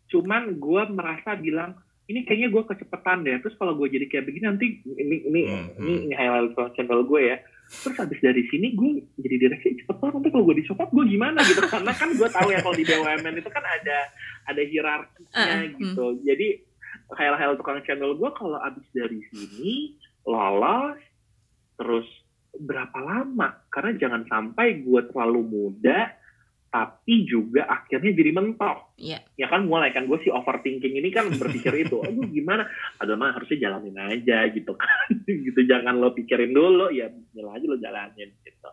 cuman 0.08 0.42
gue 0.56 0.82
merasa 0.92 1.36
bilang 1.36 1.76
ini 2.08 2.24
kayaknya 2.24 2.48
gue 2.52 2.62
kecepatan 2.72 3.24
deh. 3.24 3.36
Terus 3.44 3.56
kalau 3.60 3.76
gue 3.76 3.88
jadi 3.92 4.06
kayak 4.08 4.24
begini 4.28 4.44
nanti 4.48 4.66
ini 4.84 5.16
ini 5.28 5.40
hmm, 5.44 5.66
ini, 5.76 5.92
hmm. 5.92 6.04
ini 6.08 6.14
highlight 6.16 6.72
channel 6.76 7.04
gue 7.04 7.20
ya. 7.32 7.36
Terus 7.66 7.96
habis 7.98 8.18
dari 8.22 8.46
sini 8.46 8.78
gue 8.78 9.02
jadi 9.18 9.36
direksi 9.42 9.82
cepet 9.82 9.96
banget 9.98 10.14
nanti 10.22 10.30
kalau 10.30 10.44
gue 10.46 10.56
dicopot 10.62 10.88
gue 10.94 11.04
gimana 11.10 11.42
gitu 11.42 11.66
karena 11.66 11.92
kan 11.92 12.14
gue 12.14 12.28
tahu 12.30 12.48
ya 12.54 12.62
kalau 12.62 12.76
di 12.78 12.86
BUMN 12.86 13.34
itu 13.42 13.50
kan 13.50 13.64
ada 13.66 13.98
ada 14.46 14.62
hierarkinya 14.62 15.34
uh, 15.34 15.66
gitu. 15.74 16.04
Hmm. 16.14 16.20
Jadi 16.22 16.48
hal-hal 17.14 17.58
tukang 17.58 17.82
channel 17.82 18.14
gue 18.14 18.30
kalau 18.34 18.58
abis 18.62 18.86
dari 18.94 19.20
sini 19.30 19.98
lolos 20.26 20.98
terus 21.78 22.06
berapa 22.56 22.98
lama 22.98 23.62
karena 23.68 23.92
jangan 24.00 24.22
sampai 24.26 24.80
gue 24.80 25.00
terlalu 25.12 25.44
muda 25.44 26.08
tapi 26.76 27.24
juga 27.24 27.64
akhirnya 27.64 28.12
jadi 28.12 28.30
mentok. 28.36 28.92
Yeah. 29.00 29.24
ya 29.40 29.48
kan 29.48 29.64
mulai 29.64 29.96
kan 29.96 30.04
gue 30.04 30.20
si 30.20 30.28
overthinking 30.28 30.92
ini 31.00 31.08
kan 31.08 31.32
berpikir 31.32 31.72
itu 31.88 32.04
aduh 32.04 32.28
gimana? 32.28 32.68
Aduh 33.00 33.16
mah 33.16 33.32
harusnya 33.32 33.68
jalanin 33.68 33.96
aja 33.96 34.44
gitu 34.52 34.76
kan. 34.76 35.08
Gitu 35.46 35.64
jangan 35.64 35.96
lo 35.96 36.12
pikirin 36.12 36.52
dulu 36.52 36.92
ya 36.92 37.08
bismillah 37.08 37.56
aja 37.56 37.66
lo 37.66 37.78
jalanin 37.80 38.30
gitu. 38.44 38.70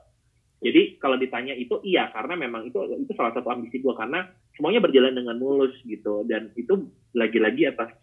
Jadi 0.63 0.81
kalau 0.99 1.15
ditanya 1.15 1.55
itu 1.55 1.79
iya 1.87 2.11
karena 2.11 2.35
memang 2.35 2.67
itu 2.67 2.79
itu 2.99 3.11
salah 3.15 3.31
satu 3.31 3.47
ambisi 3.51 3.79
gue 3.79 3.93
karena 3.95 4.27
semuanya 4.59 4.83
berjalan 4.83 5.15
dengan 5.15 5.39
mulus 5.39 5.75
gitu. 5.87 6.27
Dan 6.27 6.51
itu 6.59 6.91
lagi-lagi 7.15 7.71
atas 7.71 7.95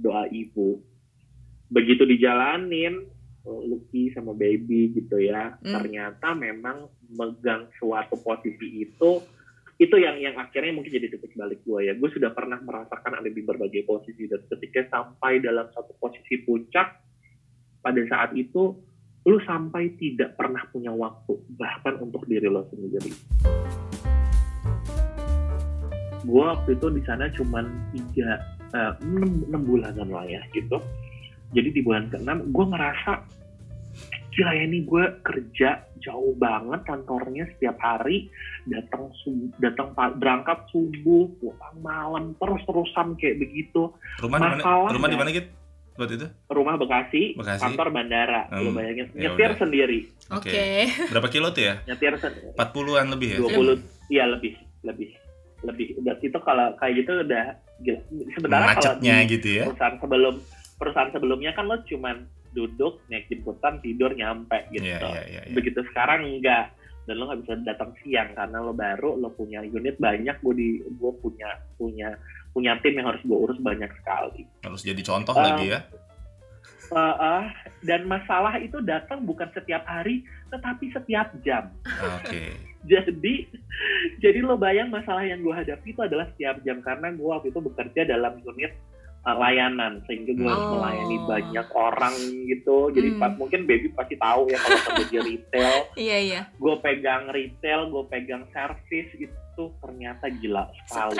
doa 0.00 0.24
ibu. 0.32 0.80
Begitu 1.68 2.08
dijalanin 2.08 3.04
Lucky 3.42 4.14
sama 4.14 4.32
Baby 4.38 4.94
gitu 4.94 5.18
ya 5.18 5.58
hmm. 5.58 5.66
ternyata 5.66 6.30
memang 6.34 6.86
megang 7.10 7.66
suatu 7.74 8.14
posisi 8.22 8.86
itu 8.86 9.18
itu 9.82 9.98
yang 9.98 10.14
yang 10.22 10.38
akhirnya 10.38 10.70
mungkin 10.78 10.94
jadi 10.94 11.10
titik 11.10 11.34
balik 11.34 11.66
gue 11.66 11.90
ya. 11.90 11.92
Gue 11.98 12.06
sudah 12.14 12.30
pernah 12.30 12.62
merasakan 12.62 13.18
ada 13.18 13.26
di 13.26 13.42
berbagai 13.42 13.82
posisi 13.82 14.30
dan 14.30 14.46
ketika 14.46 14.86
sampai 14.94 15.42
dalam 15.42 15.66
satu 15.74 15.98
posisi 15.98 16.38
puncak 16.46 17.02
pada 17.82 18.02
saat 18.06 18.30
itu 18.38 18.78
lu 19.26 19.38
sampai 19.42 19.98
tidak 19.98 20.38
pernah 20.38 20.62
punya 20.70 20.94
waktu 20.94 21.34
bahkan 21.58 21.98
untuk 21.98 22.22
diri 22.30 22.46
lo 22.46 22.62
sendiri. 22.70 23.10
Gue 26.22 26.44
waktu 26.46 26.78
itu 26.78 26.86
di 26.94 27.02
sana 27.02 27.26
cuman 27.34 27.66
tiga 27.90 28.38
6, 29.02 29.50
6 29.50 29.66
bulanan 29.66 30.08
lah 30.14 30.22
ya 30.30 30.42
gitu. 30.54 30.78
Jadi 31.52 31.74
di 31.74 31.80
bulan 31.82 32.06
ke-6 32.06 32.54
gue 32.54 32.66
ngerasa 32.70 33.41
gila 34.32 34.52
ya 34.56 34.64
nih 34.64 34.82
gue 34.88 35.04
kerja 35.20 35.70
jauh 36.00 36.34
banget 36.40 36.80
kantornya 36.88 37.44
setiap 37.56 37.76
hari 37.78 38.32
datang 38.64 39.12
datang 39.60 39.92
berangkat 40.16 40.58
subuh 40.72 41.28
pulang 41.36 41.78
malam 41.84 42.24
terus 42.40 42.60
terusan 42.64 43.14
kayak 43.20 43.38
begitu 43.44 43.92
rumah 44.24 44.38
di 44.40 44.48
mana 44.58 44.88
rumah 44.88 45.08
di 45.12 45.18
mana 45.20 45.30
gitu 45.30 45.50
waktu 45.92 46.14
itu 46.16 46.28
rumah 46.48 46.74
Bekasi, 46.80 47.36
Bekasi. 47.36 47.60
kantor 47.60 47.88
bandara 47.92 48.48
hmm. 48.48 48.64
lo 48.64 48.70
bayangin 48.72 49.06
ya 49.12 49.28
nyetir 49.28 49.50
udah. 49.52 49.60
sendiri 49.60 49.98
oke 50.32 50.48
okay. 50.48 50.88
okay. 50.88 51.10
berapa 51.12 51.28
kilo 51.28 51.48
tuh 51.52 51.62
ya 51.68 51.74
nyetir 51.84 52.16
sendiri 52.16 52.56
40-an 52.56 53.06
lebih 53.12 53.28
ya 53.28 53.38
20 53.44 54.08
iya 54.08 54.24
lebih 54.32 54.52
lebih 54.82 55.10
lebih 55.62 55.86
udah 56.02 56.14
itu 56.18 56.38
kalau 56.42 56.74
kayak 56.80 56.94
gitu 57.04 57.12
udah 57.22 57.46
gila. 57.84 58.00
sebenarnya 58.34 58.74
kalau 58.80 58.92
di 58.98 59.10
gitu 59.28 59.48
ya 59.52 59.64
perusahaan 59.68 59.96
sebelum 60.00 60.34
perusahaan 60.80 61.10
sebelumnya 61.12 61.52
kan 61.52 61.64
lo 61.68 61.76
cuman 61.84 62.16
duduk 62.52 63.00
naik 63.08 63.28
jemputan 63.32 63.80
tidur 63.80 64.12
nyampe 64.12 64.68
gitu. 64.70 64.84
Yeah, 64.84 65.00
yeah, 65.00 65.26
yeah, 65.28 65.42
yeah. 65.48 65.54
begitu 65.56 65.80
sekarang 65.92 66.28
enggak. 66.28 66.72
Dan 67.02 67.18
lo 67.18 67.26
nggak 67.26 67.40
bisa 67.42 67.54
datang 67.66 67.90
siang 67.98 68.30
karena 68.38 68.62
lo 68.62 68.70
baru 68.70 69.18
lo 69.18 69.34
punya 69.34 69.58
unit 69.58 69.98
banyak 69.98 70.38
gue 70.38 70.54
di 70.54 70.70
gue 70.86 71.12
punya 71.18 71.50
punya 71.74 72.14
punya 72.54 72.78
tim 72.78 72.94
yang 72.94 73.10
harus 73.10 73.22
gue 73.26 73.34
urus 73.34 73.58
banyak 73.58 73.90
sekali. 73.98 74.46
Harus 74.62 74.86
jadi 74.86 75.02
contoh 75.02 75.34
uh, 75.34 75.42
lagi 75.42 75.74
ya. 75.74 75.80
Uh, 76.92 77.16
uh, 77.16 77.44
dan 77.82 78.04
masalah 78.04 78.60
itu 78.60 78.78
datang 78.84 79.24
bukan 79.24 79.48
setiap 79.56 79.82
hari 79.88 80.22
tetapi 80.54 80.94
setiap 80.94 81.34
jam. 81.42 81.74
Oke. 82.22 82.28
Okay. 82.28 82.48
jadi 82.92 83.34
jadi 84.22 84.38
lo 84.44 84.54
bayang 84.54 84.92
masalah 84.92 85.26
yang 85.26 85.42
gue 85.42 85.54
hadapi 85.54 85.90
itu 85.90 86.00
adalah 86.06 86.30
setiap 86.36 86.62
jam. 86.62 86.78
Karena 86.86 87.10
gue 87.10 87.26
waktu 87.26 87.50
itu 87.50 87.58
bekerja 87.58 88.06
dalam 88.06 88.38
unit 88.46 88.78
uh, 89.22 89.36
layanan 89.38 90.02
sehingga 90.06 90.34
gue 90.34 90.46
oh. 90.46 90.50
harus 90.50 90.66
melayani 90.78 91.16
banyak 91.26 91.68
orang 91.72 92.14
gitu 92.46 92.90
jadi 92.90 93.08
hmm. 93.14 93.38
mungkin 93.38 93.60
baby 93.64 93.88
pasti 93.94 94.18
tahu 94.18 94.50
ya 94.50 94.58
kalau 94.58 94.78
kerja 94.98 95.20
retail 95.22 95.74
iya 96.06 96.18
iya 96.18 96.40
gue 96.58 96.74
pegang 96.82 97.30
retail 97.30 97.90
gue 97.90 98.04
pegang 98.10 98.44
service 98.50 99.10
itu 99.16 99.64
ternyata 99.78 100.26
gila 100.42 100.68
sekali 100.90 101.18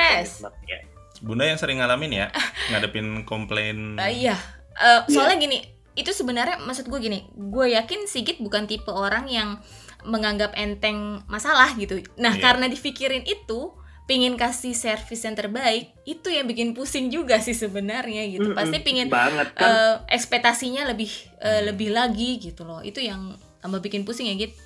Bunda 1.23 1.47
yang 1.47 1.55
sering 1.61 1.79
ngalamin 1.79 2.27
ya 2.27 2.27
ngadepin 2.75 3.23
komplain 3.23 3.95
uh, 3.99 4.11
iya 4.11 4.35
uh, 4.75 5.07
soalnya 5.07 5.39
yeah. 5.39 5.45
gini 5.47 5.59
itu 5.93 6.11
sebenarnya 6.11 6.57
maksud 6.65 6.89
gue 6.89 6.99
gini 6.99 7.29
gue 7.37 7.67
yakin 7.77 8.09
Sigit 8.09 8.41
bukan 8.41 8.65
tipe 8.65 8.89
orang 8.89 9.29
yang 9.29 9.61
menganggap 10.03 10.57
enteng 10.59 11.23
masalah 11.31 11.71
gitu 11.79 12.03
nah 12.19 12.35
yeah. 12.35 12.43
karena 12.43 12.67
dipikirin 12.67 13.23
itu 13.23 13.71
pingin 14.07 14.35
kasih 14.35 14.75
servis 14.75 15.23
yang 15.23 15.39
terbaik 15.39 15.95
itu 16.03 16.27
yang 16.29 16.45
bikin 16.51 16.75
pusing 16.75 17.09
juga 17.09 17.39
sih 17.39 17.55
sebenarnya 17.55 18.27
gitu 18.35 18.51
mm 18.51 18.53
-hmm. 18.53 18.59
pasti 18.59 18.77
pingin 18.83 19.09
banget 19.09 19.55
kan? 19.55 19.63
uh, 19.63 19.95
ekspektasinya 20.11 20.91
lebih 20.91 21.11
uh, 21.39 21.63
lebih 21.71 21.95
lagi 21.95 22.43
gitu 22.43 22.67
loh 22.67 22.83
itu 22.83 22.99
yang 22.99 23.39
tambah 23.63 23.79
bikin 23.79 24.03
pusing 24.03 24.27
ya 24.27 24.35
gitu 24.35 24.59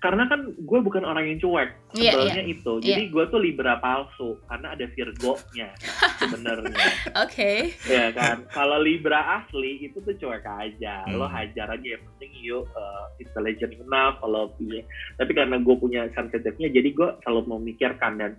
karena 0.00 0.24
kan 0.32 0.40
gue 0.56 0.80
bukan 0.80 1.04
orang 1.04 1.28
yang 1.28 1.38
cuek 1.44 1.76
iya, 1.92 2.16
sebenarnya 2.16 2.32
yeah, 2.32 2.48
yeah. 2.48 2.54
itu 2.56 2.72
jadi 2.80 3.02
yeah. 3.04 3.12
gue 3.12 3.24
tuh 3.28 3.40
libra 3.40 3.74
palsu 3.84 4.40
karena 4.48 4.66
ada 4.72 4.86
virgo-nya 4.96 5.68
sebenarnya 6.20 6.86
oke 7.20 7.28
okay. 7.28 7.76
ya 7.84 8.08
kan 8.16 8.48
kalau 8.48 8.80
libra 8.80 9.44
asli 9.44 9.84
itu 9.84 10.00
tuh 10.00 10.16
cuek 10.16 10.44
aja 10.48 11.04
hmm. 11.04 11.20
lo 11.20 11.28
hajar 11.28 11.68
aja 11.68 11.86
yang 12.00 12.02
penting 12.16 12.32
yuk 12.40 12.64
uh, 12.72 13.12
intelligent 13.20 13.76
enough 13.76 14.16
kalau 14.24 14.48
pilih 14.56 14.82
tapi 15.20 15.32
karena 15.36 15.60
gue 15.60 15.76
punya 15.76 16.08
sensitifnya 16.16 16.72
jadi 16.72 16.88
gue 16.96 17.08
selalu 17.20 17.60
memikirkan 17.60 18.16
dan 18.16 18.32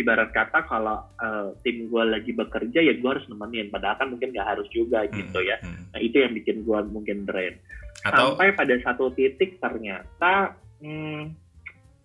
ibarat 0.00 0.32
kata 0.32 0.64
kalau 0.64 1.04
uh, 1.20 1.52
tim 1.60 1.92
gue 1.92 2.04
lagi 2.08 2.32
bekerja 2.32 2.80
ya 2.80 2.96
gue 2.96 3.10
harus 3.12 3.28
nemenin 3.28 3.68
padahal 3.68 4.00
kan 4.00 4.08
mungkin 4.08 4.32
nggak 4.32 4.48
harus 4.56 4.64
juga 4.72 5.04
hmm. 5.04 5.12
gitu 5.12 5.44
ya 5.44 5.60
hmm. 5.60 5.92
nah 5.92 6.00
itu 6.00 6.16
yang 6.16 6.32
bikin 6.32 6.64
gue 6.64 6.78
mungkin 6.88 7.28
drain 7.28 7.60
Atau... 8.00 8.32
sampai 8.32 8.56
pada 8.56 8.74
satu 8.80 9.12
titik 9.12 9.60
ternyata 9.60 10.56
hmm, 10.82 11.22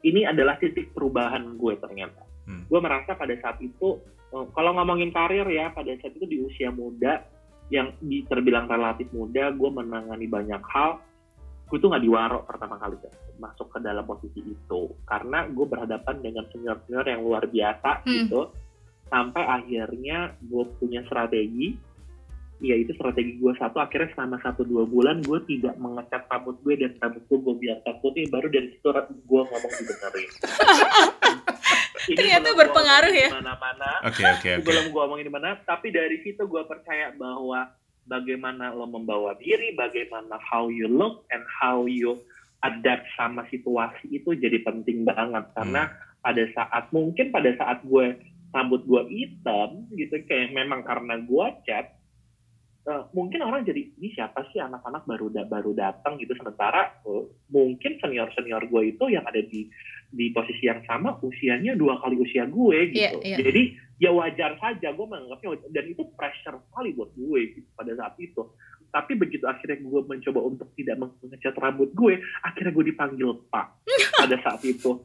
ini 0.06 0.22
adalah 0.24 0.62
titik 0.62 0.94
perubahan 0.94 1.58
gue 1.58 1.74
ternyata. 1.82 2.22
Hmm. 2.46 2.64
Gue 2.70 2.80
merasa 2.80 3.18
pada 3.18 3.34
saat 3.42 3.58
itu, 3.60 4.00
eh, 4.32 4.46
kalau 4.54 4.72
ngomongin 4.78 5.12
karir 5.12 5.50
ya, 5.50 5.74
pada 5.74 5.90
saat 6.00 6.14
itu 6.16 6.26
di 6.30 6.38
usia 6.46 6.70
muda, 6.70 7.26
yang 7.68 7.92
terbilang 8.32 8.72
relatif 8.72 9.12
muda, 9.12 9.52
gue 9.52 9.70
menangani 9.74 10.24
banyak 10.24 10.64
hal, 10.72 11.04
gue 11.68 11.78
tuh 11.84 11.92
nggak 11.92 12.04
diwarok 12.08 12.44
pertama 12.48 12.80
kali 12.80 12.96
kan, 13.04 13.12
masuk 13.44 13.68
ke 13.76 13.80
dalam 13.84 14.08
posisi 14.08 14.40
itu 14.40 14.82
karena 15.04 15.46
gue 15.52 15.66
berhadapan 15.68 16.16
dengan 16.24 16.48
senior 16.50 16.80
senior 16.88 17.06
yang 17.06 17.22
luar 17.22 17.44
biasa 17.44 18.08
Hmm. 18.08 18.24
gitu 18.24 18.42
sampai 19.08 19.44
akhirnya 19.44 20.36
gue 20.44 20.64
punya 20.80 21.04
strategi 21.08 21.76
yaitu 22.60 22.94
strategi 22.98 23.38
gue 23.38 23.54
satu. 23.58 23.78
Akhirnya 23.78 24.10
selama 24.18 24.42
satu 24.42 24.66
dua 24.66 24.84
bulan 24.86 25.22
gue 25.22 25.40
tidak 25.46 25.78
mengecat 25.78 26.26
rambut 26.30 26.58
gue 26.66 26.74
dan 26.78 26.92
rambut 26.98 27.24
gue 27.30 27.38
gue 27.38 27.56
biarkan 27.68 27.96
putih 28.02 28.26
baru 28.34 28.48
dari 28.50 28.68
situ 28.74 28.90
gue 29.08 29.42
ngomong 29.46 29.74
dibenerin. 29.78 30.30
Ternyata 32.08 32.40
belum 32.40 32.56
gua 32.56 32.62
berpengaruh 32.64 33.14
ya. 33.14 33.30
di 33.30 33.38
mana-mana. 33.44 33.90
Oke 34.08 34.24
oke 34.24 34.50
oke. 34.62 34.66
belum 34.66 34.86
gue 34.96 35.02
omongin 35.02 35.28
di 35.28 35.34
mana. 35.34 35.60
Tapi 35.68 35.88
dari 35.92 36.18
situ 36.24 36.42
gue 36.48 36.64
percaya 36.64 37.12
bahwa 37.20 37.68
bagaimana 38.08 38.72
lo 38.72 38.88
membawa 38.88 39.36
diri 39.36 39.76
bagaimana 39.76 40.40
how 40.40 40.72
you 40.72 40.88
look 40.88 41.28
and 41.36 41.44
how 41.60 41.84
you 41.84 42.16
adapt 42.64 43.06
sama 43.20 43.44
situasi 43.52 44.08
itu 44.08 44.34
jadi 44.40 44.64
penting 44.64 45.04
banget. 45.04 45.52
Karena 45.52 45.92
pada 46.24 46.44
saat 46.56 46.90
mungkin 46.96 47.30
pada 47.30 47.52
saat 47.60 47.84
gue 47.84 48.16
rambut 48.56 48.82
gue 48.88 49.04
hitam 49.12 49.86
gitu 49.94 50.24
kayak 50.26 50.56
memang 50.56 50.82
karena 50.88 51.20
gue 51.20 51.46
cat 51.68 51.97
eh, 52.88 53.04
mungkin 53.12 53.44
orang 53.44 53.68
jadi 53.68 53.84
ini 54.00 54.16
siapa 54.16 54.48
sih 54.56 54.64
anak-anak 54.64 55.04
baru 55.04 55.28
da- 55.28 55.48
baru 55.48 55.76
datang 55.76 56.16
gitu? 56.18 56.32
Sementara 56.40 57.04
eh, 57.04 57.24
mungkin 57.52 58.00
senior 58.00 58.32
senior 58.32 58.64
gue 58.64 58.96
itu 58.96 59.06
yang 59.12 59.28
ada 59.28 59.44
di 59.44 59.68
di 60.08 60.32
posisi 60.32 60.72
yang 60.72 60.80
sama 60.88 61.20
usianya 61.20 61.76
dua 61.76 62.00
kali 62.00 62.16
usia 62.16 62.48
gue 62.48 62.96
gitu. 62.96 63.20
Iya, 63.20 63.36
iya. 63.36 63.38
jadi 63.44 63.64
ya 64.00 64.12
wajar 64.16 64.56
saja 64.62 64.96
gue 64.96 65.06
menganggapnya 65.06 65.50
wajar. 65.52 65.68
dan 65.74 65.86
itu 65.92 66.04
pressure 66.16 66.58
sekali 66.70 66.96
buat 66.96 67.12
gue 67.12 67.40
gitu, 67.60 67.68
pada 67.76 67.92
saat 68.00 68.16
itu. 68.24 68.42
Tapi 68.88 69.14
begitu 69.20 69.44
akhirnya 69.44 69.84
gue 69.84 70.02
mencoba 70.08 70.40
untuk 70.48 70.72
tidak 70.80 70.96
mengecat 70.96 71.56
rambut 71.60 71.92
gue 71.92 72.24
akhirnya 72.40 72.72
gue 72.72 72.86
dipanggil 72.88 73.30
pak 73.52 73.68
pada 74.24 74.36
saat 74.40 74.64
itu. 74.64 75.04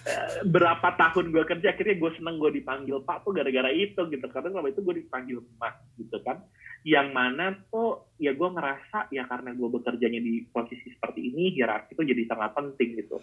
Eh, 0.00 0.48
berapa 0.48 0.96
tahun 0.96 1.28
gue 1.28 1.44
kerja 1.44 1.76
akhirnya 1.76 2.00
gue 2.00 2.10
seneng 2.16 2.40
gue 2.40 2.56
dipanggil 2.56 3.04
pak 3.04 3.20
tuh 3.20 3.36
gara-gara 3.36 3.68
itu 3.68 4.00
gitu. 4.00 4.26
Karena 4.32 4.48
selama 4.48 4.72
itu 4.72 4.80
gue 4.80 4.94
dipanggil 5.04 5.38
mas 5.60 5.76
gitu 6.00 6.16
kan 6.24 6.40
yang 6.80 7.12
mana 7.12 7.52
tuh 7.68 8.16
ya 8.16 8.32
gue 8.32 8.48
ngerasa 8.48 9.12
ya 9.12 9.28
karena 9.28 9.52
gue 9.52 9.68
bekerjanya 9.68 10.20
di 10.20 10.48
posisi 10.48 10.88
seperti 10.88 11.28
ini 11.28 11.52
hierarki 11.52 11.92
itu 11.92 12.02
jadi 12.08 12.22
sangat 12.24 12.56
penting 12.56 12.96
gitu. 12.96 13.20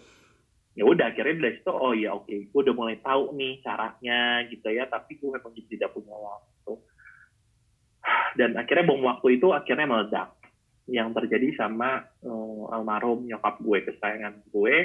Ya 0.78 0.86
udah 0.86 1.10
akhirnya 1.10 1.42
dari 1.42 1.58
situ 1.58 1.72
oh 1.74 1.90
ya 1.90 2.14
oke 2.14 2.30
gue 2.30 2.60
udah 2.62 2.74
mulai 2.74 3.02
tahu 3.02 3.34
nih 3.34 3.58
caranya 3.66 4.46
gitu 4.46 4.68
ya 4.70 4.86
tapi 4.86 5.18
gue 5.18 5.30
memang 5.34 5.52
tidak 5.54 5.90
punya 5.90 6.14
waktu. 6.14 6.74
Dan 8.38 8.54
akhirnya 8.54 8.86
bom 8.86 9.02
waktu 9.02 9.42
itu 9.42 9.50
akhirnya 9.50 9.86
meledak. 9.90 10.28
Yang 10.88 11.08
terjadi 11.20 11.48
sama 11.58 12.06
eh, 12.22 12.62
almarhum 12.72 13.26
nyokap 13.26 13.58
gue 13.58 13.78
kesayangan 13.90 14.38
gue. 14.54 14.76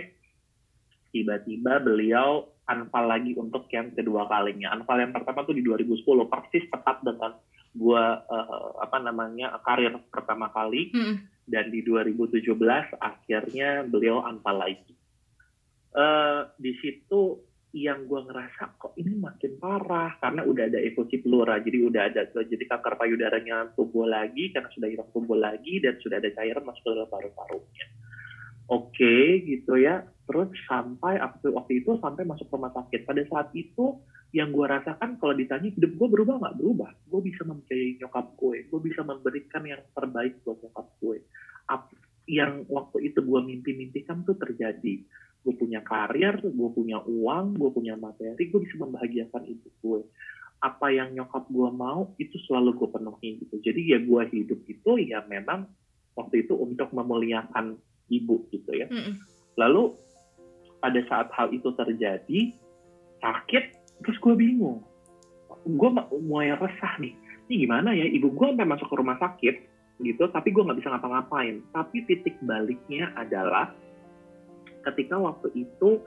Tiba-tiba 1.13 1.77
beliau 1.77 2.49
unfall 2.65 3.05
lagi 3.05 3.37
untuk 3.37 3.69
yang 3.69 3.93
kedua 3.93 4.25
kalinya. 4.25 4.73
Unfall 4.73 5.05
yang 5.05 5.13
pertama 5.13 5.45
tuh 5.45 5.53
di 5.53 5.61
2010 5.61 6.01
persis 6.25 6.65
tepat 6.73 7.05
dengan 7.05 7.37
gue 7.73 8.05
eh, 8.29 8.69
apa 8.77 8.97
namanya 9.01 9.57
karir 9.65 9.97
pertama 10.13 10.53
kali 10.53 10.93
Mm-mm. 10.93 11.15
dan 11.49 11.73
di 11.73 11.81
2017 11.81 12.53
akhirnya 13.01 13.81
beliau 13.89 14.21
unfall 14.21 14.61
lagi. 14.61 14.93
Eh 15.93 16.41
di 16.61 16.73
situ 16.77 17.41
yang 17.73 18.05
gue 18.05 18.21
ngerasa 18.29 18.77
kok 18.77 18.93
ini 19.01 19.17
makin 19.17 19.57
parah 19.57 20.13
karena 20.21 20.45
udah 20.45 20.69
ada 20.69 20.77
evolusi 20.77 21.17
pleura 21.25 21.57
jadi 21.57 21.77
udah 21.89 22.01
ada 22.05 22.21
jadi 22.29 22.69
kanker 22.69 23.01
payudaranya 23.01 23.73
tumbuh 23.73 24.05
lagi 24.05 24.53
karena 24.53 24.69
sudah 24.69 24.89
hilang 24.93 25.09
tumbuh 25.09 25.33
lagi 25.33 25.81
dan 25.81 25.97
sudah 25.97 26.21
ada 26.21 26.29
cairan 26.37 26.61
masuk 26.61 26.85
ke 26.85 26.89
dalam 26.93 27.09
paru-parunya. 27.09 27.85
Oke 28.69 29.41
gitu 29.49 29.73
ya 29.81 30.05
terus 30.29 30.53
sampai 30.69 31.17
waktu 31.17 31.49
waktu 31.49 31.73
itu 31.81 31.97
sampai 31.97 32.23
masuk 32.29 32.47
rumah 32.53 32.71
sakit 32.77 33.09
pada 33.09 33.25
saat 33.25 33.49
itu 33.57 33.97
yang 34.33 34.49
gue 34.49 34.65
rasakan 34.65 35.21
kalau 35.21 35.37
ditanya 35.37 35.69
hidup 35.69 35.93
gue 35.93 36.07
berubah 36.09 36.41
nggak? 36.41 36.55
Berubah. 36.57 36.89
Gue 37.05 37.21
bisa 37.21 37.45
mempercayai 37.45 38.01
nyokap 38.01 38.33
gue. 38.33 38.57
Gue 38.65 38.79
bisa 38.81 39.05
memberikan 39.05 39.61
yang 39.61 39.85
terbaik 39.93 40.41
buat 40.41 40.57
nyokap 40.57 40.87
gue. 40.97 41.17
Yang 42.25 42.53
waktu 42.65 42.97
itu 43.13 43.19
gue 43.21 43.39
mimpi-mimpikan 43.45 44.25
tuh 44.25 44.33
terjadi. 44.33 45.05
Gue 45.45 45.53
punya 45.53 45.85
karir 45.85 46.41
gue 46.41 46.69
punya 46.73 46.97
uang 47.05 47.61
gue 47.61 47.69
punya 47.69 47.93
materi 47.93 48.49
gue 48.49 48.59
bisa 48.65 48.81
membahagiakan 48.81 49.45
ibu 49.45 49.69
gue. 49.85 50.01
Apa 50.65 50.89
yang 50.89 51.13
nyokap 51.13 51.45
gue 51.53 51.69
mau 51.69 52.17
itu 52.17 52.33
selalu 52.49 52.73
gue 52.73 52.89
penuhi 52.89 53.29
gitu. 53.37 53.61
Jadi 53.61 53.81
ya 53.93 54.01
gue 54.01 54.21
hidup 54.33 54.65
itu 54.65 54.91
ya 54.97 55.21
memang 55.29 55.69
waktu 56.17 56.49
itu 56.49 56.57
untuk 56.57 56.89
memuliakan 56.89 57.77
ibu 58.09 58.49
gitu 58.49 58.71
ya. 58.73 58.89
Mm-mm. 58.89 59.13
Lalu 59.61 59.93
pada 60.81 60.99
saat 61.05 61.29
hal 61.37 61.53
itu 61.53 61.69
terjadi 61.77 62.49
sakit, 63.21 63.82
terus 64.03 64.19
gue 64.19 64.35
bingung. 64.35 64.83
Gue 65.63 65.89
mulai 66.19 66.53
resah 66.53 66.99
nih. 66.99 67.15
Ini 67.47 67.53
gimana 67.67 67.95
ya? 67.95 68.05
Ibu 68.07 68.35
gue 68.35 68.45
sampai 68.53 68.67
masuk 68.67 68.87
ke 68.91 68.95
rumah 68.99 69.17
sakit 69.19 69.55
gitu, 70.03 70.23
tapi 70.29 70.51
gue 70.51 70.63
nggak 70.63 70.79
bisa 70.83 70.91
ngapa-ngapain. 70.91 71.63
Tapi 71.71 72.03
titik 72.05 72.35
baliknya 72.43 73.15
adalah 73.15 73.71
ketika 74.83 75.15
waktu 75.15 75.47
itu 75.55 76.03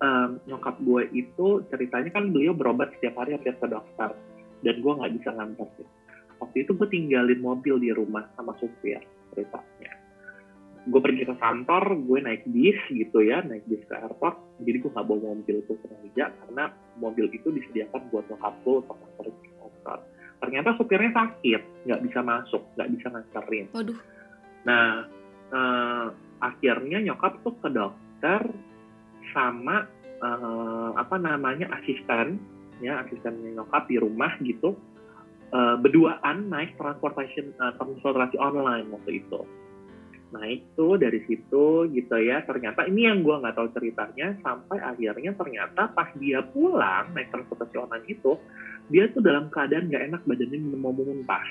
em, 0.00 0.38
nyokap 0.46 0.78
gue 0.82 1.02
itu 1.14 1.62
ceritanya 1.70 2.10
kan 2.14 2.30
beliau 2.30 2.54
berobat 2.54 2.94
setiap 2.98 3.22
hari 3.22 3.36
hampir 3.36 3.54
ke 3.58 3.66
dokter 3.66 4.14
dan 4.64 4.74
gue 4.80 4.92
nggak 4.94 5.12
bisa 5.20 5.30
nganter 5.34 5.68
waktu 6.40 6.56
itu 6.66 6.70
gue 6.74 6.88
tinggalin 6.90 7.40
mobil 7.40 7.76
di 7.78 7.90
rumah 7.94 8.26
sama 8.34 8.56
supir 8.58 9.02
ceritanya 9.34 9.92
gue 10.84 11.00
pergi 11.00 11.24
ke 11.24 11.34
kantor 11.40 11.96
gue 12.04 12.18
naik 12.20 12.44
bis 12.48 12.78
gitu 12.92 13.24
ya 13.24 13.40
naik 13.44 13.64
bis 13.64 13.82
ke 13.86 13.94
airport 13.96 14.36
jadi 14.60 14.76
gue 14.80 14.90
nggak 14.90 15.06
bawa 15.06 15.20
mobil 15.36 15.56
tuh 15.64 15.76
ke 15.80 15.86
meja 16.02 16.30
karena 16.44 16.70
mobil 16.98 17.26
itu 17.30 17.48
disediakan 17.50 18.02
buat 18.10 18.24
nyokap 18.30 18.54
gue 18.62 18.74
untuk 18.82 18.96
nganterin 18.98 19.36
ke 19.42 19.50
dokter 19.58 19.98
ternyata 20.42 20.68
supirnya 20.76 21.12
sakit 21.14 21.62
nggak 21.88 22.02
bisa 22.06 22.20
masuk 22.20 22.62
nggak 22.74 22.90
bisa 22.94 23.06
nganterin 23.10 23.66
Waduh. 23.74 23.98
Nah, 24.64 25.04
eh, 25.52 26.06
akhirnya 26.40 26.98
nyokap 27.04 27.40
tuh 27.44 27.54
ke 27.60 27.68
dokter 27.70 28.40
sama 29.32 29.86
eh, 30.24 30.90
apa 30.96 31.16
namanya 31.20 31.68
asisten, 31.80 32.40
ya 32.80 33.04
asisten 33.04 33.44
nyokap 33.54 33.84
di 33.86 34.00
rumah 34.00 34.32
gitu, 34.40 34.72
eh, 35.52 35.76
berduaan 35.78 36.48
naik 36.48 36.74
transportation 36.80 37.52
eh, 37.52 37.72
transportasi 37.76 38.36
online 38.40 38.88
waktu 38.88 39.20
itu. 39.20 39.40
Naik 40.32 40.78
tuh 40.78 40.96
dari 40.96 41.20
situ 41.28 41.90
gitu 41.92 42.16
ya. 42.22 42.40
Ternyata 42.46 42.88
ini 42.88 43.06
yang 43.10 43.20
gua 43.20 43.44
nggak 43.44 43.56
tahu 43.58 43.68
ceritanya 43.76 44.34
sampai 44.40 44.80
akhirnya 44.80 45.36
ternyata 45.36 45.92
pas 45.92 46.08
dia 46.16 46.40
pulang 46.54 47.12
naik 47.12 47.28
transportasi 47.30 47.76
online 47.76 48.06
itu, 48.08 48.38
dia 48.88 49.10
tuh 49.12 49.20
dalam 49.20 49.52
keadaan 49.52 49.92
nggak 49.92 50.04
enak 50.10 50.22
badannya 50.24 50.58
mau 50.78 50.90
muntah 50.90 51.44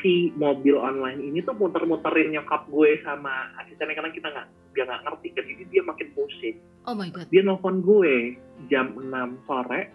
si 0.00 0.30
mobil 0.38 0.78
online 0.78 1.18
ini 1.22 1.42
tuh 1.42 1.54
muter-muterin 1.58 2.30
nyokap 2.34 2.70
gue 2.70 3.02
sama 3.02 3.50
asistennya 3.62 3.98
karena 3.98 4.10
kita 4.14 4.28
nggak 4.30 4.46
dia 4.74 4.84
nggak 4.86 5.02
ngerti 5.06 5.28
kan 5.34 5.44
jadi 5.44 5.64
dia 5.70 5.82
makin 5.82 6.08
pusing 6.14 6.56
Oh 6.86 6.94
my 6.94 7.10
god. 7.10 7.26
dia 7.28 7.42
nelfon 7.42 7.82
gue 7.82 8.38
jam 8.70 8.94
6 8.94 9.10
sore 9.46 9.90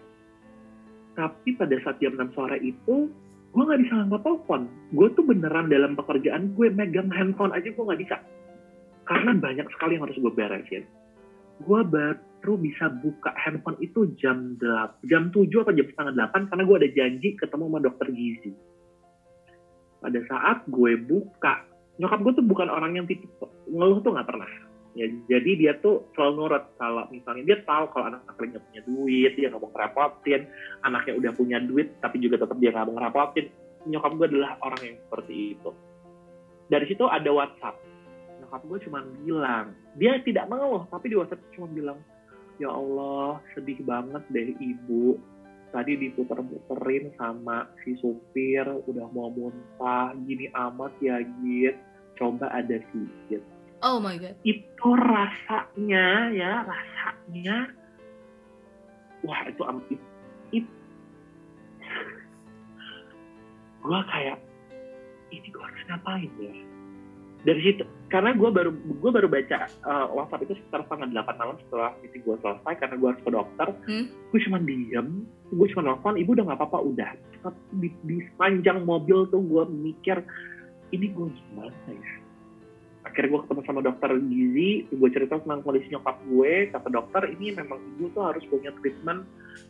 tapi 1.14 1.48
pada 1.56 1.76
saat 1.82 1.96
jam 2.02 2.14
6 2.18 2.36
sore 2.36 2.58
itu 2.60 3.08
gue 3.54 3.62
nggak 3.62 3.80
bisa 3.86 3.92
ngangkat 4.02 4.22
telepon. 4.26 4.60
Gue 4.98 5.08
tuh 5.14 5.24
beneran 5.24 5.70
dalam 5.70 5.94
pekerjaan 5.94 6.58
gue 6.58 6.66
megang 6.74 7.06
handphone 7.14 7.54
aja 7.54 7.70
gue 7.70 7.84
nggak 7.86 8.02
bisa. 8.02 8.16
Karena 9.06 9.30
banyak 9.38 9.66
sekali 9.70 9.94
yang 9.94 10.04
harus 10.10 10.18
gue 10.18 10.32
beresin. 10.34 10.84
Gue 11.62 11.80
baru 11.86 12.54
bisa 12.58 12.90
buka 12.98 13.30
handphone 13.38 13.78
itu 13.78 14.10
jam 14.18 14.58
8, 14.58 15.06
jam 15.06 15.30
7 15.30 15.46
atau 15.46 15.70
jam 15.70 15.86
setengah 15.86 16.14
8 16.34 16.50
karena 16.50 16.62
gue 16.66 16.76
ada 16.82 16.90
janji 16.98 17.28
ketemu 17.38 17.64
sama 17.70 17.78
dokter 17.78 18.08
gizi. 18.10 18.50
Pada 20.02 20.20
saat 20.26 20.58
gue 20.66 20.92
buka 20.98 21.54
nyokap 22.02 22.20
gue 22.26 22.32
tuh 22.42 22.46
bukan 22.50 22.66
orang 22.66 22.98
yang 22.98 23.06
tipe 23.06 23.22
ngeluh 23.70 24.02
tuh 24.02 24.18
nggak 24.18 24.26
pernah 24.26 24.50
ya 24.94 25.10
jadi 25.26 25.50
dia 25.58 25.72
tuh 25.82 26.06
selalu 26.14 26.32
nurut 26.38 26.64
kalau 26.78 27.04
misalnya 27.10 27.42
dia 27.42 27.58
tahu 27.66 27.84
kalau 27.90 28.14
anak 28.14 28.22
anaknya 28.30 28.62
punya 28.62 28.80
duit 28.86 29.32
dia 29.34 29.50
nggak 29.50 29.62
mau 29.62 29.70
ngerepotin 29.74 30.40
anaknya 30.86 31.12
udah 31.18 31.32
punya 31.34 31.58
duit 31.58 31.88
tapi 31.98 32.22
juga 32.22 32.46
tetap 32.46 32.56
dia 32.62 32.70
nggak 32.70 32.86
mau 32.86 32.94
ngerepotin 33.02 33.46
nyokap 33.88 34.12
gue 34.16 34.26
adalah 34.32 34.56
orang 34.64 34.80
yang 34.82 34.96
seperti 35.08 35.34
itu. 35.56 35.70
Dari 36.68 36.84
situ 36.88 37.04
ada 37.04 37.28
WhatsApp. 37.28 37.76
Nyokap 38.40 38.62
gue 38.64 38.78
cuma 38.88 39.00
bilang 39.04 39.66
dia 40.00 40.18
tidak 40.24 40.48
mengeluh 40.48 40.88
tapi 40.88 41.12
di 41.12 41.16
WhatsApp 41.16 41.44
cuma 41.54 41.68
bilang 41.70 41.98
ya 42.56 42.72
Allah 42.72 43.40
sedih 43.52 43.80
banget 43.84 44.22
deh 44.32 44.56
ibu. 44.58 45.20
Tadi 45.74 45.98
diputer-puterin 45.98 47.18
sama 47.18 47.66
si 47.82 47.98
supir 47.98 48.62
udah 48.62 49.06
mau 49.10 49.26
muntah 49.26 50.14
gini 50.22 50.46
amat 50.54 50.94
ya 51.02 51.18
Git. 51.42 51.76
Coba 52.14 52.46
ada 52.54 52.78
sedikit 52.94 53.42
Oh 53.84 54.00
my 54.00 54.16
god. 54.16 54.32
itu 54.48 54.88
rasanya 54.96 56.32
ya 56.32 56.64
rasanya 56.64 57.68
wah 59.20 59.44
itu 59.44 59.60
am 59.60 59.84
it, 60.56 60.64
gua 63.84 64.00
kayak 64.08 64.40
ini 65.28 65.48
gua 65.52 65.68
harus 65.68 65.82
ngapain 65.84 66.32
ya? 66.40 66.54
Dari 67.44 67.60
situ 67.60 67.84
karena 68.08 68.32
gue 68.32 68.48
baru 68.48 68.72
gue 68.72 69.10
baru 69.12 69.28
baca 69.28 69.68
uh, 69.84 70.08
WhatsApp 70.16 70.48
itu 70.48 70.56
sekitar 70.56 70.88
setengah 70.88 71.12
delapan 71.12 71.34
malam 71.36 71.56
setelah 71.68 71.92
meeting 72.00 72.24
gue 72.24 72.36
selesai 72.40 72.72
karena 72.80 72.96
gue 72.96 73.08
harus 73.12 73.20
ke 73.20 73.30
dokter. 73.36 73.68
Hmm. 73.84 74.06
gue 74.32 74.40
cuma 74.48 74.58
diem 74.64 75.28
gue 75.52 75.66
cuma 75.76 75.82
nelfon 75.92 76.16
ibu 76.16 76.32
udah 76.32 76.44
nggak 76.48 76.56
apa-apa 76.56 76.78
udah. 76.88 77.10
Di, 77.76 77.92
di 78.08 78.16
sepanjang 78.32 78.88
mobil 78.88 79.28
tuh 79.28 79.44
gue 79.44 79.64
mikir 79.68 80.24
ini 80.96 81.12
gue 81.12 81.28
gimana 81.28 81.92
ya 81.92 82.23
akhirnya 83.14 83.30
gue 83.30 83.42
ketemu 83.46 83.62
sama 83.62 83.80
dokter 83.86 84.10
gizi 84.26 84.90
gue 84.90 85.08
cerita 85.14 85.38
tentang 85.38 85.62
kondisi 85.62 85.86
nyokap 85.94 86.18
gue. 86.26 86.52
Kata 86.74 86.88
dokter 86.90 87.22
ini 87.30 87.54
memang 87.54 87.78
ibu 87.94 88.10
tuh 88.10 88.26
harus 88.26 88.42
punya 88.50 88.74
treatment 88.82 89.22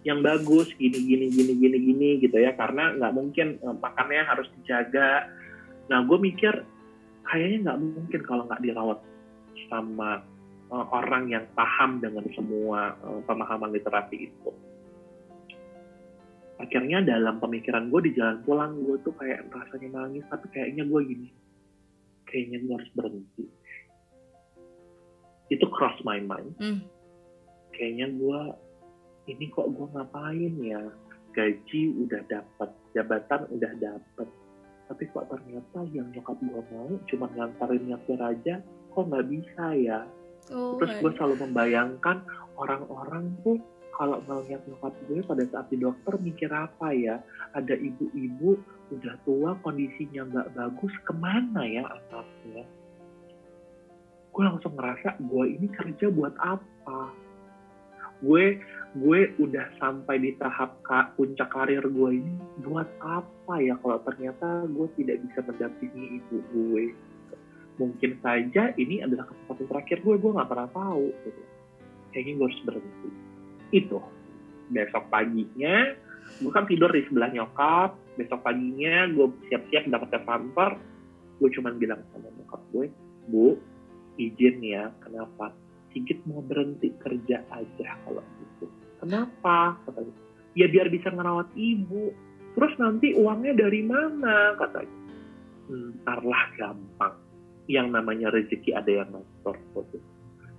yang 0.08 0.24
bagus 0.24 0.72
gini 0.80 0.96
gini 0.96 1.28
gini 1.28 1.52
gini 1.52 1.76
gini 1.76 2.08
gitu 2.24 2.40
ya. 2.40 2.56
Karena 2.56 2.96
nggak 2.96 3.12
mungkin 3.12 3.60
eh, 3.60 3.76
makannya 3.76 4.24
harus 4.24 4.48
dijaga. 4.56 5.28
Nah 5.92 6.08
gue 6.08 6.16
mikir 6.16 6.64
kayaknya 7.28 7.68
nggak 7.68 7.78
mungkin 7.84 8.20
kalau 8.24 8.48
nggak 8.48 8.64
dirawat 8.64 8.98
sama 9.68 10.24
eh, 10.72 10.86
orang 10.96 11.28
yang 11.28 11.44
paham 11.52 12.00
dengan 12.00 12.24
semua 12.32 12.96
eh, 12.96 13.20
pemahaman 13.28 13.76
literasi 13.76 14.32
itu. 14.32 14.50
Akhirnya 16.56 17.04
dalam 17.04 17.44
pemikiran 17.44 17.92
gue 17.92 18.08
di 18.08 18.16
jalan 18.16 18.40
pulang 18.40 18.72
gue 18.88 18.96
tuh 19.04 19.12
kayak 19.20 19.52
rasanya 19.52 20.00
nangis 20.00 20.24
tapi 20.32 20.48
kayaknya 20.48 20.88
gue 20.88 21.02
gini 21.04 21.43
kayaknya 22.34 22.58
gue 22.66 22.74
harus 22.74 22.90
berhenti. 22.98 23.44
Itu 25.54 25.70
cross 25.70 25.94
my 26.02 26.18
mind. 26.18 26.58
Hmm. 26.58 26.80
kayaknya 27.74 28.06
gue 28.06 28.40
ini 29.30 29.50
kok 29.50 29.70
gue 29.70 29.86
ngapain 29.94 30.54
ya? 30.62 30.82
Gaji 31.34 31.80
udah 32.06 32.22
dapat 32.30 32.70
jabatan 32.94 33.42
udah 33.50 33.72
dapat 33.82 34.28
tapi 34.84 35.10
kok 35.10 35.26
ternyata 35.26 35.78
yang 35.90 36.06
nyokap 36.12 36.38
gue 36.38 36.62
mau 36.70 36.90
cuma 37.10 37.26
ngantarin 37.34 37.82
nyetir 37.88 38.20
aja 38.20 38.54
kok 38.94 39.04
nggak 39.10 39.26
bisa 39.26 39.64
ya? 39.74 40.00
Oh 40.54 40.78
terus 40.78 40.94
gue 41.02 41.10
selalu 41.18 41.34
membayangkan 41.50 42.22
orang-orang 42.54 43.34
tuh 43.42 43.58
kalau 43.94 44.18
ngeliat 44.26 44.62
nyokap 44.66 44.94
gue 45.06 45.22
pada 45.22 45.44
saat 45.54 45.66
di 45.70 45.78
dokter 45.78 46.18
mikir 46.18 46.50
apa 46.50 46.90
ya? 46.90 47.22
Ada 47.54 47.78
ibu-ibu 47.78 48.58
udah 48.90 49.14
tua 49.22 49.54
kondisinya 49.62 50.26
nggak 50.26 50.48
bagus 50.58 50.94
ke 51.06 51.12
mana 51.14 51.62
ya 51.62 51.86
anaknya? 51.86 52.66
Gue 54.34 54.42
langsung 54.42 54.74
ngerasa 54.74 55.22
gue 55.22 55.44
ini 55.46 55.66
kerja 55.70 56.10
buat 56.10 56.34
apa? 56.42 57.14
Gue 58.18 58.58
gue 58.98 59.20
udah 59.38 59.66
sampai 59.78 60.22
di 60.22 60.30
tahap 60.38 60.78
ka, 60.86 61.14
puncak 61.14 61.50
karir 61.54 61.82
gue 61.86 62.10
ini 62.18 62.34
buat 62.66 62.86
apa 62.98 63.62
ya 63.62 63.78
kalau 63.78 64.02
ternyata 64.02 64.66
gue 64.66 64.86
tidak 64.98 65.22
bisa 65.22 65.38
mendampingi 65.46 66.18
ibu 66.18 66.36
gue? 66.50 66.84
Mungkin 67.78 68.22
saja 68.22 68.74
ini 68.74 69.06
adalah 69.06 69.30
kesempatan 69.30 69.66
terakhir 69.70 69.98
gue 70.02 70.14
gue 70.18 70.30
nggak 70.34 70.50
pernah 70.50 70.70
tahu 70.74 71.06
gitu. 71.26 71.42
kayaknya 72.14 72.32
gue 72.38 72.46
harus 72.46 72.62
berhenti 72.62 73.10
itu. 73.74 73.98
Besok 74.70 75.10
paginya 75.10 75.92
gue 76.40 76.50
kan 76.50 76.64
tidur 76.64 76.88
di 76.94 77.02
sebelah 77.10 77.30
nyokap. 77.34 77.98
Besok 78.14 78.40
paginya 78.46 79.10
gue 79.10 79.26
siap-siap 79.50 79.90
dapat 79.90 80.22
kantor 80.22 80.78
gue 81.42 81.50
cuman 81.50 81.74
bilang 81.82 82.00
sama 82.14 82.30
nyokap 82.30 82.62
gue 82.70 82.86
bu 83.26 83.58
izin 84.16 84.62
ya 84.62 84.94
kenapa? 85.02 85.50
Sigit 85.90 86.22
mau 86.26 86.42
berhenti 86.42 86.94
kerja 86.98 87.42
aja 87.50 87.88
kalau 88.06 88.22
gitu. 88.22 88.66
Kenapa? 89.02 89.78
katanya 89.84 90.14
ya 90.54 90.66
biar 90.70 90.88
bisa 90.88 91.10
ngerawat 91.10 91.50
ibu. 91.58 92.14
Terus 92.54 92.72
nanti 92.78 93.18
uangnya 93.18 93.58
dari 93.58 93.82
mana? 93.82 94.54
katanya 94.54 94.94
ntarlah 95.66 96.44
gampang. 96.54 97.14
Yang 97.64 97.88
namanya 97.90 98.28
rezeki 98.30 98.70
ada 98.76 98.92
yang 98.92 99.08
ngatur 99.10 99.56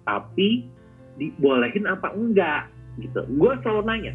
tapi 0.05 0.69
dibolehin 1.17 1.89
apa 1.89 2.13
enggak 2.13 2.69
gitu. 2.97 3.19
Gue 3.35 3.51
selalu 3.59 3.81
nanya 3.83 4.13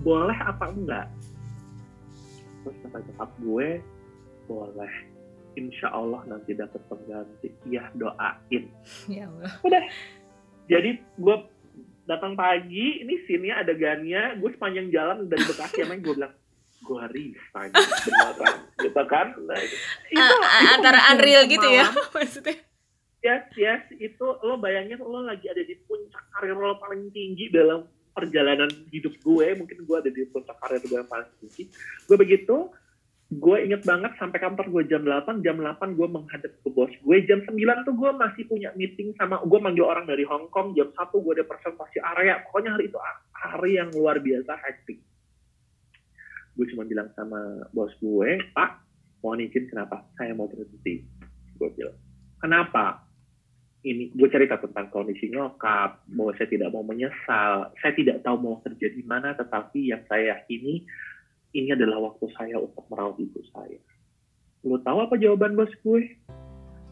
boleh 0.00 0.36
apa 0.36 0.70
enggak? 0.70 1.06
Terus 2.62 2.76
kata 2.82 2.98
nyokap 3.02 3.30
gue 3.38 3.68
boleh. 4.46 4.92
Insya 5.56 5.88
Allah 5.88 6.20
nanti 6.26 6.52
dapat 6.52 6.80
pengganti. 6.86 7.48
Ya 7.64 7.88
doain. 7.92 8.68
Ya 9.08 9.24
Allah. 9.26 9.52
jadi 10.66 10.98
gue 11.16 11.36
datang 12.04 12.34
pagi 12.34 13.02
ini 13.02 13.18
scene-nya 13.24 13.62
adegannya 13.62 14.38
gue 14.38 14.50
sepanjang 14.52 14.90
jalan 14.90 15.26
dari 15.26 15.42
Bekasi 15.42 15.82
emang 15.82 16.02
gue 16.02 16.14
bilang 16.14 16.34
gue 16.78 17.02
resign. 17.08 17.70
Beneran. 17.72 18.54
Gitu 18.76 19.02
kan? 19.08 19.26
Nah, 19.40 19.56
itu, 19.56 19.76
A- 20.12 20.60
itu 20.60 20.70
antara 20.70 21.00
unreal 21.10 21.48
gitu 21.48 21.66
ya 21.66 21.88
maksudnya. 22.14 22.56
yes 23.22 23.46
yes. 23.56 23.82
Itu 23.96 24.38
lo 24.38 24.54
bayangin 24.56 25.00
lo 25.00 25.24
lagi 25.24 25.48
ada 25.48 25.58
di 25.58 25.74
puncak 25.82 26.20
karir 26.30 26.54
lo 26.54 26.76
paling 26.76 27.08
tinggi 27.10 27.48
dalam 27.48 27.88
perjalanan 28.16 28.72
hidup 28.88 29.12
gue 29.20 29.46
mungkin 29.60 29.84
gue 29.84 29.96
ada 30.00 30.08
di 30.08 30.24
puncak 30.32 30.56
karir 30.56 30.80
gue 30.80 30.96
yang 30.96 31.10
paling 31.12 31.28
tinggi 31.36 31.68
gue 32.08 32.16
begitu 32.16 32.72
gue 33.26 33.56
inget 33.58 33.82
banget 33.82 34.14
sampai 34.22 34.38
kantor 34.38 34.70
gue 34.70 34.82
jam 34.86 35.02
8 35.02 35.42
jam 35.42 35.58
8 35.58 35.98
gue 35.98 36.08
menghadap 36.08 36.52
ke 36.62 36.68
bos 36.70 36.88
gue 36.94 37.16
jam 37.26 37.42
9 37.42 37.58
tuh 37.82 37.94
gue 37.98 38.10
masih 38.14 38.46
punya 38.46 38.70
meeting 38.78 39.10
sama 39.18 39.42
gue 39.42 39.58
manggil 39.58 39.82
orang 39.82 40.06
dari 40.06 40.22
Hong 40.22 40.46
Kong 40.54 40.78
jam 40.78 40.94
1 40.94 40.94
gue 41.10 41.32
ada 41.34 41.44
presentasi 41.44 41.98
area 41.98 42.38
pokoknya 42.46 42.78
hari 42.78 42.86
itu 42.86 42.98
hari 43.34 43.72
yang 43.82 43.90
luar 43.92 44.22
biasa 44.22 44.52
hektik. 44.62 45.02
Gue 46.56 46.66
cuma 46.72 46.88
bilang 46.88 47.10
sama 47.18 47.66
bos 47.74 47.90
gue 47.98 48.38
pak 48.54 48.70
mohon 49.26 49.42
izin 49.42 49.74
kenapa? 49.74 50.06
Saya 50.14 50.30
mau 50.30 50.46
berhenti 50.46 51.02
gue 51.58 51.68
bilang 51.74 51.98
kenapa 52.38 53.05
ini 53.86 54.10
gue 54.10 54.28
cerita 54.28 54.58
tentang 54.58 54.90
kondisi 54.90 55.30
nyokap 55.30 56.02
bahwa 56.10 56.34
saya 56.34 56.50
tidak 56.50 56.74
mau 56.74 56.82
menyesal 56.82 57.70
saya 57.78 57.92
tidak 57.94 58.26
tahu 58.26 58.34
mau 58.42 58.58
kerja 58.66 58.90
di 58.90 59.06
mana 59.06 59.38
tetapi 59.38 59.94
yang 59.94 60.02
saya 60.10 60.34
yakini 60.34 60.82
ini 61.54 61.70
adalah 61.72 62.12
waktu 62.12 62.26
saya 62.36 62.60
untuk 62.60 62.84
merawat 62.92 63.16
ibu 63.16 63.40
saya. 63.54 63.80
Lo 64.66 64.76
tahu 64.82 64.98
apa 65.06 65.14
jawaban 65.16 65.54
bos 65.54 65.70
gue? 65.80 66.02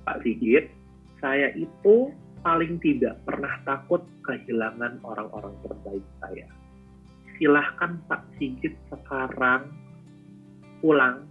Pak 0.06 0.22
Sigit 0.22 0.70
saya 1.18 1.50
itu 1.52 2.12
paling 2.44 2.80
tidak 2.80 3.18
pernah 3.28 3.50
takut 3.66 4.04
kehilangan 4.24 5.00
orang-orang 5.04 5.52
terbaik 5.64 6.06
saya. 6.22 6.48
Silahkan 7.36 7.98
Pak 8.06 8.22
Sigit 8.38 8.72
sekarang 8.88 9.68
pulang 10.78 11.28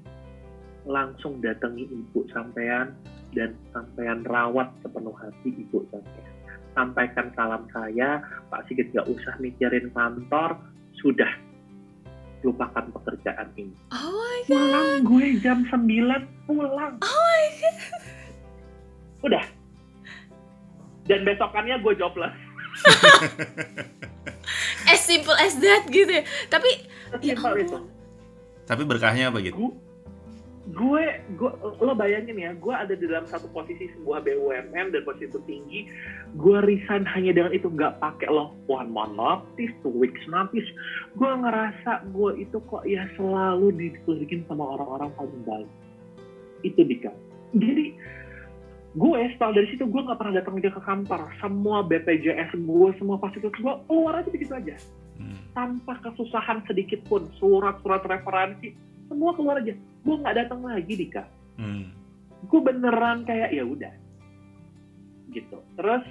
langsung 0.84 1.40
datangi 1.40 1.88
ibu 1.88 2.28
sampean 2.34 2.92
dan 3.34 3.58
sampean 3.74 4.26
rawat 4.26 4.70
sepenuh 4.82 5.14
hati 5.18 5.50
ibu 5.54 5.86
sampean. 5.90 6.32
Sampaikan 6.74 7.30
salam 7.38 7.70
saya, 7.70 8.22
Pak 8.50 8.66
Sigit 8.66 8.90
gak 8.94 9.06
usah 9.06 9.38
mikirin 9.38 9.94
kantor, 9.94 10.58
sudah 10.98 11.30
lupakan 12.42 12.90
pekerjaan 13.00 13.48
ini. 13.56 13.78
Oh 13.94 14.10
my 14.10 14.38
god. 14.46 14.50
Pulang 14.50 14.90
gue 15.06 15.28
jam 15.40 15.60
9 15.70 16.50
pulang. 16.50 16.94
Oh 17.00 17.14
my 17.14 17.46
god. 17.62 17.76
Udah. 19.24 19.46
Dan 21.08 21.28
besokannya 21.28 21.80
gue 21.80 21.94
jobless. 21.96 22.36
As 24.92 25.00
simple 25.04 25.36
as 25.40 25.56
that 25.64 25.88
gitu 25.88 26.10
ya. 26.10 26.24
Tapi 26.52 26.70
ya 27.24 27.36
itu. 27.38 27.78
Tapi 28.68 28.82
berkahnya 28.84 29.32
apa 29.32 29.40
gitu? 29.40 29.56
Gu- 29.56 29.76
gue, 30.64 31.04
gue, 31.36 31.52
lo 31.84 31.92
bayangin 31.92 32.40
ya, 32.40 32.56
gue 32.56 32.72
ada 32.72 32.96
di 32.96 33.04
dalam 33.04 33.28
satu 33.28 33.52
posisi 33.52 33.92
sebuah 34.00 34.24
BUMN 34.24 34.96
dan 34.96 35.02
posisi 35.04 35.28
itu 35.28 35.40
tinggi, 35.44 35.80
gue 36.40 36.58
resign 36.64 37.04
hanya 37.04 37.36
dengan 37.36 37.52
itu 37.52 37.68
nggak 37.68 38.00
pakai 38.00 38.32
lo 38.32 38.56
one 38.72 38.88
month 38.88 39.20
notice, 39.20 39.76
two 39.84 39.92
weeks 39.92 40.24
notice, 40.32 40.68
gue 41.20 41.28
ngerasa 41.28 42.08
gue 42.16 42.48
itu 42.48 42.58
kok 42.72 42.88
ya 42.88 43.04
selalu 43.20 43.76
dikelilingin 43.76 44.48
sama 44.48 44.80
orang-orang 44.80 45.12
paling 45.20 45.44
baik. 45.44 45.70
Itu 46.64 46.80
Dika. 46.88 47.12
Jadi 47.52 47.92
gue 48.96 49.20
setelah 49.36 49.60
dari 49.60 49.68
situ 49.68 49.84
gue 49.84 50.02
nggak 50.06 50.16
pernah 50.16 50.40
datang 50.40 50.56
ke 50.64 50.72
kantor, 50.80 51.28
semua 51.44 51.84
BPJS 51.84 52.56
gue, 52.56 52.90
semua 52.96 53.20
fasilitas 53.20 53.60
gue 53.60 53.76
keluar 53.92 54.24
aja 54.24 54.30
begitu 54.32 54.56
aja 54.56 54.80
Hmm. 55.14 55.38
tanpa 55.54 56.02
kesusahan 56.02 56.66
sedikit 56.66 57.06
pun 57.06 57.30
surat-surat 57.38 58.02
referensi 58.10 58.74
semua 59.06 59.38
keluar 59.38 59.62
aja 59.62 59.78
gue 60.04 60.16
nggak 60.20 60.36
datang 60.36 60.62
lagi 60.62 60.94
Dika. 60.94 61.24
Hmm. 61.54 61.94
gue 62.44 62.60
beneran 62.60 63.24
kayak 63.24 63.56
ya 63.56 63.64
udah. 63.64 63.94
Gitu. 65.32 65.58
Terus 65.80 66.04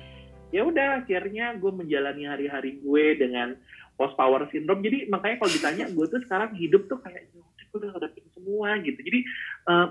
ya 0.49 0.65
udah 0.65 1.05
akhirnya 1.05 1.61
gue 1.61 1.73
menjalani 1.73 2.25
hari-hari 2.25 2.81
gue 2.81 3.05
dengan 3.21 3.53
post 4.01 4.17
power 4.17 4.49
syndrome. 4.49 4.81
Jadi 4.81 5.13
makanya 5.13 5.37
kalau 5.45 5.53
ditanya 5.53 5.85
gue 5.93 6.07
tuh 6.09 6.21
sekarang 6.25 6.57
hidup 6.57 6.89
tuh 6.89 7.05
kayak 7.05 7.29
"Ya 7.37 7.41
udah, 7.45 7.65
gue 7.69 7.79
udah 7.85 7.91
ngadepin 7.93 8.27
semua 8.33 8.69
gitu. 8.81 9.01
Jadi 9.05 9.21
eh, 9.69 9.87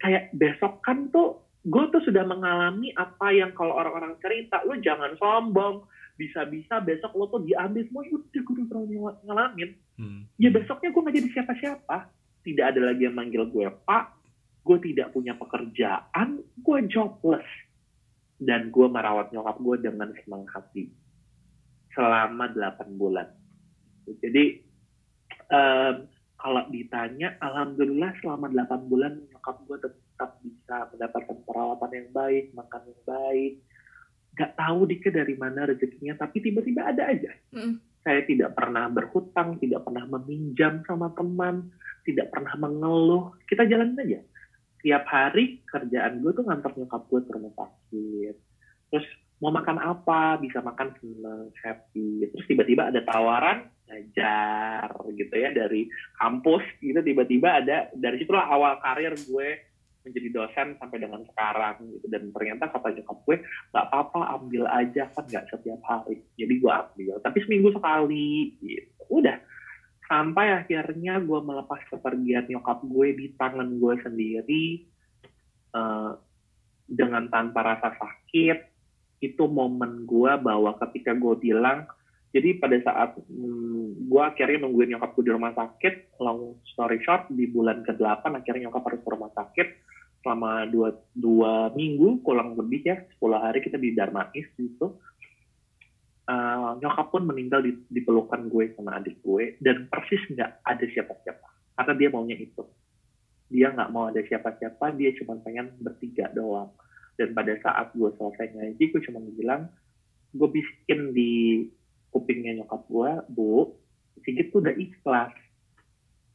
kayak 0.00 0.24
besok 0.32 0.80
kan 0.80 1.12
tuh 1.12 1.44
gue 1.64 1.84
tuh 1.92 2.00
sudah 2.04 2.24
mengalami 2.24 2.92
apa 2.96 3.28
yang 3.32 3.52
kalau 3.52 3.76
orang-orang 3.76 4.16
cerita 4.24 4.64
lo 4.64 4.76
jangan 4.80 5.16
sombong 5.20 5.84
bisa-bisa 6.16 6.80
besok 6.80 7.12
lo 7.12 7.28
tuh 7.28 7.44
diambil 7.44 7.84
semua. 7.92 8.08
Ya 8.08 8.16
udah 8.16 8.40
gue 8.40 8.54
udah 8.56 8.66
pernah 8.72 9.14
ngalamin. 9.28 9.70
Hmm. 9.94 10.26
ya 10.42 10.50
besoknya 10.50 10.90
gue 10.90 11.02
nggak 11.06 11.16
jadi 11.22 11.28
siapa-siapa 11.38 12.23
tidak 12.44 12.76
ada 12.76 12.92
lagi 12.92 13.08
yang 13.08 13.16
manggil 13.16 13.48
gue 13.48 13.66
pak 13.88 14.14
gue 14.64 14.78
tidak 14.90 15.12
punya 15.12 15.36
pekerjaan, 15.36 16.40
gue 16.40 16.78
jobless. 16.88 17.46
Dan 18.34 18.74
gue 18.74 18.86
merawat 18.90 19.30
nyokap 19.30 19.60
gue 19.60 19.76
dengan 19.88 20.10
senang 20.24 20.48
hati. 20.50 20.90
Selama 21.94 22.50
8 22.50 22.98
bulan. 22.98 23.28
Jadi, 24.08 24.58
um, 25.52 25.94
kalau 26.34 26.64
ditanya, 26.68 27.38
Alhamdulillah 27.38 28.18
selama 28.20 28.50
8 28.50 28.90
bulan 28.90 29.12
nyokap 29.30 29.56
gue 29.70 29.78
tetap 29.86 30.30
bisa 30.42 30.76
mendapatkan 30.90 31.38
perawatan 31.46 31.92
yang 31.94 32.08
baik, 32.10 32.44
makan 32.56 32.82
yang 32.90 33.02
baik. 33.06 33.52
Gak 34.34 34.58
tahu 34.58 34.90
dikit 34.90 35.14
dari 35.14 35.38
mana 35.38 35.70
rezekinya, 35.70 36.18
tapi 36.18 36.42
tiba-tiba 36.42 36.90
ada 36.90 37.06
aja. 37.06 37.30
Mm. 37.54 37.78
Saya 38.02 38.20
tidak 38.26 38.58
pernah 38.58 38.90
berhutang, 38.90 39.62
tidak 39.62 39.86
pernah 39.86 40.04
meminjam 40.18 40.82
sama 40.84 41.14
teman, 41.14 41.70
tidak 42.04 42.30
pernah 42.30 42.54
mengeluh. 42.60 43.34
Kita 43.48 43.64
jalan 43.64 43.96
aja. 43.96 44.20
Tiap 44.84 45.04
hari 45.08 45.64
kerjaan 45.64 46.20
gue 46.20 46.32
tuh 46.36 46.44
ngantar 46.44 46.76
nyokap 46.76 47.02
gue 47.08 47.20
ke 47.24 47.30
rumah 47.32 47.52
sakit. 47.56 48.36
Terus 48.92 49.06
mau 49.40 49.50
makan 49.50 49.80
apa? 49.80 50.36
Bisa 50.38 50.60
makan 50.60 50.92
seneng 51.00 51.48
happy. 51.64 52.28
Terus 52.28 52.46
tiba-tiba 52.46 52.92
ada 52.92 53.00
tawaran 53.00 53.64
ngajar 53.88 54.92
gitu 55.16 55.34
ya 55.34 55.50
dari 55.56 55.88
kampus. 56.20 56.64
Gitu 56.84 57.00
tiba-tiba 57.00 57.64
ada 57.64 57.88
dari 57.96 58.20
situlah 58.20 58.44
awal 58.44 58.76
karir 58.84 59.16
gue 59.16 59.48
menjadi 60.04 60.28
dosen 60.36 60.76
sampai 60.76 61.00
dengan 61.00 61.24
sekarang 61.32 61.80
gitu. 61.88 62.06
Dan 62.12 62.28
ternyata 62.36 62.68
kata 62.68 62.92
nyokap 63.00 63.18
gue 63.24 63.36
nggak 63.72 63.84
apa-apa 63.88 64.20
ambil 64.36 64.68
aja 64.68 65.08
kan 65.16 65.24
nggak 65.24 65.48
setiap 65.48 65.80
hari. 65.80 66.20
Jadi 66.36 66.60
gue 66.60 66.72
ambil. 66.72 67.16
Tapi 67.24 67.38
seminggu 67.48 67.72
sekali 67.72 68.52
gitu. 68.60 69.00
Udah 69.08 69.40
sampai 70.04 70.64
akhirnya 70.64 71.20
gue 71.20 71.40
melepas 71.40 71.80
kepergian 71.88 72.48
nyokap 72.48 72.84
gue 72.84 73.08
di 73.16 73.26
tangan 73.40 73.68
gue 73.80 73.94
sendiri 74.04 74.64
uh, 75.72 76.12
dengan 76.84 77.28
tanpa 77.32 77.64
rasa 77.64 77.96
sakit. 77.96 78.72
Itu 79.24 79.48
momen 79.48 80.04
gue 80.04 80.32
bahwa 80.40 80.76
ketika 80.84 81.16
gue 81.16 81.34
bilang 81.40 81.88
jadi 82.34 82.58
pada 82.58 82.76
saat 82.82 83.10
hmm, 83.30 84.10
gue 84.10 84.22
akhirnya 84.22 84.66
nungguin 84.66 84.98
nyokap 84.98 85.14
gue 85.14 85.24
di 85.30 85.32
rumah 85.32 85.54
sakit 85.54 86.18
long 86.18 86.58
story 86.74 86.98
short 87.06 87.30
di 87.30 87.46
bulan 87.46 87.86
ke-8 87.86 88.26
akhirnya 88.26 88.68
nyokap 88.68 88.82
harus 88.90 89.00
ke 89.00 89.10
rumah 89.10 89.32
sakit. 89.32 89.68
Selama 90.24 90.64
dua, 90.72 90.88
dua 91.12 91.68
minggu 91.76 92.24
kurang 92.24 92.56
lebih 92.56 92.80
ya 92.80 92.96
10 93.20 93.44
hari 93.44 93.60
kita 93.60 93.76
di 93.76 93.92
Darmais 93.92 94.48
gitu 94.56 94.96
uh, 96.28 96.76
nyokap 96.80 97.06
pun 97.12 97.28
meninggal 97.28 97.60
di, 97.64 97.76
di 97.88 98.00
pelukan 98.00 98.48
gue 98.48 98.72
sama 98.76 99.00
adik 99.00 99.20
gue 99.20 99.60
dan 99.60 99.88
persis 99.88 100.20
nggak 100.32 100.64
ada 100.64 100.84
siapa-siapa 100.88 101.48
karena 101.74 101.92
dia 101.98 102.08
maunya 102.10 102.36
itu. 102.38 102.64
Dia 103.52 103.70
nggak 103.70 103.90
mau 103.92 104.08
ada 104.08 104.22
siapa-siapa 104.24 104.94
dia 104.96 105.12
cuma 105.20 105.38
pengen 105.44 105.74
bertiga 105.78 106.30
doang. 106.32 106.72
Dan 107.14 107.30
pada 107.30 107.54
saat 107.62 107.94
gue 107.94 108.10
selesai 108.18 108.58
ngaji 108.58 108.82
gue 108.90 109.02
cuma 109.06 109.22
bilang 109.22 109.70
gue 110.34 110.48
bisikin 110.50 111.14
di 111.14 111.62
kupingnya 112.10 112.62
nyokap 112.62 112.82
gue 112.90 113.10
bu 113.30 113.54
Sigit 114.24 114.48
tuh 114.54 114.64
udah 114.64 114.74
ikhlas. 114.78 115.34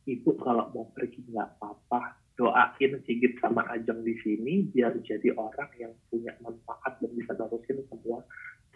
Ibu 0.06 0.38
kalau 0.42 0.70
mau 0.76 0.86
pergi 0.94 1.26
nggak 1.26 1.58
apa-apa. 1.58 2.22
Doain 2.38 3.04
Sigit 3.04 3.36
sama 3.44 3.68
Ajeng 3.68 4.00
di 4.06 4.16
sini 4.24 4.64
biar 4.64 4.96
jadi 5.04 5.36
orang 5.36 5.72
yang 5.76 5.92
punya 6.08 6.32
manfaat 6.40 6.96
dan 7.04 7.12
bisa 7.12 7.36
terusin 7.36 7.84
semua 7.92 8.24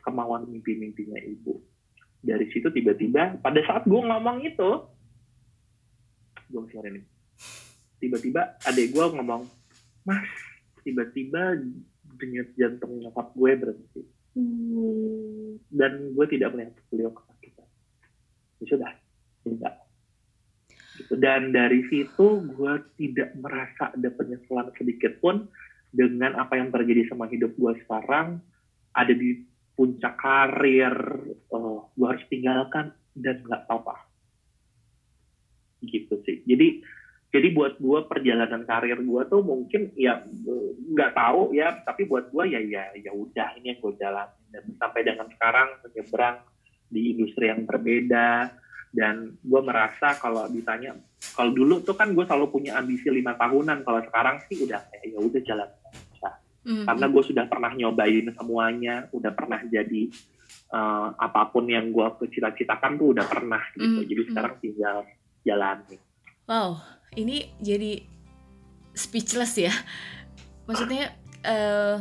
kemauan 0.03 0.45
mimpi-mimpinya 0.51 1.17
ibu. 1.23 1.57
Dari 2.23 2.47
situ 2.51 2.67
tiba-tiba 2.71 3.39
pada 3.39 3.59
saat 3.63 3.83
gue 3.87 3.99
ngomong 3.99 4.43
itu, 4.43 4.69
gue 6.51 6.61
share 6.71 6.87
ini. 6.91 7.01
Tiba-tiba 7.99 8.59
adek 8.67 8.91
gue 8.91 9.05
ngomong, 9.15 9.47
Mas, 10.03 10.27
tiba-tiba 10.83 11.55
denyut 12.19 12.51
jantung 12.59 12.99
nyokap 12.99 13.31
gue 13.35 13.51
berhenti. 13.55 14.01
Hmm. 14.35 15.59
Dan 15.71 16.15
gue 16.15 16.25
tidak 16.31 16.51
melihat 16.53 16.75
beliau 16.91 17.11
kesakitan. 17.15 17.67
Ya 18.59 18.65
sudah, 18.67 18.91
tidak. 19.47 19.73
Gitu. 20.93 21.13
Dan 21.17 21.51
dari 21.51 21.81
situ 21.89 22.27
gue 22.53 22.73
tidak 23.01 23.33
merasa 23.39 23.89
ada 23.91 24.09
penyesalan 24.13 24.69
sedikit 24.77 25.17
pun 25.19 25.49
dengan 25.93 26.37
apa 26.37 26.57
yang 26.57 26.73
terjadi 26.73 27.09
sama 27.09 27.29
hidup 27.29 27.53
gue 27.53 27.73
sekarang 27.85 28.41
ada 28.93 29.13
di 29.13 29.45
puncak 29.73 30.15
karir 30.21 30.95
uh, 31.49 31.57
oh, 31.57 31.81
gue 31.97 32.07
harus 32.07 32.25
tinggalkan 32.29 32.93
dan 33.17 33.41
nggak 33.41 33.65
apa-apa. 33.65 34.05
Gitu 35.83 36.13
sih. 36.23 36.45
Jadi 36.45 36.81
jadi 37.33 37.49
buat 37.49 37.81
gue 37.81 37.99
perjalanan 38.05 38.61
karir 38.69 39.01
gue 39.01 39.21
tuh 39.25 39.41
mungkin 39.41 39.89
ya 39.97 40.21
nggak 40.93 41.17
tahu 41.17 41.57
ya 41.57 41.81
tapi 41.81 42.05
buat 42.05 42.29
gue 42.29 42.45
ya 42.45 42.61
ya 42.61 42.93
ya 42.93 43.09
udah 43.09 43.57
ini 43.57 43.73
yang 43.73 43.79
gue 43.81 43.93
jalanin. 43.97 44.45
Dan 44.53 44.63
sampai 44.77 45.01
dengan 45.01 45.27
sekarang 45.33 45.81
menyeberang 45.81 46.37
di 46.93 47.17
industri 47.17 47.49
yang 47.49 47.65
berbeda. 47.65 48.53
Dan 48.93 49.41
gue 49.41 49.61
merasa 49.65 50.13
kalau 50.21 50.45
ditanya 50.53 50.93
kalau 51.33 51.49
dulu 51.49 51.81
tuh 51.81 51.97
kan 51.97 52.13
gue 52.13 52.21
selalu 52.29 52.53
punya 52.53 52.77
ambisi 52.77 53.09
lima 53.09 53.33
tahunan. 53.33 53.81
Kalau 53.81 54.01
sekarang 54.05 54.37
sih 54.45 54.61
udah 54.61 54.81
ya 55.01 55.17
udah 55.17 55.41
jalan 55.41 55.69
hmm 56.63 56.83
Karena 56.87 57.05
gue 57.11 57.23
sudah 57.23 57.45
pernah 57.47 57.71
nyobain 57.75 58.27
semuanya, 58.35 59.07
udah 59.11 59.31
pernah 59.35 59.59
jadi 59.67 60.09
uh, 60.73 61.13
apa 61.15 61.51
pun 61.53 61.67
yang 61.69 61.91
gue 61.91 62.07
cita-citakan 62.31 62.97
tuh 62.97 63.13
udah 63.15 63.25
pernah 63.27 63.61
gitu. 63.75 63.83
Mm-hmm. 63.83 64.09
Jadi 64.09 64.21
sekarang 64.31 64.53
tinggal 64.59 64.97
jalani. 65.43 65.97
Wow, 66.47 66.79
ini 67.15 67.51
jadi 67.59 68.03
speechless 68.95 69.55
ya. 69.59 69.73
Maksudnya, 70.67 71.11
uh, 71.43 71.99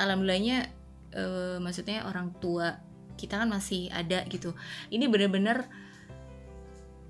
alhamdulillahnya, 0.00 0.68
uh, 1.16 1.56
maksudnya 1.60 2.08
orang 2.08 2.32
tua 2.40 2.80
kita 3.20 3.36
kan 3.36 3.48
masih 3.52 3.92
ada 3.92 4.24
gitu. 4.28 4.56
Ini 4.88 5.04
bener-bener 5.12 5.68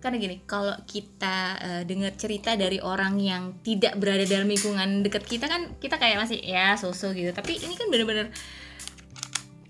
karena 0.00 0.16
gini 0.16 0.36
kalau 0.48 0.72
kita 0.88 1.36
uh, 1.60 1.82
dengar 1.84 2.16
cerita 2.16 2.56
dari 2.56 2.80
orang 2.80 3.20
yang 3.20 3.60
tidak 3.60 4.00
berada 4.00 4.24
dalam 4.24 4.48
lingkungan 4.48 5.04
dekat 5.04 5.28
kita 5.28 5.44
kan 5.44 5.76
kita 5.76 6.00
kayak 6.00 6.24
masih 6.24 6.40
ya 6.40 6.72
sosok 6.80 7.12
gitu 7.12 7.30
tapi 7.36 7.60
ini 7.60 7.76
kan 7.76 7.92
bener-bener 7.92 8.32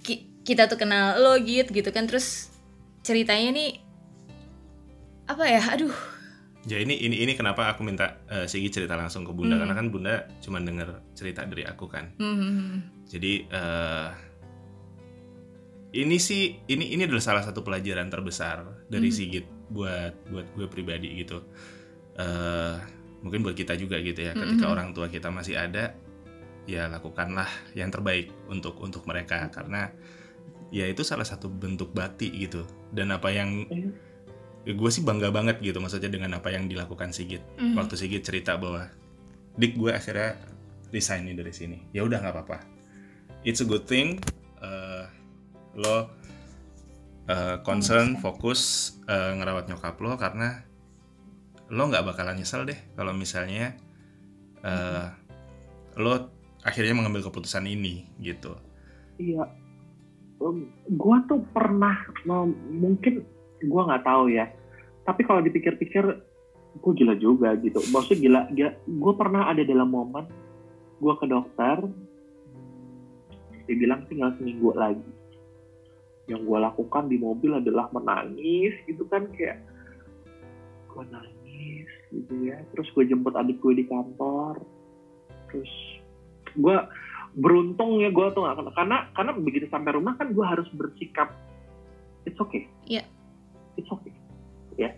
ki 0.06 0.46
kita 0.46 0.70
tuh 0.70 0.78
kenal 0.78 1.18
lo 1.18 1.34
gitu 1.42 1.74
gitu 1.74 1.90
kan 1.90 2.06
terus 2.06 2.54
ceritanya 3.02 3.50
nih 3.58 3.70
apa 5.26 5.44
ya 5.50 5.62
aduh 5.74 5.94
ya 6.70 6.78
ini 6.78 6.94
ini 6.94 7.26
ini 7.26 7.32
kenapa 7.34 7.66
aku 7.74 7.82
minta 7.82 8.22
uh, 8.30 8.46
Sigi 8.46 8.70
cerita 8.70 8.94
langsung 8.94 9.26
ke 9.26 9.34
bunda 9.34 9.58
mm. 9.58 9.60
karena 9.66 9.74
kan 9.74 9.86
bunda 9.90 10.14
cuma 10.38 10.62
dengar 10.62 11.02
cerita 11.18 11.42
dari 11.42 11.66
aku 11.66 11.90
kan 11.90 12.14
mm. 12.22 13.06
jadi 13.10 13.32
uh, 13.50 14.08
ini 15.90 16.16
sih 16.22 16.54
ini 16.70 16.94
ini 16.94 17.02
adalah 17.02 17.24
salah 17.24 17.42
satu 17.42 17.66
pelajaran 17.66 18.06
terbesar 18.06 18.86
dari 18.86 19.10
mm. 19.10 19.16
Sigit 19.16 19.46
buat 19.70 20.12
buat 20.28 20.46
gue 20.58 20.66
pribadi 20.66 21.22
gitu 21.22 21.40
uh, 22.18 22.76
mungkin 23.22 23.44
buat 23.44 23.56
kita 23.56 23.76
juga 23.76 24.00
gitu 24.00 24.20
ya 24.20 24.32
ketika 24.32 24.66
mm-hmm. 24.66 24.74
orang 24.74 24.88
tua 24.96 25.06
kita 25.06 25.28
masih 25.30 25.56
ada 25.56 25.94
ya 26.68 26.88
lakukanlah 26.88 27.48
yang 27.74 27.88
terbaik 27.88 28.32
untuk 28.50 28.76
untuk 28.80 29.04
mereka 29.08 29.48
karena 29.52 29.92
ya 30.70 30.86
itu 30.86 31.02
salah 31.02 31.26
satu 31.26 31.50
bentuk 31.50 31.90
bakti 31.90 32.30
gitu 32.30 32.62
dan 32.94 33.10
apa 33.10 33.28
yang 33.34 33.66
mm. 33.66 33.90
ya 34.64 34.72
gue 34.76 34.90
sih 34.92 35.02
bangga 35.02 35.34
banget 35.34 35.58
gitu 35.60 35.82
maksudnya 35.82 36.12
dengan 36.12 36.38
apa 36.38 36.52
yang 36.54 36.70
dilakukan 36.70 37.10
Sigit 37.10 37.42
mm. 37.58 37.74
waktu 37.74 37.94
Sigit 37.98 38.22
cerita 38.22 38.54
bahwa 38.56 38.86
dik 39.58 39.76
gue 39.76 39.90
akhirnya 39.90 40.38
resign 40.94 41.26
nih 41.26 41.36
dari 41.38 41.52
sini 41.52 41.78
ya 41.90 42.06
udah 42.06 42.22
nggak 42.22 42.34
apa-apa 42.34 42.58
it's 43.42 43.60
a 43.60 43.66
good 43.66 43.84
thing 43.84 44.22
uh, 44.62 45.10
lo 45.74 46.19
uh, 47.30 47.56
concern 47.62 48.18
fokus 48.18 48.92
uh, 49.06 49.38
ngerawat 49.38 49.70
nyokap 49.70 49.96
lo 50.02 50.18
karena 50.18 50.66
lo 51.70 51.86
nggak 51.86 52.02
bakalan 52.02 52.42
nyesel 52.42 52.66
deh 52.66 52.76
kalau 52.98 53.14
misalnya 53.14 53.78
uh, 54.66 55.14
lo 55.94 56.34
akhirnya 56.66 56.98
mengambil 56.98 57.30
keputusan 57.30 57.64
ini 57.70 58.10
gitu. 58.18 58.52
Iya, 59.22 59.46
um, 60.42 60.66
gua 60.98 61.22
tuh 61.30 61.46
pernah 61.54 61.94
mungkin 62.68 63.22
gua 63.70 63.86
nggak 63.86 64.04
tahu 64.04 64.34
ya. 64.34 64.50
Tapi 65.06 65.24
kalau 65.24 65.40
dipikir-pikir, 65.42 66.04
gue 66.78 66.92
gila 66.94 67.16
juga 67.18 67.56
gitu. 67.58 67.82
Maksudnya 67.90 68.20
gila, 68.20 68.40
gila. 68.52 68.70
Gue 68.86 69.12
pernah 69.16 69.48
ada 69.48 69.64
dalam 69.64 69.90
momen 69.90 70.28
gue 71.00 71.14
ke 71.16 71.26
dokter, 71.26 71.82
dia 73.66 73.74
bilang 73.74 74.04
tinggal 74.06 74.36
seminggu 74.36 74.70
lagi 74.76 75.02
yang 76.30 76.46
gue 76.46 76.58
lakukan 76.62 77.10
di 77.10 77.18
mobil 77.18 77.58
adalah 77.58 77.90
menangis 77.90 78.78
gitu 78.86 79.02
kan 79.10 79.26
kayak 79.34 79.58
gue 80.86 81.04
nangis 81.10 81.90
gitu 82.14 82.34
ya. 82.46 82.62
Terus 82.70 82.88
gue 82.94 83.04
jemput 83.10 83.34
adik 83.34 83.58
gue 83.58 83.82
di 83.82 83.84
kantor. 83.90 84.62
Terus 85.50 85.72
gue 86.54 86.76
beruntung 87.34 88.02
ya 88.02 88.10
gue 88.10 88.26
tuh 88.34 88.42
gak, 88.42 88.74
karena 88.74 89.06
karena 89.14 89.32
begitu 89.38 89.66
sampai 89.70 89.94
rumah 89.94 90.18
kan 90.18 90.34
gue 90.34 90.42
harus 90.46 90.66
bersikap 90.74 91.34
it's 92.26 92.38
okay. 92.38 92.66
Iya. 92.86 93.02
Yeah. 93.02 93.06
it's 93.78 93.90
okay. 93.90 94.14
Ya. 94.78 94.94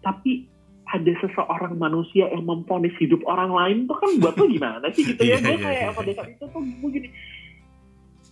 Tapi 0.00 0.48
ada 0.90 1.12
seseorang 1.22 1.78
manusia 1.78 2.26
yang 2.34 2.44
memponis 2.48 2.92
hidup 2.98 3.22
orang 3.30 3.54
lain 3.54 3.78
tuh 3.86 3.94
kan 3.94 4.10
buat 4.18 4.34
lo 4.34 4.50
gimana 4.50 4.86
sih 4.90 5.06
gitu 5.06 5.22
ya? 5.22 5.38
Iya, 5.38 5.44
gue 5.44 5.54
iya, 5.54 5.62
kayak 5.62 5.80
iya. 5.80 5.94
pada 5.94 6.12
saat 6.18 6.30
itu 6.34 6.44
tuh 6.50 6.60
gue 6.62 6.90
gini 6.90 7.08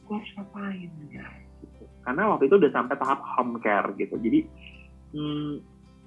gue 0.08 0.14
harus 0.16 0.30
ngapain 0.40 0.90
ya. 1.12 1.26
Karena 2.08 2.24
waktu 2.32 2.48
itu 2.48 2.56
udah 2.56 2.72
sampai 2.72 2.96
tahap 2.96 3.20
home 3.36 3.60
care 3.60 3.92
gitu. 4.00 4.16
Jadi 4.16 4.48
hmm, 5.12 5.52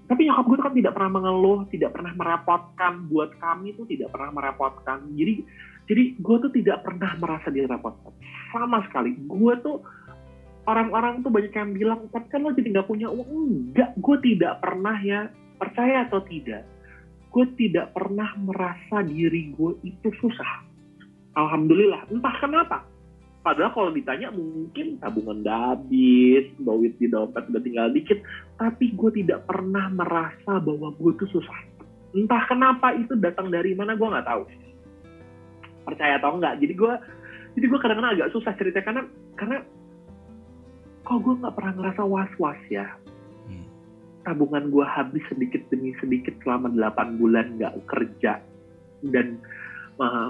tapi 0.10 0.26
nyokap 0.26 0.46
gue 0.50 0.58
tuh 0.58 0.66
kan 0.66 0.74
tidak 0.74 0.94
pernah 0.98 1.12
mengeluh 1.22 1.60
tidak 1.70 1.94
pernah 1.94 2.14
merepotkan. 2.18 3.06
Buat 3.06 3.38
kami 3.38 3.78
tuh 3.78 3.86
tidak 3.86 4.10
pernah 4.10 4.34
merepotkan. 4.34 5.14
Jadi 5.14 5.46
jadi 5.86 6.04
gue 6.18 6.38
tuh 6.42 6.52
tidak 6.58 6.82
pernah 6.82 7.14
merasa 7.22 7.54
direpotkan. 7.54 8.18
Sama 8.50 8.82
sekali 8.90 9.14
gue 9.14 9.54
tuh 9.62 9.86
orang-orang 10.66 11.22
tuh 11.22 11.30
banyak 11.30 11.54
yang 11.54 11.78
bilang 11.78 12.10
tapi 12.10 12.26
kan 12.34 12.42
lo 12.42 12.50
jadi 12.50 12.82
nggak 12.82 12.90
punya 12.90 13.06
uang. 13.06 13.30
Enggak 13.70 13.94
gue 14.02 14.18
tidak 14.26 14.58
pernah 14.58 14.98
ya. 15.06 15.30
Percaya 15.62 16.10
atau 16.10 16.26
tidak 16.26 16.66
gue 17.32 17.46
tidak 17.56 17.96
pernah 17.96 18.36
merasa 18.42 19.06
diri 19.06 19.54
gue 19.54 19.72
itu 19.86 20.10
susah. 20.18 20.66
Alhamdulillah. 21.38 22.10
Entah 22.12 22.36
kenapa 22.44 22.91
padahal 23.42 23.74
kalau 23.74 23.90
ditanya 23.90 24.30
mungkin 24.30 25.02
tabungan 25.02 25.42
udah 25.42 25.74
habis 25.74 26.46
duit 26.62 26.94
di 27.02 27.10
dompet 27.10 27.50
udah 27.50 27.62
tinggal 27.62 27.90
dikit. 27.90 28.22
Tapi 28.58 28.94
gue 28.94 29.12
tidak 29.22 29.50
pernah 29.50 29.90
merasa 29.90 30.62
bahwa 30.62 30.94
gue 30.94 31.12
tuh 31.18 31.30
susah. 31.42 31.60
Entah 32.14 32.44
kenapa 32.46 32.94
itu 32.94 33.18
datang 33.18 33.50
dari 33.50 33.74
mana 33.74 33.98
gue 33.98 34.08
nggak 34.08 34.28
tahu. 34.30 34.44
Percaya 35.90 36.22
atau 36.22 36.38
enggak 36.38 36.62
jadi 36.62 36.74
gue 36.78 36.94
jadi 37.58 37.66
gue 37.68 37.80
kadang-kadang 37.82 38.14
agak 38.16 38.32
susah 38.32 38.54
cerita 38.56 38.80
karena 38.86 39.04
karena 39.36 39.58
kok 41.02 41.20
gue 41.20 41.34
nggak 41.42 41.56
pernah 41.58 41.74
ngerasa 41.82 42.04
was-was 42.06 42.62
ya. 42.70 42.88
Hmm. 43.50 43.66
tabungan 44.22 44.70
gue 44.70 44.86
habis 44.86 45.26
sedikit 45.34 45.66
demi 45.74 45.98
sedikit 45.98 46.38
selama 46.46 46.70
8 46.70 47.18
bulan 47.18 47.58
nggak 47.58 47.74
kerja. 47.90 48.38
Dan 49.02 49.42
uh, 49.98 50.30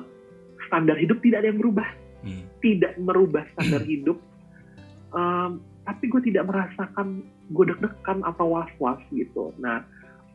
standar 0.72 0.95
hidup 0.95 1.20
tidak 1.20 1.43
ada 1.43 1.51
yang 1.51 1.59
berubah. 1.59 2.01
Tidak 2.62 2.95
merubah 3.01 3.43
standar 3.57 3.84
hidup 3.84 4.18
Um, 5.12 5.59
tapi 5.84 6.07
gue 6.07 6.32
tidak 6.32 6.47
merasakan 6.47 7.28
gue 7.51 7.66
deg-degan 7.68 8.24
atau 8.24 8.55
was-was 8.55 8.99
gitu. 9.12 9.51
Nah 9.59 9.84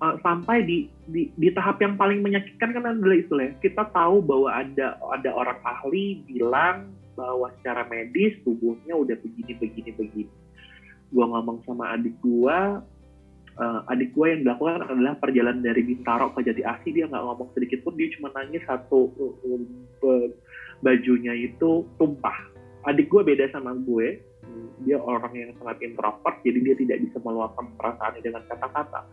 uh, 0.04 0.20
sampai 0.20 0.68
di, 0.68 0.92
di 1.08 1.32
di 1.32 1.48
tahap 1.56 1.80
yang 1.80 1.96
paling 1.96 2.20
menyakitkan 2.20 2.76
kan 2.76 2.84
adalah 2.84 3.16
itu 3.16 3.32
ya 3.40 3.56
kita 3.64 3.88
tahu 3.88 4.20
bahwa 4.20 4.52
ada 4.52 5.00
ada 5.16 5.30
orang 5.32 5.56
ahli 5.64 6.20
bilang 6.28 6.92
bahwa 7.16 7.48
secara 7.56 7.88
medis 7.88 8.36
tubuhnya 8.44 8.92
udah 8.92 9.16
begini 9.16 9.56
begini 9.56 9.90
begini. 9.96 10.34
Gue 11.08 11.24
ngomong 11.24 11.64
sama 11.64 11.96
adik 11.96 12.12
gue 12.20 12.58
uh, 13.56 13.80
adik 13.88 14.12
gue 14.12 14.26
yang 14.28 14.40
dilakukan 14.44 14.84
adalah 14.92 15.16
perjalanan 15.16 15.64
dari 15.64 15.80
Bintaro 15.88 16.36
ke 16.36 16.44
Jati 16.44 16.60
Asih 16.60 16.92
dia 16.92 17.08
nggak 17.08 17.24
ngomong 17.24 17.48
sedikit 17.56 17.80
pun 17.80 17.96
dia 17.96 18.12
cuma 18.12 18.28
nangis 18.36 18.60
satu 18.68 19.08
uh, 19.16 19.32
uh, 20.04 20.28
bajunya 20.80 21.32
itu 21.36 21.84
tumpah. 21.96 22.36
Adik 22.86 23.08
gue 23.12 23.22
beda 23.22 23.50
sama 23.52 23.76
gue. 23.76 24.20
Dia 24.84 25.00
orang 25.00 25.32
yang 25.32 25.50
sangat 25.60 25.82
introvert 25.82 26.36
jadi 26.44 26.58
dia 26.62 26.74
tidak 26.76 26.98
bisa 27.08 27.16
meluapkan 27.24 27.66
perasaannya 27.76 28.22
dengan 28.22 28.42
kata-kata. 28.48 29.04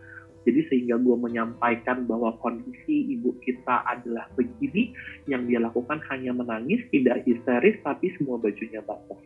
Jadi 0.43 0.59
sehingga 0.67 0.99
gue 0.99 1.15
menyampaikan 1.15 2.03
bahwa 2.03 2.35
kondisi 2.43 3.15
ibu 3.15 3.31
kita 3.39 3.87
adalah 3.87 4.27
begini 4.35 4.91
yang 5.31 5.47
dia 5.47 5.63
lakukan 5.63 6.03
hanya 6.11 6.35
menangis 6.35 6.83
tidak 6.91 7.23
histeris 7.23 7.79
tapi 7.79 8.11
semua 8.19 8.35
bajunya 8.35 8.83
basah 8.83 9.19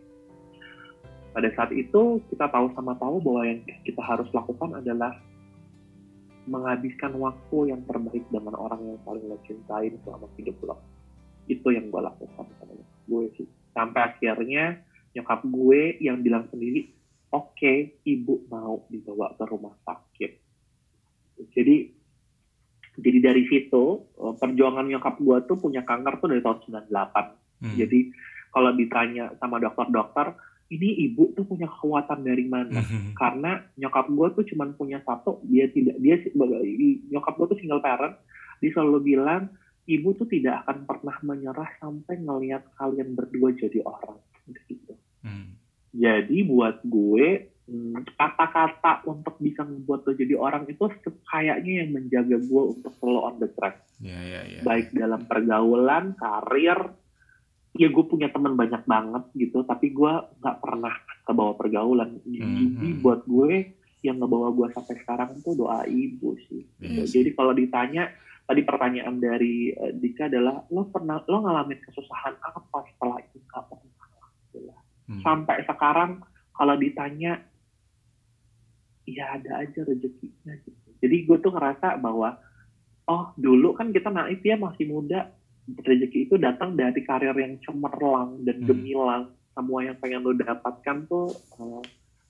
pada 1.38 1.53
saat 1.53 1.69
itu 1.69 2.17
kita 2.33 2.49
tahu 2.49 2.73
sama 2.73 2.97
tahu 2.97 3.21
bahwa 3.21 3.45
yang 3.45 3.61
kita 3.85 4.01
harus 4.01 4.25
lakukan 4.33 4.73
adalah 4.73 5.13
menghabiskan 6.49 7.13
waktu 7.21 7.69
yang 7.69 7.85
terbaik 7.85 8.25
dengan 8.33 8.57
orang 8.57 8.81
yang 8.81 8.97
paling 9.05 9.21
lo 9.29 9.38
cintain 9.45 9.93
selama 10.01 10.25
hidup 10.33 10.57
lo. 10.65 10.81
Itu 11.47 11.71
yang 11.71 11.89
gue 11.89 12.01
lakukan 12.03 12.45
sama 12.59 12.73
nyokap 12.75 13.01
gue 13.07 13.23
sih. 13.39 13.47
Sampai 13.71 14.01
akhirnya 14.03 14.83
nyokap 15.15 15.41
gue 15.47 15.81
yang 16.03 16.21
bilang 16.21 16.45
sendiri, 16.51 16.91
oke 17.33 18.03
ibu 18.05 18.45
mau 18.51 18.85
dibawa 18.91 19.33
ke 19.33 19.43
rumah 19.47 19.75
sakit. 19.83 20.31
Jadi 21.55 21.75
jadi 22.97 23.17
dari 23.21 23.43
situ 23.45 23.83
eh, 24.17 24.33
perjuangan 24.37 24.85
nyokap 24.85 25.15
gue 25.21 25.37
tuh 25.45 25.57
punya 25.57 25.85
kanker 25.85 26.17
tuh 26.17 26.29
dari 26.33 26.41
tahun 26.41 26.61
98 26.89 27.47
Hmm. 27.57 27.73
jadi 27.73 28.13
kalau 28.53 28.73
ditanya 28.73 29.33
sama 29.37 29.61
dokter-dokter, 29.61 30.33
ini 30.73 31.09
ibu 31.09 31.31
tuh 31.33 31.45
punya 31.45 31.69
kekuatan 31.69 32.25
dari 32.25 32.45
mana? 32.45 32.81
Hmm. 32.81 33.13
Karena 33.13 33.61
nyokap 33.77 34.09
gue 34.09 34.27
tuh 34.33 34.45
cuman 34.53 34.73
punya 34.75 34.99
satu, 35.05 35.41
dia 35.45 35.69
tidak 35.71 35.97
dia 36.01 36.21
nyokap 37.09 37.33
gue 37.37 37.47
tuh 37.53 37.59
single 37.61 37.83
parent, 37.83 38.17
dia 38.61 38.69
selalu 38.73 39.15
bilang 39.15 39.49
ibu 39.88 40.11
tuh 40.13 40.27
tidak 40.27 40.67
akan 40.67 40.83
pernah 40.83 41.17
menyerah 41.23 41.71
sampai 41.79 42.19
ngelihat 42.19 42.67
kalian 42.75 43.15
berdua 43.15 43.55
jadi 43.55 43.79
orang. 43.81 44.19
Gitu. 44.47 44.93
Hmm. 45.23 45.55
Jadi 45.91 46.43
buat 46.43 46.83
gue 46.83 47.27
hmm, 47.65 48.15
kata-kata 48.15 49.07
untuk 49.07 49.39
bisa 49.39 49.63
membuat 49.63 50.03
lo 50.03 50.13
jadi 50.13 50.35
orang 50.35 50.67
itu 50.67 50.88
kayaknya 51.25 51.83
yang 51.83 51.91
menjaga 51.95 52.38
gue 52.38 52.63
untuk 52.75 52.91
selalu 52.95 53.19
on 53.23 53.35
the 53.39 53.49
track 53.49 53.83
Ya 53.97 54.15
ya 54.15 54.41
ya. 54.45 54.61
baik 54.61 54.93
dalam 54.93 55.25
pergaulan, 55.25 56.13
karir, 56.15 56.79
ya 57.73 57.88
gue 57.89 58.05
punya 58.05 58.29
teman 58.29 58.53
banyak 58.53 58.85
banget 58.85 59.23
gitu, 59.33 59.65
tapi 59.65 59.89
gue 59.89 60.13
nggak 60.38 60.57
pernah 60.61 60.93
kebawa 61.25 61.57
pergaulan. 61.57 62.21
Jadi 62.23 62.63
Mhm. 62.77 63.01
buat 63.01 63.25
gue 63.25 63.73
yang 64.05 64.21
ngebawa 64.21 64.53
gue 64.53 64.67
sampai 64.71 64.95
sekarang 65.01 65.41
tuh 65.41 65.57
doa 65.57 65.81
ibu 65.83 66.38
sih. 66.47 66.61
Iya. 66.79 67.03
Jadi 67.09 67.33
kalau 67.33 67.51
ditanya 67.51 68.13
tadi 68.47 68.61
pertanyaan 68.63 69.19
dari 69.19 69.75
eh, 69.75 69.91
Dika 69.91 70.31
adalah 70.31 70.63
lo 70.71 70.87
pernah 70.87 71.19
lo 71.27 71.37
ngalamin 71.43 71.83
kesusahan 71.83 72.39
apa 72.39 72.77
setelah 72.95 73.19
itu 73.19 73.37
nggak 73.43 73.63
pernah. 73.67 73.87
Hmm. 75.07 75.21
Sampai 75.23 75.63
sekarang 75.67 76.23
kalau 76.55 76.75
ditanya 76.79 77.39
ya 79.07 79.39
ada 79.39 79.63
aja 79.63 79.79
rezekinya 79.87 80.55
gitu. 80.63 80.87
Jadi 80.99 81.15
gue 81.23 81.37
tuh 81.39 81.53
ngerasa 81.53 81.99
bahwa 82.01 82.35
oh 83.07 83.31
dulu 83.39 83.75
kan 83.75 83.95
kita 83.95 84.11
naif 84.11 84.43
ya 84.43 84.59
masih 84.59 84.89
muda 84.91 85.31
rezeki 85.67 86.27
itu 86.31 86.35
datang 86.39 86.75
dari 86.75 87.03
karir 87.03 87.35
yang 87.35 87.59
cemerlang 87.63 88.43
dan 88.43 88.63
Hmm. 88.63 88.67
gemilang 88.71 89.23
semua 89.51 89.79
yang 89.83 89.97
pengen 89.99 90.23
lo 90.23 90.35
dapatkan 90.35 90.97
tuh 91.07 91.31
eh, 91.31 91.83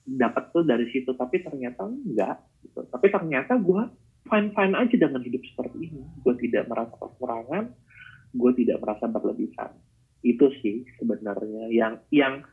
dapat 0.08 0.50
tuh 0.54 0.64
dari 0.64 0.86
situ 0.90 1.12
tapi 1.12 1.44
ternyata 1.44 1.84
enggak 1.84 2.40
gitu. 2.64 2.80
tapi 2.88 3.06
ternyata 3.12 3.58
gue 3.60 3.82
fine 4.28 4.52
fine 4.52 4.74
aja 4.76 4.94
dengan 4.94 5.24
hidup 5.24 5.42
seperti 5.42 5.90
ini. 5.90 6.00
Gue 6.22 6.34
tidak 6.38 6.68
merasa 6.70 6.94
kekurangan 6.96 7.72
gue 8.34 8.52
tidak 8.64 8.78
merasa 8.84 9.08
berlebihan. 9.08 9.72
Itu 10.20 10.52
sih 10.60 10.84
sebenarnya 11.00 11.70
yang 11.72 11.94
yang 12.12 12.44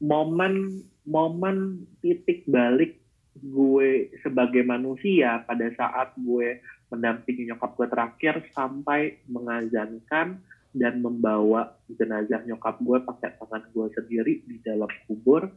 momen 0.00 0.86
momen 1.04 1.84
titik 2.00 2.46
balik 2.48 2.96
gue 3.40 4.10
sebagai 4.24 4.64
manusia 4.64 5.44
pada 5.44 5.68
saat 5.76 6.16
gue 6.16 6.60
mendampingi 6.90 7.50
nyokap 7.52 7.76
gue 7.76 7.86
terakhir 7.86 8.34
sampai 8.56 9.22
mengazankan 9.30 10.40
dan 10.70 11.02
membawa 11.02 11.74
jenazah 11.90 12.42
nyokap 12.46 12.78
gue 12.78 12.98
pakai 13.02 13.30
tangan 13.38 13.64
gue 13.74 13.86
sendiri 13.94 14.32
di 14.46 14.56
dalam 14.62 14.88
kubur. 15.06 15.50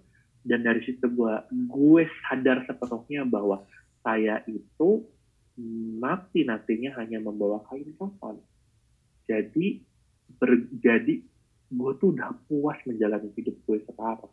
Dan 0.44 0.60
dari 0.60 0.84
situ 0.84 1.08
gue 1.08 1.36
gue 1.72 2.04
sadar 2.28 2.68
sepenuhnya 2.68 3.24
bahwa 3.24 3.64
saya 4.04 4.44
itu 4.46 5.08
mati 6.00 6.44
nantinya 6.44 6.94
hanya 7.00 7.24
membawa 7.24 7.64
kain 7.72 7.90
kafan. 7.96 8.38
Jadi 9.26 9.80
ber- 10.38 10.70
jadi 10.84 11.24
gue 11.74 11.92
tuh 11.98 12.14
udah 12.14 12.36
puas 12.46 12.78
menjalani 12.86 13.32
hidup 13.34 13.56
gue 13.66 13.80
sekarang. 13.88 14.30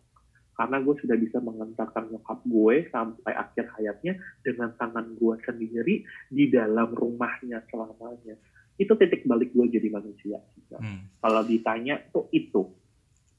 Karena 0.59 0.77
gue 0.85 0.95
sudah 1.01 1.17
bisa 1.17 1.41
mengantarkan 1.41 2.13
nyokap 2.13 2.45
gue 2.45 2.75
sampai 2.93 3.33
akhir 3.33 3.73
hayatnya 3.81 4.21
dengan 4.45 4.77
tangan 4.77 5.17
gue 5.17 5.35
sendiri 5.49 6.05
di 6.29 6.45
dalam 6.53 6.93
rumahnya 6.93 7.65
selamanya. 7.73 8.37
Itu 8.77 8.93
titik 8.97 9.25
balik 9.25 9.57
gue 9.57 9.73
jadi 9.73 9.89
manusia 9.89 10.41
Hmm. 10.71 11.03
kalau 11.19 11.43
ditanya 11.43 11.99
tuh 12.15 12.31
itu 12.31 12.71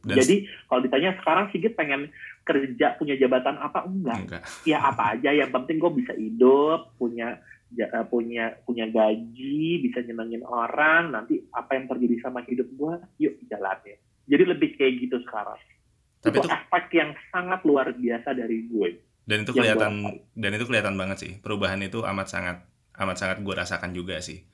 Dan 0.01 0.17
jadi 0.17 0.35
kalau 0.65 0.81
ditanya 0.81 1.11
sekarang 1.21 1.45
Sigit 1.53 1.73
pengen 1.77 2.09
kerja 2.41 2.97
punya 2.97 3.15
jabatan 3.17 3.57
apa? 3.61 3.85
Enggak. 3.85 4.17
Enggak. 4.25 4.43
ya 4.69 4.81
apa 4.81 5.17
aja. 5.17 5.29
Yang 5.29 5.51
penting 5.53 5.77
gue 5.77 5.91
bisa 5.93 6.13
hidup 6.17 6.93
punya 6.97 7.37
ja- 7.71 7.91
eh, 7.91 8.05
punya 8.09 8.57
punya 8.65 8.89
gaji 8.89 9.81
bisa 9.85 10.01
nyenengin 10.01 10.41
orang. 10.43 11.13
Nanti 11.13 11.41
apa 11.53 11.77
yang 11.77 11.85
terjadi 11.85 12.15
sama 12.25 12.41
hidup 12.45 12.67
gue 12.73 12.93
yuk 13.21 13.37
jalanin 13.45 13.99
jadi 14.31 14.43
lebih 14.47 14.79
kayak 14.79 14.93
gitu 15.03 15.17
sekarang. 15.27 15.59
Tapi 16.21 16.37
itu 16.37 16.45
itu 16.45 16.49
efek 16.53 16.85
yang 16.93 17.11
sangat 17.33 17.59
luar 17.65 17.91
biasa 17.91 18.37
dari 18.37 18.69
gue 18.69 18.89
dan 19.25 19.43
itu 19.45 19.51
kelihatan 19.53 19.93
dan 20.37 20.51
itu 20.53 20.65
kelihatan 20.65 20.95
banget 20.95 21.17
sih. 21.19 21.31
Perubahan 21.41 21.81
itu 21.81 22.05
amat 22.05 22.27
sangat 22.29 22.57
amat 22.95 23.17
sangat 23.17 23.37
gue 23.43 23.53
rasakan 23.53 23.91
juga 23.91 24.21
sih. 24.23 24.45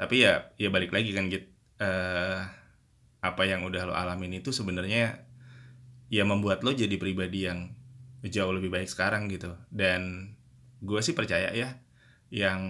Tapi 0.00 0.24
ya 0.24 0.50
ya 0.56 0.72
balik 0.72 0.90
lagi 0.90 1.12
kan 1.12 1.28
gitu 1.28 1.46
eh 1.80 2.40
apa 3.20 3.42
yang 3.44 3.64
udah 3.68 3.92
lo 3.92 3.94
alamin 3.96 4.40
itu 4.40 4.50
sebenarnya 4.52 5.24
ya 6.10 6.24
membuat 6.26 6.64
lo 6.66 6.72
jadi 6.74 6.96
pribadi 6.96 7.46
yang 7.46 7.72
jauh 8.24 8.52
lebih 8.52 8.72
baik 8.72 8.88
sekarang 8.88 9.28
gitu. 9.28 9.56
Dan 9.68 10.32
gue 10.80 11.00
sih 11.04 11.12
percaya 11.12 11.52
ya 11.52 11.80
yang 12.32 12.60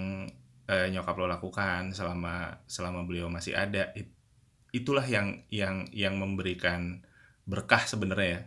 eh, 0.66 0.86
nyokap 0.90 1.14
lo 1.18 1.26
lakukan 1.30 1.94
selama 1.94 2.62
selama 2.66 3.07
beliau 3.07 3.30
masih 3.30 3.55
ada 3.55 3.94
it- 3.94 4.14
itulah 4.70 5.03
yang 5.07 5.42
yang 5.51 5.86
yang 5.90 6.14
memberikan 6.18 7.03
berkah 7.46 7.82
sebenarnya 7.82 8.28
ya 8.30 8.42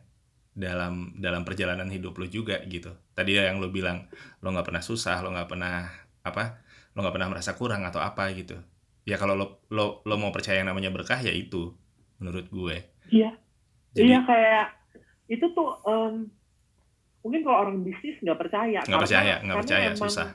dalam 0.54 1.18
dalam 1.18 1.44
perjalanan 1.44 1.90
hidup 1.90 2.16
lo 2.20 2.28
juga 2.30 2.62
gitu. 2.70 2.94
Tadi 3.18 3.36
yang 3.36 3.60
lo 3.60 3.74
bilang 3.74 4.08
lo 4.44 4.54
nggak 4.54 4.68
pernah 4.70 4.84
susah 4.86 5.20
lo 5.26 5.34
nggak 5.34 5.50
pernah 5.50 5.90
apa 6.24 6.64
lo 6.94 7.04
nggak 7.04 7.16
pernah 7.16 7.30
merasa 7.32 7.52
kurang 7.58 7.84
atau 7.84 8.00
apa 8.00 8.30
gitu. 8.38 8.56
Ya 9.04 9.20
kalau 9.20 9.36
lo 9.36 9.48
lo 9.74 10.06
lo 10.08 10.16
mau 10.16 10.32
percaya 10.32 10.62
yang 10.64 10.72
namanya 10.72 10.94
berkah 10.94 11.20
ya 11.20 11.34
itu 11.34 11.76
menurut 12.24 12.48
gue 12.48 12.76
Iya. 13.12 13.36
jadi 13.92 14.08
Iya 14.08 14.20
kayak 14.24 14.66
itu 15.28 15.46
tuh 15.52 15.76
em, 15.84 16.32
mungkin 17.20 17.42
kalau 17.42 17.58
orang 17.62 17.84
bisnis 17.84 18.16
nggak 18.18 18.40
percaya. 18.40 18.80
nggak 18.82 19.02
percaya 19.02 19.34
nggak 19.40 19.58
percaya 19.60 19.88
emang- 19.90 20.00
susah 20.02 20.30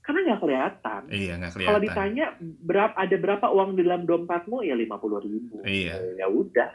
Karena 0.00 0.20
nggak 0.24 0.40
kelihatan. 0.40 1.02
iya 1.08 1.32
nggak 1.34 1.50
Kalau 1.50 1.60
kelihatan 1.60 1.82
ditanya 1.84 2.26
berapa 2.40 2.94
ada 2.96 3.16
berapa 3.16 3.46
uang 3.48 3.70
di 3.74 3.82
dalam 3.82 4.02
dompetmu 4.04 4.62
ya 4.62 4.74
lima 4.74 4.96
puluh 4.96 5.18
ribu. 5.18 5.60
Iya. 5.60 5.98
Ya 6.16 6.26
udah. 6.26 6.70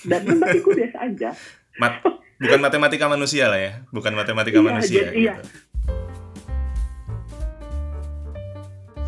Dan 0.00 0.20
kan 0.24 0.36
bagiku 0.40 0.72
biasa 0.72 0.98
aja. 1.04 1.30
Mat- 1.76 2.02
bukan 2.40 2.58
matematika 2.58 3.04
manusia 3.06 3.46
lah 3.46 3.60
ya 3.60 3.72
bukan 3.90 4.10
matematika 4.12 4.58
Iya, 4.58 4.64
manusia 4.64 5.02
jadi- 5.04 5.14
iya. 5.14 5.34
gitu 5.36 5.48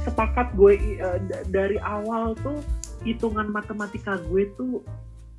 Sepakat 0.02 0.52
gue 0.52 0.74
d- 1.22 1.44
dari 1.48 1.78
awal 1.78 2.34
tuh 2.36 2.58
hitungan 3.02 3.48
matematika 3.50 4.18
gue 4.30 4.50
tuh 4.54 4.82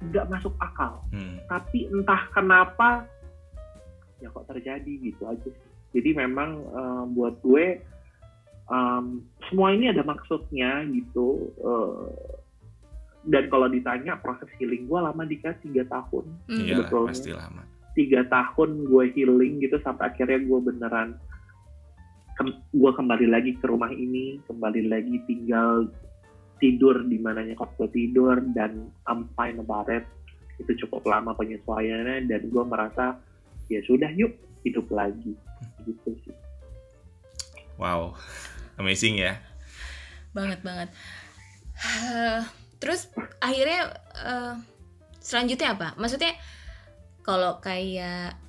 nggak 0.04 0.28
masuk 0.30 0.54
akal. 0.60 1.04
Hmm. 1.12 1.40
Tapi 1.48 1.88
entah 1.92 2.28
kenapa 2.36 3.08
ya 4.20 4.32
kok 4.32 4.48
terjadi 4.48 4.94
gitu 5.00 5.24
aja 5.28 5.48
sih. 5.48 5.72
Jadi 5.94 6.10
memang 6.16 6.50
eh, 6.64 7.04
buat 7.12 7.40
gue 7.44 7.80
em, 8.72 9.06
semua 9.48 9.76
ini 9.76 9.92
ada 9.92 10.04
maksudnya 10.04 10.84
gitu. 10.92 11.52
eh, 11.60 12.42
dan 13.24 13.48
kalau 13.48 13.72
ditanya 13.72 14.20
proses 14.20 14.52
healing 14.60 14.84
gue 14.84 15.00
lama 15.00 15.24
dikasih 15.24 15.72
tiga 15.72 15.88
tahun. 15.88 16.28
Hmm. 16.52 16.60
Iya 16.60 16.84
pasti 16.92 17.32
lama 17.32 17.64
tiga 17.94 18.26
tahun 18.28 18.90
gue 18.90 19.04
healing 19.14 19.62
gitu 19.62 19.78
sampai 19.86 20.10
akhirnya 20.10 20.42
gue 20.42 20.60
beneran 20.60 21.14
kem- 22.38 22.62
gue 22.74 22.92
kembali 22.94 23.30
lagi 23.30 23.54
ke 23.62 23.66
rumah 23.70 23.94
ini 23.94 24.42
kembali 24.50 24.90
lagi 24.90 25.22
tinggal 25.30 25.88
tidur 26.64 27.04
di 27.04 27.20
mana 27.20 27.44
nyokap 27.44 27.76
gue 27.76 27.92
tidur 27.92 28.40
dan 28.56 28.88
I'm 29.04 29.28
fine 29.36 29.60
about 29.60 29.92
it. 29.92 30.08
Itu 30.56 30.88
cukup 30.88 31.04
lama 31.04 31.36
penyesuaiannya 31.36 32.32
dan 32.32 32.42
gue 32.48 32.64
merasa 32.64 33.20
ya 33.68 33.84
sudah 33.84 34.08
yuk 34.16 34.32
hidup 34.64 34.88
lagi. 34.88 35.36
Gitu 35.84 36.10
sih. 36.24 36.36
Wow 37.76 38.16
amazing 38.78 39.20
ya. 39.22 39.38
Banget 40.32 40.64
banget. 40.66 40.90
Eh, 41.84 42.42
terus 42.80 43.12
akhirnya 43.44 43.92
eh, 44.18 44.54
selanjutnya 45.20 45.76
apa? 45.76 45.88
Maksudnya 46.00 46.34
kalau 47.24 47.60
kayak 47.60 48.40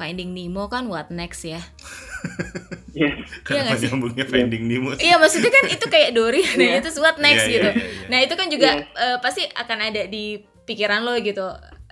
Finding 0.00 0.32
Nemo 0.32 0.64
kan 0.72 0.88
what 0.88 1.12
next 1.12 1.44
ya 1.44 1.60
yes 2.92 3.14
kenapa 3.42 3.64
nggak 3.66 3.78
sih? 3.78 3.88
nyambungnya 3.88 4.24
Finding 4.24 4.64
Nemo 4.66 4.90
sih? 4.94 5.06
iya 5.06 5.16
maksudnya 5.16 5.50
kan 5.50 5.64
itu 5.66 5.86
kayak 5.86 6.10
Dory 6.12 6.42
nah 6.56 6.66
Iya. 6.66 6.80
itu 6.80 6.90
what 6.98 7.16
next 7.16 7.44
Iya, 7.44 7.52
gitu 7.52 7.70
iya, 7.70 7.76
iya, 7.76 7.86
iya. 7.86 8.08
nah 8.08 8.18
itu 8.20 8.34
kan 8.34 8.46
juga 8.46 8.70
Yes. 8.70 8.86
eh, 8.96 9.18
pasti 9.18 9.42
akan 9.46 9.78
ada 9.80 10.02
di 10.06 10.24
pikiran 10.64 11.00
lo 11.02 11.14
gitu 11.18 11.46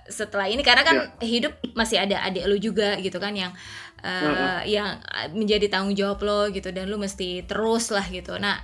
setelah 0.05 0.45
ini 0.45 0.65
karena 0.65 0.81
kan 0.81 0.97
hidup 1.21 1.53
masih 1.73 2.01
ada 2.01 2.25
adik 2.25 2.43
lo 2.43 2.57
juga 2.57 2.97
gitu 2.97 3.17
kan 3.17 3.31
yang 3.31 3.51
eh, 3.99 4.09
Heeh. 4.09 4.59
yang 4.73 4.97
menjadi 5.31 5.69
tanggung 5.69 5.93
jawab 5.93 6.19
lo 6.21 6.49
gitu 6.49 6.71
dan 6.71 6.87
lo 6.87 6.97
mesti 6.97 7.43
terus 7.43 7.89
lah 7.89 8.05
gitu 8.05 8.35
nah 8.35 8.57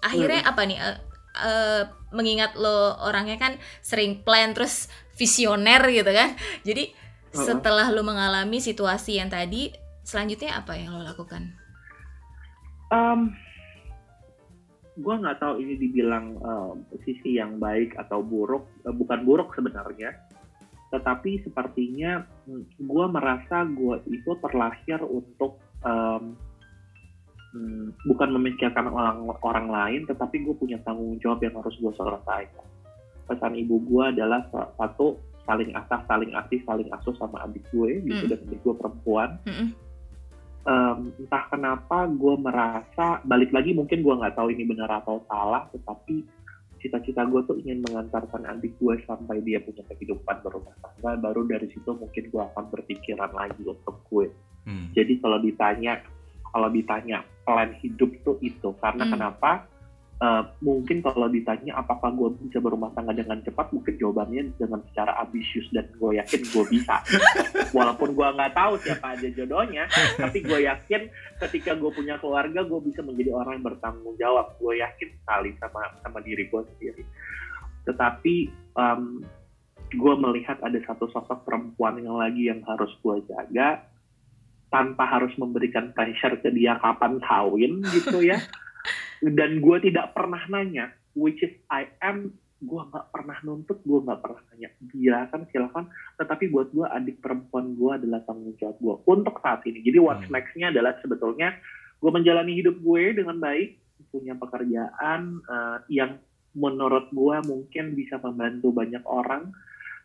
akhirnya 0.00 0.44
apa 0.44 0.62
nih 0.62 0.78
eh, 0.78 0.96
eh, 1.40 1.82
mengingat 2.10 2.54
lo 2.54 2.94
orangnya 3.02 3.34
kan 3.36 3.58
sering 3.80 4.22
plan 4.22 4.54
terus 4.54 4.86
visioner 5.14 5.82
gitu 5.90 6.10
kan 6.10 6.38
jadi 6.62 6.94
setelah 7.34 7.90
lo 7.90 8.06
mengalami 8.06 8.62
situasi 8.62 9.18
yang 9.18 9.26
tadi 9.26 9.74
selanjutnya 10.04 10.54
apa 10.54 10.78
yang 10.78 10.94
lo 10.94 11.02
lakukan 11.02 11.50
Um, 12.92 13.32
gue 14.94 15.14
nggak 15.14 15.42
tahu 15.42 15.58
ini 15.58 15.74
dibilang 15.74 16.38
um, 16.38 16.76
sisi 17.02 17.40
yang 17.40 17.58
baik 17.58 17.96
atau 17.98 18.22
buruk, 18.22 18.62
Eh, 18.84 18.94
bukan 18.94 19.24
buruk 19.24 19.50
sebenarnya, 19.56 20.14
tetapi 20.92 21.42
sepertinya 21.42 22.22
gue 22.78 23.06
merasa 23.10 23.64
gue 23.66 23.98
itu 24.06 24.30
terlahir 24.38 25.02
untuk 25.02 25.58
um, 25.82 26.38
hmm, 27.50 27.96
bukan 28.06 28.28
memikirkan 28.38 28.86
orang 28.86 29.24
orang 29.42 29.66
lain, 29.66 30.00
tetapi 30.06 30.44
gue 30.44 30.54
punya 30.54 30.78
tanggung 30.86 31.18
jawab 31.18 31.42
yang 31.42 31.58
harus 31.58 31.74
gue 31.80 31.92
selesaikan. 31.96 32.66
Pesan 33.24 33.56
ibu 33.56 33.80
gue 33.82 34.04
adalah 34.14 34.46
sa- 34.52 34.70
satu 34.78 35.16
saling 35.44 35.72
asah, 35.74 36.00
saling 36.06 36.32
asih, 36.36 36.60
saling 36.64 36.88
asuh 36.92 37.16
sama 37.16 37.42
adik 37.42 37.64
gue, 37.72 38.00
gitu 38.04 38.24
Hmm. 38.24 38.30
dan 38.30 38.40
adik 38.46 38.60
gue 38.62 38.74
perempuan 38.78 39.30
Mm-mm. 39.48 39.68
Em, 40.64 40.98
entah 41.20 41.44
kenapa 41.52 42.08
gue 42.08 42.34
merasa 42.40 43.20
balik 43.24 43.52
lagi 43.52 43.76
mungkin 43.76 44.00
gue 44.00 44.14
nggak 44.16 44.36
tahu 44.36 44.48
ini 44.52 44.64
benar 44.64 45.00
atau 45.04 45.20
salah 45.28 45.68
tetapi 45.70 46.24
cita-cita 46.80 47.24
gue 47.24 47.40
tuh 47.48 47.56
ingin 47.64 47.80
mengantarkan 47.80 48.44
adik 48.44 48.76
gue 48.76 49.00
sampai 49.08 49.40
dia 49.40 49.56
punya 49.64 49.80
kehidupan 49.88 50.44
berumah 50.44 50.76
tangga 50.84 51.16
baru 51.16 51.48
dari 51.48 51.68
situ 51.72 51.96
mungkin 51.96 52.28
gue 52.28 52.42
akan 52.44 52.64
berpikiran 52.72 53.32
lagi 53.32 53.62
untuk 53.64 54.00
gue 54.08 54.28
Hmm. 54.64 54.88
jadi 54.96 55.20
kalau 55.20 55.36
ditanya 55.44 56.00
kalau 56.48 56.72
ditanya 56.72 57.20
plan 57.44 57.68
hidup 57.84 58.08
tuh 58.24 58.40
itu 58.40 58.72
karena 58.80 59.04
Hmm. 59.04 59.12
kenapa 59.12 59.68
Eh, 60.14 60.42
mungkin 60.62 61.02
kalau 61.02 61.26
ditanya 61.26 61.74
apakah 61.82 62.14
gue 62.14 62.38
bisa 62.46 62.62
berumah 62.62 62.94
tangga 62.94 63.10
dengan 63.10 63.42
cepat 63.42 63.74
mungkin 63.74 63.98
jawabannya 63.98 64.54
dengan 64.54 64.78
secara 64.86 65.18
ambisius 65.26 65.66
dan 65.74 65.90
gue 65.90 66.22
yakin 66.22 66.38
gue 66.54 66.64
bisa. 66.70 67.02
Walaupun 67.76 68.14
gue 68.14 68.28
nggak 68.38 68.54
tahu 68.54 68.78
siapa 68.78 69.18
aja 69.18 69.26
jodohnya 69.34 69.90
tapi 70.14 70.46
gue 70.46 70.70
yakin 70.70 71.10
ketika 71.42 71.74
gue 71.74 71.90
punya 71.90 72.14
keluarga 72.22 72.62
gue 72.62 72.80
bisa 72.86 73.02
menjadi 73.02 73.34
orang 73.34 73.58
yang 73.58 73.66
bertanggung 73.74 74.14
jawab. 74.14 74.54
Gue 74.62 74.78
yakin 74.78 75.10
sekali 75.18 75.50
sama 75.58 75.82
sama 76.06 76.18
diri 76.22 76.46
gue 76.46 76.62
sendiri. 76.62 77.02
Tetapi 77.82 78.34
em, 78.78 79.02
gue 79.98 80.14
melihat 80.14 80.62
ada 80.62 80.78
satu 80.86 81.10
sosok 81.10 81.42
perempuan 81.42 81.98
yang 81.98 82.22
lagi 82.22 82.54
yang 82.54 82.62
harus 82.70 82.94
gue 83.02 83.18
jaga 83.26 83.82
tanpa 84.70 85.10
harus 85.10 85.34
memberikan 85.42 85.90
pressure 85.90 86.38
ke 86.38 86.54
dia 86.54 86.78
kapan 86.78 87.18
kawin 87.18 87.82
gitu 87.90 88.22
ya 88.22 88.38
dan 89.32 89.64
gue 89.64 89.76
tidak 89.88 90.12
pernah 90.12 90.42
nanya 90.52 90.92
which 91.16 91.40
is 91.40 91.54
I 91.72 91.88
am 92.04 92.34
gue 92.64 92.80
nggak 92.80 93.12
pernah 93.12 93.36
nuntut 93.44 93.78
gue 93.84 93.98
nggak 94.00 94.20
pernah 94.24 94.40
nanya. 94.52 94.68
Silakan 94.88 95.40
silakan. 95.52 95.84
Tetapi 96.16 96.44
buat 96.48 96.72
gue 96.72 96.86
adik 96.88 97.20
perempuan 97.20 97.76
gue 97.76 97.90
adalah 97.92 98.24
tanggung 98.24 98.56
jawab 98.56 98.76
gue 98.80 98.94
untuk 99.04 99.36
saat 99.44 99.60
ini. 99.68 99.84
Jadi 99.84 99.98
what's 100.00 100.24
Hmm. 100.26 100.34
next-nya 100.40 100.72
adalah 100.72 100.96
sebetulnya 101.04 101.56
gue 102.00 102.10
menjalani 102.10 102.52
hidup 102.56 102.76
gue 102.80 103.02
dengan 103.16 103.36
baik 103.40 103.80
punya 104.08 104.34
pekerjaan 104.38 105.40
eh, 105.44 105.78
yang 105.92 106.16
menurut 106.54 107.10
gue 107.10 107.36
mungkin 107.44 107.98
bisa 107.98 108.16
membantu 108.22 108.70
banyak 108.70 109.02
orang 109.04 109.50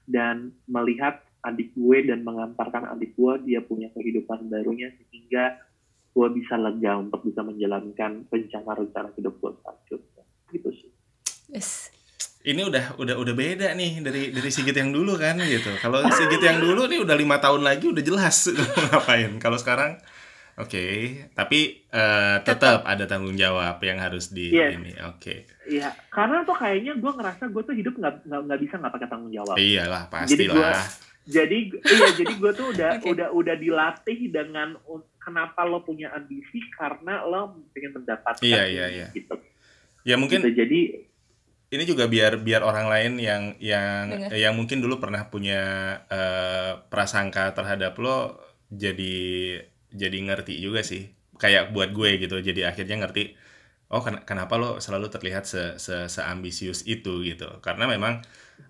dan 0.09 0.49
melihat 0.65 1.21
adik 1.45 1.71
gue 1.77 2.03
dan 2.09 2.25
mengantarkan 2.25 2.89
adik 2.97 3.15
gue 3.15 3.33
dia 3.45 3.61
punya 3.63 3.87
kehidupan 3.93 4.49
barunya 4.49 4.91
sehingga 4.97 5.61
gue 6.09 6.27
bisa 6.31 6.55
lega 6.55 6.97
untuk 6.97 7.21
bisa 7.21 7.39
menjalankan 7.39 8.25
rencana-rencana 8.25 9.09
hidup 9.13 9.33
gue 9.35 9.51
selanjutnya 9.55 10.23
gitu 10.49 10.69
sih 10.73 10.89
Yes. 11.47 11.89
ini 12.41 12.61
udah 12.61 12.95
udah 12.95 13.15
udah 13.15 13.33
beda 13.33 13.73
nih 13.73 13.99
dari 13.99 14.29
dari 14.29 14.49
Sigit 14.49 14.71
yang 14.71 14.89
dulu 14.89 15.13
kan 15.15 15.35
gitu. 15.39 15.73
Kalau 15.77 15.99
Sigit 16.09 16.39
yang 16.39 16.57
dulu 16.57 16.85
nih 16.85 16.99
udah 16.99 17.13
lima 17.13 17.35
tahun 17.35 17.61
lagi 17.61 17.89
udah 17.89 17.99
jelas 17.99 18.47
ngapain. 18.85 19.35
Kalau 19.37 19.57
sekarang 19.57 19.97
oke, 20.55 20.85
tapi 21.31 21.59
eh, 21.83 22.37
tetap 22.39 22.85
ada 22.85 23.03
tanggung 23.03 23.33
jawab 23.33 23.75
yang 23.79 23.97
harus 23.97 24.29
di 24.29 24.51
Yes. 24.51 24.71
ini. 24.71 24.91
Oke. 25.03 25.49
Iya, 25.65 25.89
karena 26.07 26.41
tuh 26.43 26.53
kayaknya 26.53 26.95
gue 26.95 27.11
ngerasa 27.11 27.43
gue 27.45 27.61
tuh 27.61 27.73
hidup 27.73 27.93
nggak 27.95 28.13
nggak 28.23 28.41
nggak 28.45 28.59
bisa 28.61 28.73
nggak 28.77 28.93
pakai 28.93 29.07
tanggung 29.07 29.31
jawab. 29.31 29.55
Iyalah 29.55 30.03
Jadi 30.23 30.45
gua- 30.45 30.69
pastilah. 30.69 30.85
Jadi 31.25 31.57
iya, 31.75 32.07
jadi 32.15 32.33
gue 32.35 32.51
tuh 32.53 32.67
udah 32.71 32.89
Oke. 32.97 33.09
udah 33.09 33.27
udah 33.31 33.55
dilatih 33.55 34.19
dengan 34.29 34.73
kenapa 35.29 35.61
lo 35.63 35.85
punya 35.85 36.09
ambisi 36.11 36.57
karena 36.73 37.21
lo 37.23 37.53
pengen 37.71 38.01
mendapatkan 38.01 38.41
Iya, 38.41 38.65
ini, 38.65 38.73
iya, 38.73 38.85
iya. 38.89 39.07
gitu. 39.13 39.35
Ya 40.03 40.15
mungkin 40.17 40.41
Gitu, 40.41 40.57
jadi 40.57 40.79
ini 41.69 41.83
juga 41.85 42.09
biar 42.09 42.41
biar 42.41 42.65
orang 42.65 42.89
lain 42.89 43.13
yang 43.21 43.43
yang 43.61 44.09
Dengar. 44.09 44.33
yang 44.33 44.53
mungkin 44.57 44.81
dulu 44.81 44.97
pernah 44.97 45.29
punya 45.29 45.61
eh, 46.09 46.81
prasangka 46.89 47.53
terhadap 47.53 47.93
lo 48.01 48.41
jadi 48.73 49.15
jadi 49.93 50.17
ngerti 50.17 50.57
juga 50.61 50.81
sih 50.81 51.13
kayak 51.37 51.69
buat 51.73 51.93
gue 51.93 52.17
gitu 52.21 52.41
jadi 52.41 52.73
akhirnya 52.73 53.05
ngerti 53.05 53.37
oh 53.93 54.01
ken- 54.01 54.25
kenapa 54.25 54.57
lo 54.57 54.81
selalu 54.81 55.13
terlihat 55.13 55.45
se 55.45 55.77
se 55.77 56.09
seambisius 56.09 56.85
itu 56.89 57.21
gitu 57.21 57.61
karena 57.61 57.85
memang 57.85 58.21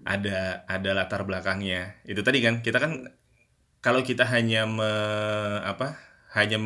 ada 0.04 0.64
ada 0.68 0.92
latar 0.96 1.24
belakangnya 1.24 2.00
itu 2.08 2.20
tadi 2.24 2.40
kan 2.44 2.60
kita 2.64 2.80
kan 2.84 2.92
kalau 3.80 4.04
kita 4.04 4.28
hanya 4.28 4.68
me, 4.68 4.92
apa 5.64 5.96
hanya 6.30 6.58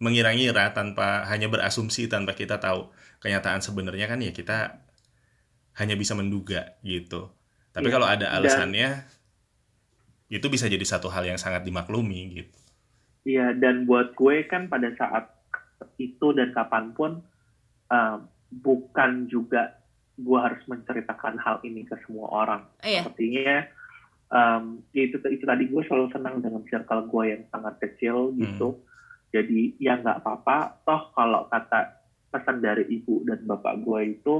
mengira-ngira 0.00 0.72
tanpa 0.72 1.28
hanya 1.28 1.52
berasumsi 1.52 2.08
tanpa 2.08 2.32
kita 2.32 2.56
tahu 2.56 2.88
kenyataan 3.20 3.60
sebenarnya 3.60 4.08
kan 4.08 4.18
ya 4.24 4.32
kita 4.32 4.80
hanya 5.76 5.96
bisa 5.96 6.16
menduga 6.16 6.76
gitu. 6.80 7.28
Tapi 7.72 7.88
Iya, 7.88 7.94
kalau 7.96 8.08
ada 8.08 8.26
dan- 8.28 8.32
alasannya 8.40 8.88
itu 10.32 10.46
bisa 10.48 10.64
jadi 10.64 10.84
satu 10.84 11.12
hal 11.12 11.28
yang 11.28 11.36
sangat 11.36 11.64
dimaklumi 11.64 12.40
gitu. 12.40 12.56
Iya, 13.28 13.52
dan 13.52 13.84
buat 13.84 14.16
gue 14.16 14.48
kan 14.48 14.66
pada 14.72 14.88
saat 14.96 15.28
itu 16.00 16.32
dan 16.32 16.56
kapan 16.56 16.96
pun 16.96 17.20
uh, 17.92 18.16
bukan 18.48 19.28
juga 19.28 19.76
gue 20.16 20.38
harus 20.40 20.60
menceritakan 20.68 21.36
hal 21.36 21.60
ini 21.64 21.84
ke 21.84 21.96
semua 22.04 22.32
orang. 22.32 22.62
Iya. 22.80 23.08
Artinya 23.08 23.68
um, 24.32 24.80
ya 24.96 25.08
itu 25.08 25.16
itu 25.28 25.44
tadi 25.44 25.68
gue 25.68 25.82
selalu 25.84 26.08
senang 26.12 26.40
dengan 26.40 26.64
circle 26.64 27.08
gue 27.08 27.24
yang 27.28 27.42
sangat 27.52 27.74
kecil 27.80 28.32
gitu. 28.36 28.80
Jadi 29.32 29.80
ya 29.80 29.96
nggak 29.96 30.20
apa-apa. 30.22 30.84
Toh 30.84 31.02
kalau 31.16 31.48
kata 31.48 32.04
pesan 32.28 32.60
dari 32.60 32.84
ibu 32.92 33.24
dan 33.24 33.44
bapak 33.48 33.80
gue 33.80 34.00
itu 34.20 34.34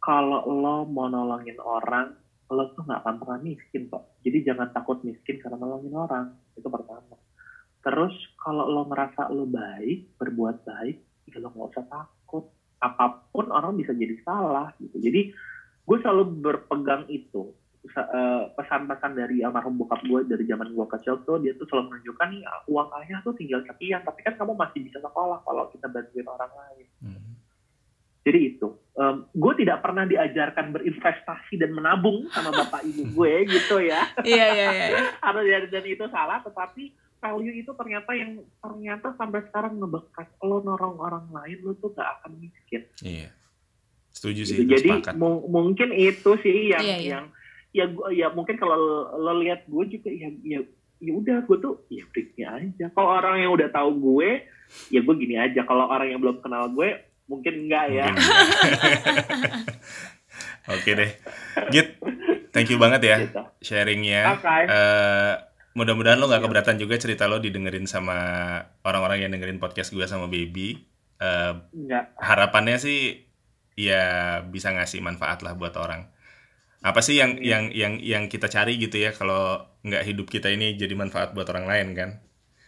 kalau 0.00 0.44
lo 0.44 0.84
mau 0.84 1.08
nolongin 1.08 1.56
orang, 1.64 2.12
lo 2.52 2.64
tuh 2.76 2.84
nggak 2.84 3.00
akan 3.04 3.16
pernah 3.20 3.40
miskin 3.40 3.88
kok. 3.88 4.20
Jadi 4.20 4.44
jangan 4.44 4.68
takut 4.72 5.00
miskin 5.00 5.40
karena 5.40 5.56
nolongin 5.56 5.96
orang. 5.96 6.26
Itu 6.56 6.68
pertama. 6.68 7.16
Terus 7.80 8.12
kalau 8.40 8.68
lo 8.68 8.84
merasa 8.84 9.28
lo 9.32 9.48
baik, 9.48 10.16
berbuat 10.20 10.64
baik, 10.64 10.96
ya 11.28 11.40
lo 11.40 11.52
nggak 11.52 11.72
usah 11.72 11.86
takut. 11.88 12.48
Apa 12.84 13.32
pun 13.32 13.48
orang 13.48 13.80
bisa 13.80 13.96
jadi 13.96 14.16
salah 14.24 14.72
gitu. 14.76 15.00
Jadi 15.00 15.32
gue 15.84 15.96
selalu 16.00 16.40
berpegang 16.40 17.08
itu 17.08 17.52
pesan-pesan 18.50 19.12
dari 19.12 19.40
almarhum 19.40 19.76
bokap 19.76 20.00
gue 20.02 20.24
dari 20.26 20.44
zaman 20.44 20.68
gue 20.68 20.86
kecil 20.90 21.20
tuh 21.20 21.36
dia 21.36 21.52
tuh 21.52 21.66
selalu 21.66 21.92
menunjukkan 21.92 22.28
nih 22.28 22.40
uang 22.66 22.88
ayah 22.98 23.18
tuh 23.20 23.34
tinggal 23.34 23.60
sekian 23.62 24.00
tapi 24.00 24.20
kan 24.20 24.34
kamu 24.34 24.52
masih 24.52 24.80
bisa 24.80 24.98
sekolah 24.98 25.40
kalau 25.40 25.68
kita 25.68 25.86
bantuin 25.86 26.24
orang 26.26 26.52
lain 26.54 26.86
Hmm. 26.96 27.36
jadi 28.22 28.40
itu 28.50 28.68
Em, 28.94 29.26
gue 29.28 29.52
tidak 29.58 29.78
pernah 29.80 30.04
diajarkan 30.04 30.70
berinvestasi 30.70 31.58
dan 31.58 31.70
menabung 31.70 32.30
sama 32.30 32.48
bapak 32.48 32.86
ibu 32.86 33.02
gue 33.16 33.32
gitu 33.44 33.82
ya 33.82 34.06
Iya 34.18 34.46
iya 34.48 34.68
iya. 34.70 34.88
atau 35.18 35.42
dan, 35.42 35.66
dan 35.68 35.84
itu 35.84 36.04
salah 36.08 36.38
tetapi 36.40 36.94
value 37.18 37.58
itu 37.58 37.74
ternyata 37.74 38.10
yang 38.12 38.32
ternyata 38.56 39.12
sampai 39.14 39.42
sekarang 39.44 39.76
ngebekas 39.76 40.24
lo 40.40 40.60
norong 40.60 40.96
orang 40.96 41.26
lain 41.28 41.58
lo 41.60 41.74
tuh 41.74 41.90
gak 41.90 42.06
akan 42.16 42.38
miskin 42.38 42.86
Iya. 43.00 43.28
Setuju 44.08 44.42
sih, 44.44 44.62
gitu. 44.62 44.70
jadi 44.72 44.88
sepakat. 44.94 45.14
mu- 45.14 45.44
mungkin 45.44 45.90
itu 45.90 46.30
sih 46.38 46.70
yang 46.70 46.80
Iya, 46.80 46.96
iya. 46.96 47.10
yang 47.12 47.24
ya 47.74 47.90
gua, 47.90 48.08
ya 48.08 48.30
mungkin 48.30 48.54
kalau 48.54 48.78
lo, 48.78 48.98
lo 49.18 49.32
lihat 49.42 49.66
gue 49.66 49.84
juga 49.90 50.08
ya 50.08 50.30
ya 50.46 50.62
ya 51.02 51.12
udah 51.12 51.42
gue 51.42 51.56
tuh 51.58 51.82
ya 51.90 52.06
freaknya 52.08 52.46
aja 52.54 52.86
kalau 52.94 53.10
orang 53.12 53.42
yang 53.42 53.50
udah 53.50 53.68
tahu 53.68 53.90
gue 53.98 54.46
ya 54.88 55.00
gue 55.02 55.14
gini 55.18 55.34
aja 55.36 55.66
kalau 55.66 55.90
orang 55.90 56.14
yang 56.14 56.22
belum 56.22 56.38
kenal 56.38 56.70
gue 56.70 57.02
mungkin 57.26 57.66
enggak 57.66 57.86
ya. 57.90 58.06
Oke 60.64 60.96
deh. 60.96 61.10
Git, 61.68 62.00
thank 62.52 62.72
you 62.72 62.80
banget 62.80 63.00
ya 63.04 63.16
gitu. 63.28 63.42
sharingnya. 63.60 64.40
oke 64.40 64.48
Eh, 64.48 65.32
mudah-mudahan 65.76 66.16
lo 66.16 66.28
nggak 66.28 66.40
Iya. 66.40 66.46
keberatan 66.48 66.76
juga 66.80 66.94
cerita 66.96 67.28
lo 67.28 67.36
didengerin 67.36 67.84
sama 67.84 68.16
orang-orang 68.80 69.24
yang 69.24 69.30
dengerin 69.36 69.60
podcast 69.60 69.92
gue 69.92 70.04
sama 70.08 70.28
Baby. 70.28 70.84
Enggak 71.72 72.12
harapannya 72.16 72.76
sih 72.80 73.24
ya 73.76 74.40
bisa 74.44 74.72
ngasih 74.72 75.04
manfaat 75.04 75.44
lah 75.44 75.52
buat 75.52 75.74
orang. 75.76 76.08
Apa 76.84 77.00
sih 77.00 77.16
yang 77.16 77.40
Iya. 77.40 77.48
yang 77.48 77.64
yang 77.72 77.92
yang 78.04 78.24
kita 78.28 78.46
cari 78.52 78.76
gitu 78.76 79.00
ya 79.00 79.16
kalau 79.16 79.64
nggak 79.80 80.04
hidup 80.04 80.28
kita 80.28 80.52
ini 80.52 80.76
jadi 80.76 80.92
manfaat 80.92 81.32
buat 81.32 81.48
orang 81.48 81.64
lain 81.64 81.88
kan? 81.96 82.10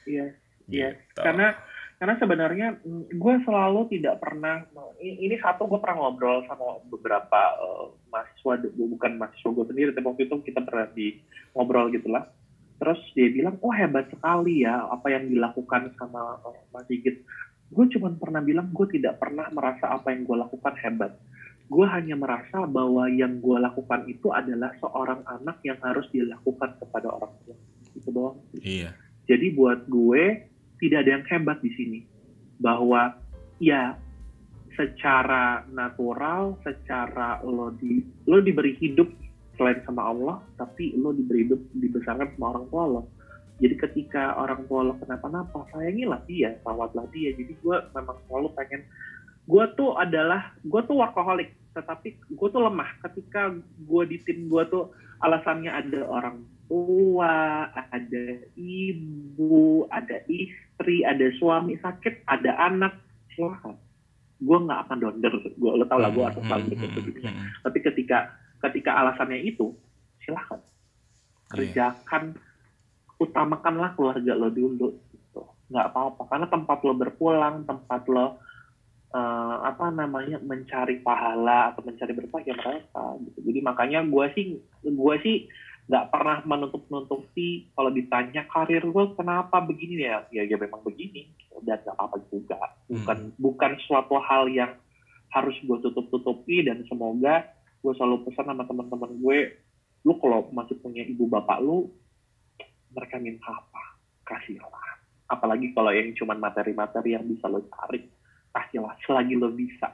iya 0.08 0.32
Iya, 0.66 0.98
Gitu. 0.98 1.20
karena 1.22 1.54
karena 1.96 2.14
sebenarnya 2.20 2.66
mm, 2.82 3.14
gue 3.14 3.34
selalu 3.46 3.80
tidak 3.96 4.18
pernah 4.20 4.66
ini, 5.00 5.36
satu 5.40 5.64
gue 5.64 5.78
pernah 5.78 6.02
ngobrol 6.02 6.42
sama 6.50 6.80
beberapa 6.90 7.40
eh, 7.60 7.86
mahasiswa 8.10 8.52
bukan 8.74 9.12
mahasiswa 9.16 9.50
gue 9.52 9.64
sendiri 9.70 9.90
tapi 9.94 10.06
waktu 10.08 10.22
itu 10.26 10.36
kita 10.48 10.60
pernah 10.66 10.86
di 10.90 11.20
ngobrol 11.54 11.88
gitulah 11.94 12.24
terus 12.76 13.00
dia 13.16 13.32
bilang 13.32 13.56
oh 13.64 13.72
hebat 13.72 14.12
sekali 14.12 14.66
ya 14.68 14.84
apa 14.92 15.08
yang 15.08 15.28
dilakukan 15.30 15.92
sama 15.96 16.36
eh, 16.44 16.60
Mas 16.74 16.84
Sigit 16.90 17.24
gue 17.72 17.84
cuma 17.96 18.12
pernah 18.14 18.42
bilang 18.44 18.68
gue 18.70 18.86
tidak 18.92 19.16
pernah 19.22 19.48
merasa 19.54 19.90
apa 19.90 20.12
yang 20.12 20.22
gue 20.28 20.36
lakukan 20.36 20.74
hebat 20.82 21.16
gue 21.66 21.86
hanya 21.90 22.14
merasa 22.14 22.62
bahwa 22.66 23.10
yang 23.10 23.42
gue 23.42 23.56
lakukan 23.58 24.06
itu 24.06 24.30
adalah 24.30 24.70
seorang 24.78 25.22
anak 25.26 25.58
yang 25.66 25.78
harus 25.82 26.06
dilakukan 26.14 26.78
kepada 26.78 27.10
orang 27.10 27.32
tua 27.42 27.56
itu 27.96 28.08
doang 28.12 28.38
Iya. 28.62 28.94
jadi 29.26 29.46
buat 29.56 29.88
gue 29.90 30.54
tidak 30.80 30.98
ada 31.04 31.10
yang 31.20 31.24
hebat 31.28 31.58
di 31.64 31.70
sini. 31.72 32.00
Bahwa 32.60 33.16
ya 33.60 33.96
secara 34.76 35.64
natural, 35.72 36.60
secara 36.64 37.40
lo 37.44 37.72
di 37.72 38.04
lo 38.28 38.44
diberi 38.44 38.76
hidup 38.76 39.08
selain 39.56 39.80
sama 39.88 40.12
Allah, 40.12 40.36
tapi 40.60 40.92
lo 40.96 41.16
diberi 41.16 41.48
hidup 41.48 41.60
dibesarkan 41.80 42.36
sama 42.36 42.46
orang 42.56 42.66
tua 42.68 42.84
lo. 42.84 43.02
Jadi 43.56 43.74
ketika 43.80 44.36
orang 44.36 44.68
tua 44.68 44.84
lo 44.84 45.00
kenapa-napa, 45.00 45.64
sayangilah 45.72 46.20
dia, 46.28 46.60
rawatlah 46.60 47.08
dia. 47.08 47.32
Jadi 47.32 47.56
gue 47.56 47.76
memang 47.96 48.20
selalu 48.28 48.52
pengen, 48.52 48.84
gue 49.46 49.64
tuh 49.74 49.94
adalah, 49.94 50.52
gue 50.60 50.80
tuh 50.84 50.98
workaholic, 50.98 51.54
tetapi 51.72 52.18
gue 52.18 52.48
tuh 52.50 52.62
lemah. 52.62 52.90
Ketika 53.02 53.54
gue 53.78 54.02
di 54.06 54.18
tim 54.22 54.50
gue 54.50 54.62
tuh 54.66 54.90
alasannya 55.22 55.70
ada 55.70 56.02
orang 56.04 56.42
tua, 56.66 57.66
ada 57.70 58.24
ibu, 58.58 59.86
ada 59.88 60.18
istri, 60.26 61.06
ada 61.06 61.30
suami 61.38 61.78
sakit, 61.78 62.26
ada 62.26 62.58
anak, 62.58 62.98
silahkan. 63.32 63.78
Gue 64.36 64.58
nggak 64.60 64.80
akan 64.84 64.98
donder, 65.00 65.34
gue 65.46 65.70
lo 65.72 65.86
tau 65.86 65.96
lah 65.96 66.10
gue 66.12 66.20
harus 66.26 66.42
selalu 66.42 66.74
Hmm, 66.74 66.82
hmm, 66.82 66.94
begini. 66.98 67.30
hmm, 67.30 67.46
Tapi 67.64 67.78
ketika 67.80 68.18
ketika 68.66 68.90
alasannya 68.98 69.40
itu, 69.40 69.72
silahkan 70.20 70.58
Iya. 70.58 71.70
kerjakan, 71.70 72.34
utamakanlah 73.16 73.94
keluarga 73.94 74.34
lo 74.34 74.50
dulu. 74.50 74.98
Gitu. 75.14 75.40
Nggak 75.70 75.86
apa-apa, 75.94 76.22
karena 76.26 76.46
tempat 76.50 76.78
lo 76.82 76.92
berpulang, 76.92 77.62
tempat 77.62 78.02
lo 78.10 78.42
eh, 79.16 79.56
apa 79.64 79.88
namanya 79.88 80.36
mencari 80.44 81.00
pahala 81.00 81.72
atau 81.72 81.80
mencari 81.80 82.12
berkah 82.12 82.44
ya 82.44 82.52
mereka. 82.52 83.04
Gitu. 83.24 83.38
Jadi 83.48 83.58
makanya 83.64 84.00
gue 84.04 84.26
sih 84.36 84.46
gue 84.84 85.14
sih 85.24 85.36
nggak 85.86 86.10
pernah 86.10 86.42
menutup 86.44 86.82
nutupi 86.90 87.70
kalau 87.78 87.94
ditanya 87.94 88.42
karir 88.50 88.84
gue 88.84 89.04
kenapa 89.16 89.64
begini 89.64 90.04
ya. 90.04 90.28
Ya 90.28 90.44
ya 90.44 90.56
memang 90.60 90.84
begini 90.84 91.32
dan 91.64 91.80
nggak 91.80 91.96
apa 91.96 92.16
juga. 92.28 92.60
Bukan 92.92 93.32
bukan 93.40 93.72
suatu 93.88 94.20
hal 94.20 94.52
yang 94.52 94.76
harus 95.32 95.56
gue 95.64 95.78
tutup 95.80 96.12
tutupi 96.12 96.60
dan 96.62 96.84
semoga 96.84 97.48
gue 97.80 97.92
selalu 97.96 98.28
pesan 98.28 98.52
sama 98.52 98.68
teman-teman 98.68 99.16
gue 99.20 99.38
lu 100.06 100.14
kalau 100.22 100.46
masih 100.54 100.78
punya 100.78 101.02
ibu 101.02 101.26
bapak 101.26 101.58
lu 101.64 101.90
mereka 102.92 103.18
minta 103.18 103.50
apa? 103.50 103.98
Kasihlah 104.26 104.86
apalagi 105.26 105.74
kalau 105.74 105.90
yang 105.90 106.14
cuma 106.14 106.38
materi-materi 106.38 107.18
yang 107.18 107.26
bisa 107.26 107.50
lo 107.50 107.66
cari 107.66 108.06
kasihlah 108.56 108.96
selagi 109.04 109.36
lo 109.36 109.52
bisa 109.52 109.92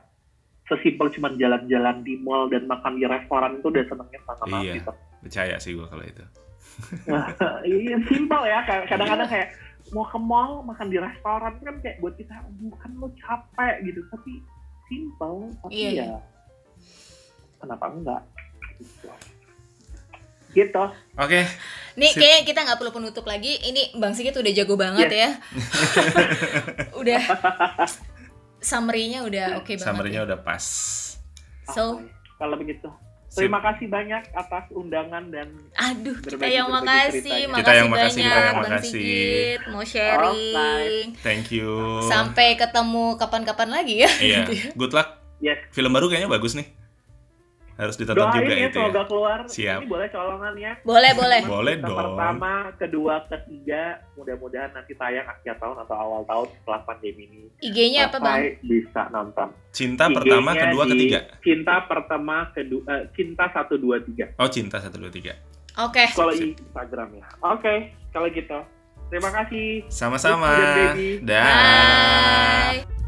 sesimpel 0.64 1.10
cuma 1.10 1.34
jalan-jalan 1.34 2.00
di 2.00 2.14
mall 2.16 2.46
dan 2.46 2.64
makan 2.64 2.94
di 2.94 3.04
restoran 3.04 3.58
itu 3.58 3.66
udah 3.66 3.84
senengnya 3.84 4.20
sangat 4.22 4.46
Iya. 4.46 4.54
mati 4.54 4.78
tuh. 4.80 4.96
Percaya 5.20 5.56
sih 5.58 5.74
gue 5.74 5.84
kalau 5.84 6.04
itu. 6.06 6.24
iya 7.68 7.96
simpel 8.06 8.42
ya 8.46 8.62
kadang-kadang 8.64 9.28
kayak 9.28 9.48
mau 9.90 10.06
ke 10.06 10.16
mall 10.16 10.62
makan 10.64 10.88
di 10.88 10.96
restoran 10.96 11.52
kan 11.58 11.74
kayak 11.82 12.00
buat 12.00 12.14
kita 12.16 12.32
bukan 12.62 12.90
lo 12.96 13.12
capek 13.18 13.74
gitu 13.84 14.00
tapi 14.08 14.40
simpel 14.86 15.52
tapi 15.60 15.72
Iya, 15.74 15.90
ya 15.92 16.06
kenapa 17.60 17.84
enggak 17.92 18.22
gitu, 18.80 19.10
gitu. 20.52 20.84
Oke, 21.14 21.44
Nih 21.92 22.10
Sip. 22.10 22.18
kayaknya 22.18 22.42
kita 22.42 22.60
nggak 22.64 22.78
perlu 22.80 22.92
penutup 22.92 23.24
lagi. 23.24 23.52
Ini 23.60 24.00
Bang 24.00 24.16
Sigit 24.16 24.32
udah 24.32 24.52
jago 24.52 24.74
banget 24.74 25.12
ya. 25.12 25.28
udah 27.00 27.20
summary-nya 28.62 29.20
udah 29.22 29.46
oke 29.58 29.68
banget. 29.68 29.82
summary-nya 29.82 30.22
ya. 30.22 30.26
udah 30.30 30.38
pas. 30.40 30.64
So, 31.68 32.00
kalau 32.36 32.56
begitu 32.56 32.86
terima 33.32 33.64
kasih 33.64 33.88
banyak 33.88 34.28
atas 34.36 34.68
undangan 34.70 35.24
dan 35.32 35.48
aduh 35.72 36.12
kita 36.20 36.36
Berbagi- 36.36 36.52
yang 36.52 36.68
berbagi 36.68 36.84
makasih, 36.84 37.22
makasih 37.24 37.56
Kita 37.56 37.72
yang 37.72 37.88
makasih, 37.88 37.96
banyak 37.96 38.12
kita 38.12 38.28
yang 38.28 38.44
Bang 38.44 38.56
makasih. 38.60 38.92
Sigit 38.92 39.60
mau 39.66 39.84
sharing. 39.88 41.06
Thank 41.24 41.46
you. 41.48 41.72
Sampai 42.04 42.60
ketemu 42.60 43.16
kapan-kapan 43.16 43.68
lagi 43.72 44.04
ya. 44.04 44.10
Iya, 44.20 44.40
good 44.80 44.92
luck. 44.92 45.16
yes 45.40 45.56
Film 45.72 45.90
baru 45.90 46.06
kayaknya 46.06 46.28
bagus 46.28 46.52
nih. 46.52 46.68
Harus 47.82 47.96
ditonton 47.96 48.22
doain 48.22 48.38
juga 48.38 48.54
ya 48.54 48.58
itu 48.62 48.62
ya. 48.62 48.70
semoga 48.78 49.02
keluar 49.04 49.38
Siap. 49.44 49.76
ini 49.76 49.86
boleh 49.86 50.08
colongan 50.08 50.54
ya 50.56 50.72
Boleh, 50.82 51.12
boleh. 51.12 51.42
Boleh 51.44 51.74
dong. 51.76 51.98
pertama 51.98 52.52
kedua 52.74 53.14
ketiga 53.26 53.82
mudah-mudahan 54.14 54.70
nanti 54.70 54.92
tayang 54.94 55.26
akhir 55.26 55.58
tahun 55.58 55.76
atau 55.80 55.96
awal 55.96 56.22
tahun 56.22 56.46
setelah 56.54 56.80
pandemi 56.84 57.22
ini 57.24 57.42
IG-nya 57.60 58.06
apa, 58.06 58.18
Bang? 58.18 58.38
bisa 58.62 59.02
nonton 59.08 59.48
Cinta 59.70 60.06
pertama, 60.06 60.50
IG-nya 60.50 60.62
kedua, 60.64 60.82
di 60.84 60.92
ketiga. 60.94 61.18
cinta 61.40 61.74
pertama 61.82 62.36
kedua 62.50 62.82
eh, 62.88 63.02
cinta 63.12 63.44
satu 63.50 63.74
dua 63.74 63.98
tiga 63.98 64.30
Oh, 64.36 64.46
cinta 64.46 64.78
satu 64.78 64.96
dua 64.96 65.10
tiga. 65.10 65.34
Oke. 65.74 66.04
kalau 66.12 66.30
Sip. 66.30 66.54
Instagram 66.54 67.08
ya 67.14 67.26
oke 67.42 67.74
kalau 68.08 68.30
gitu 68.30 68.60
Terima 69.08 69.28
kasih. 69.28 69.84
Sama-sama. 69.92 70.56
Dah. 71.20 71.44
Bye. 72.72 73.01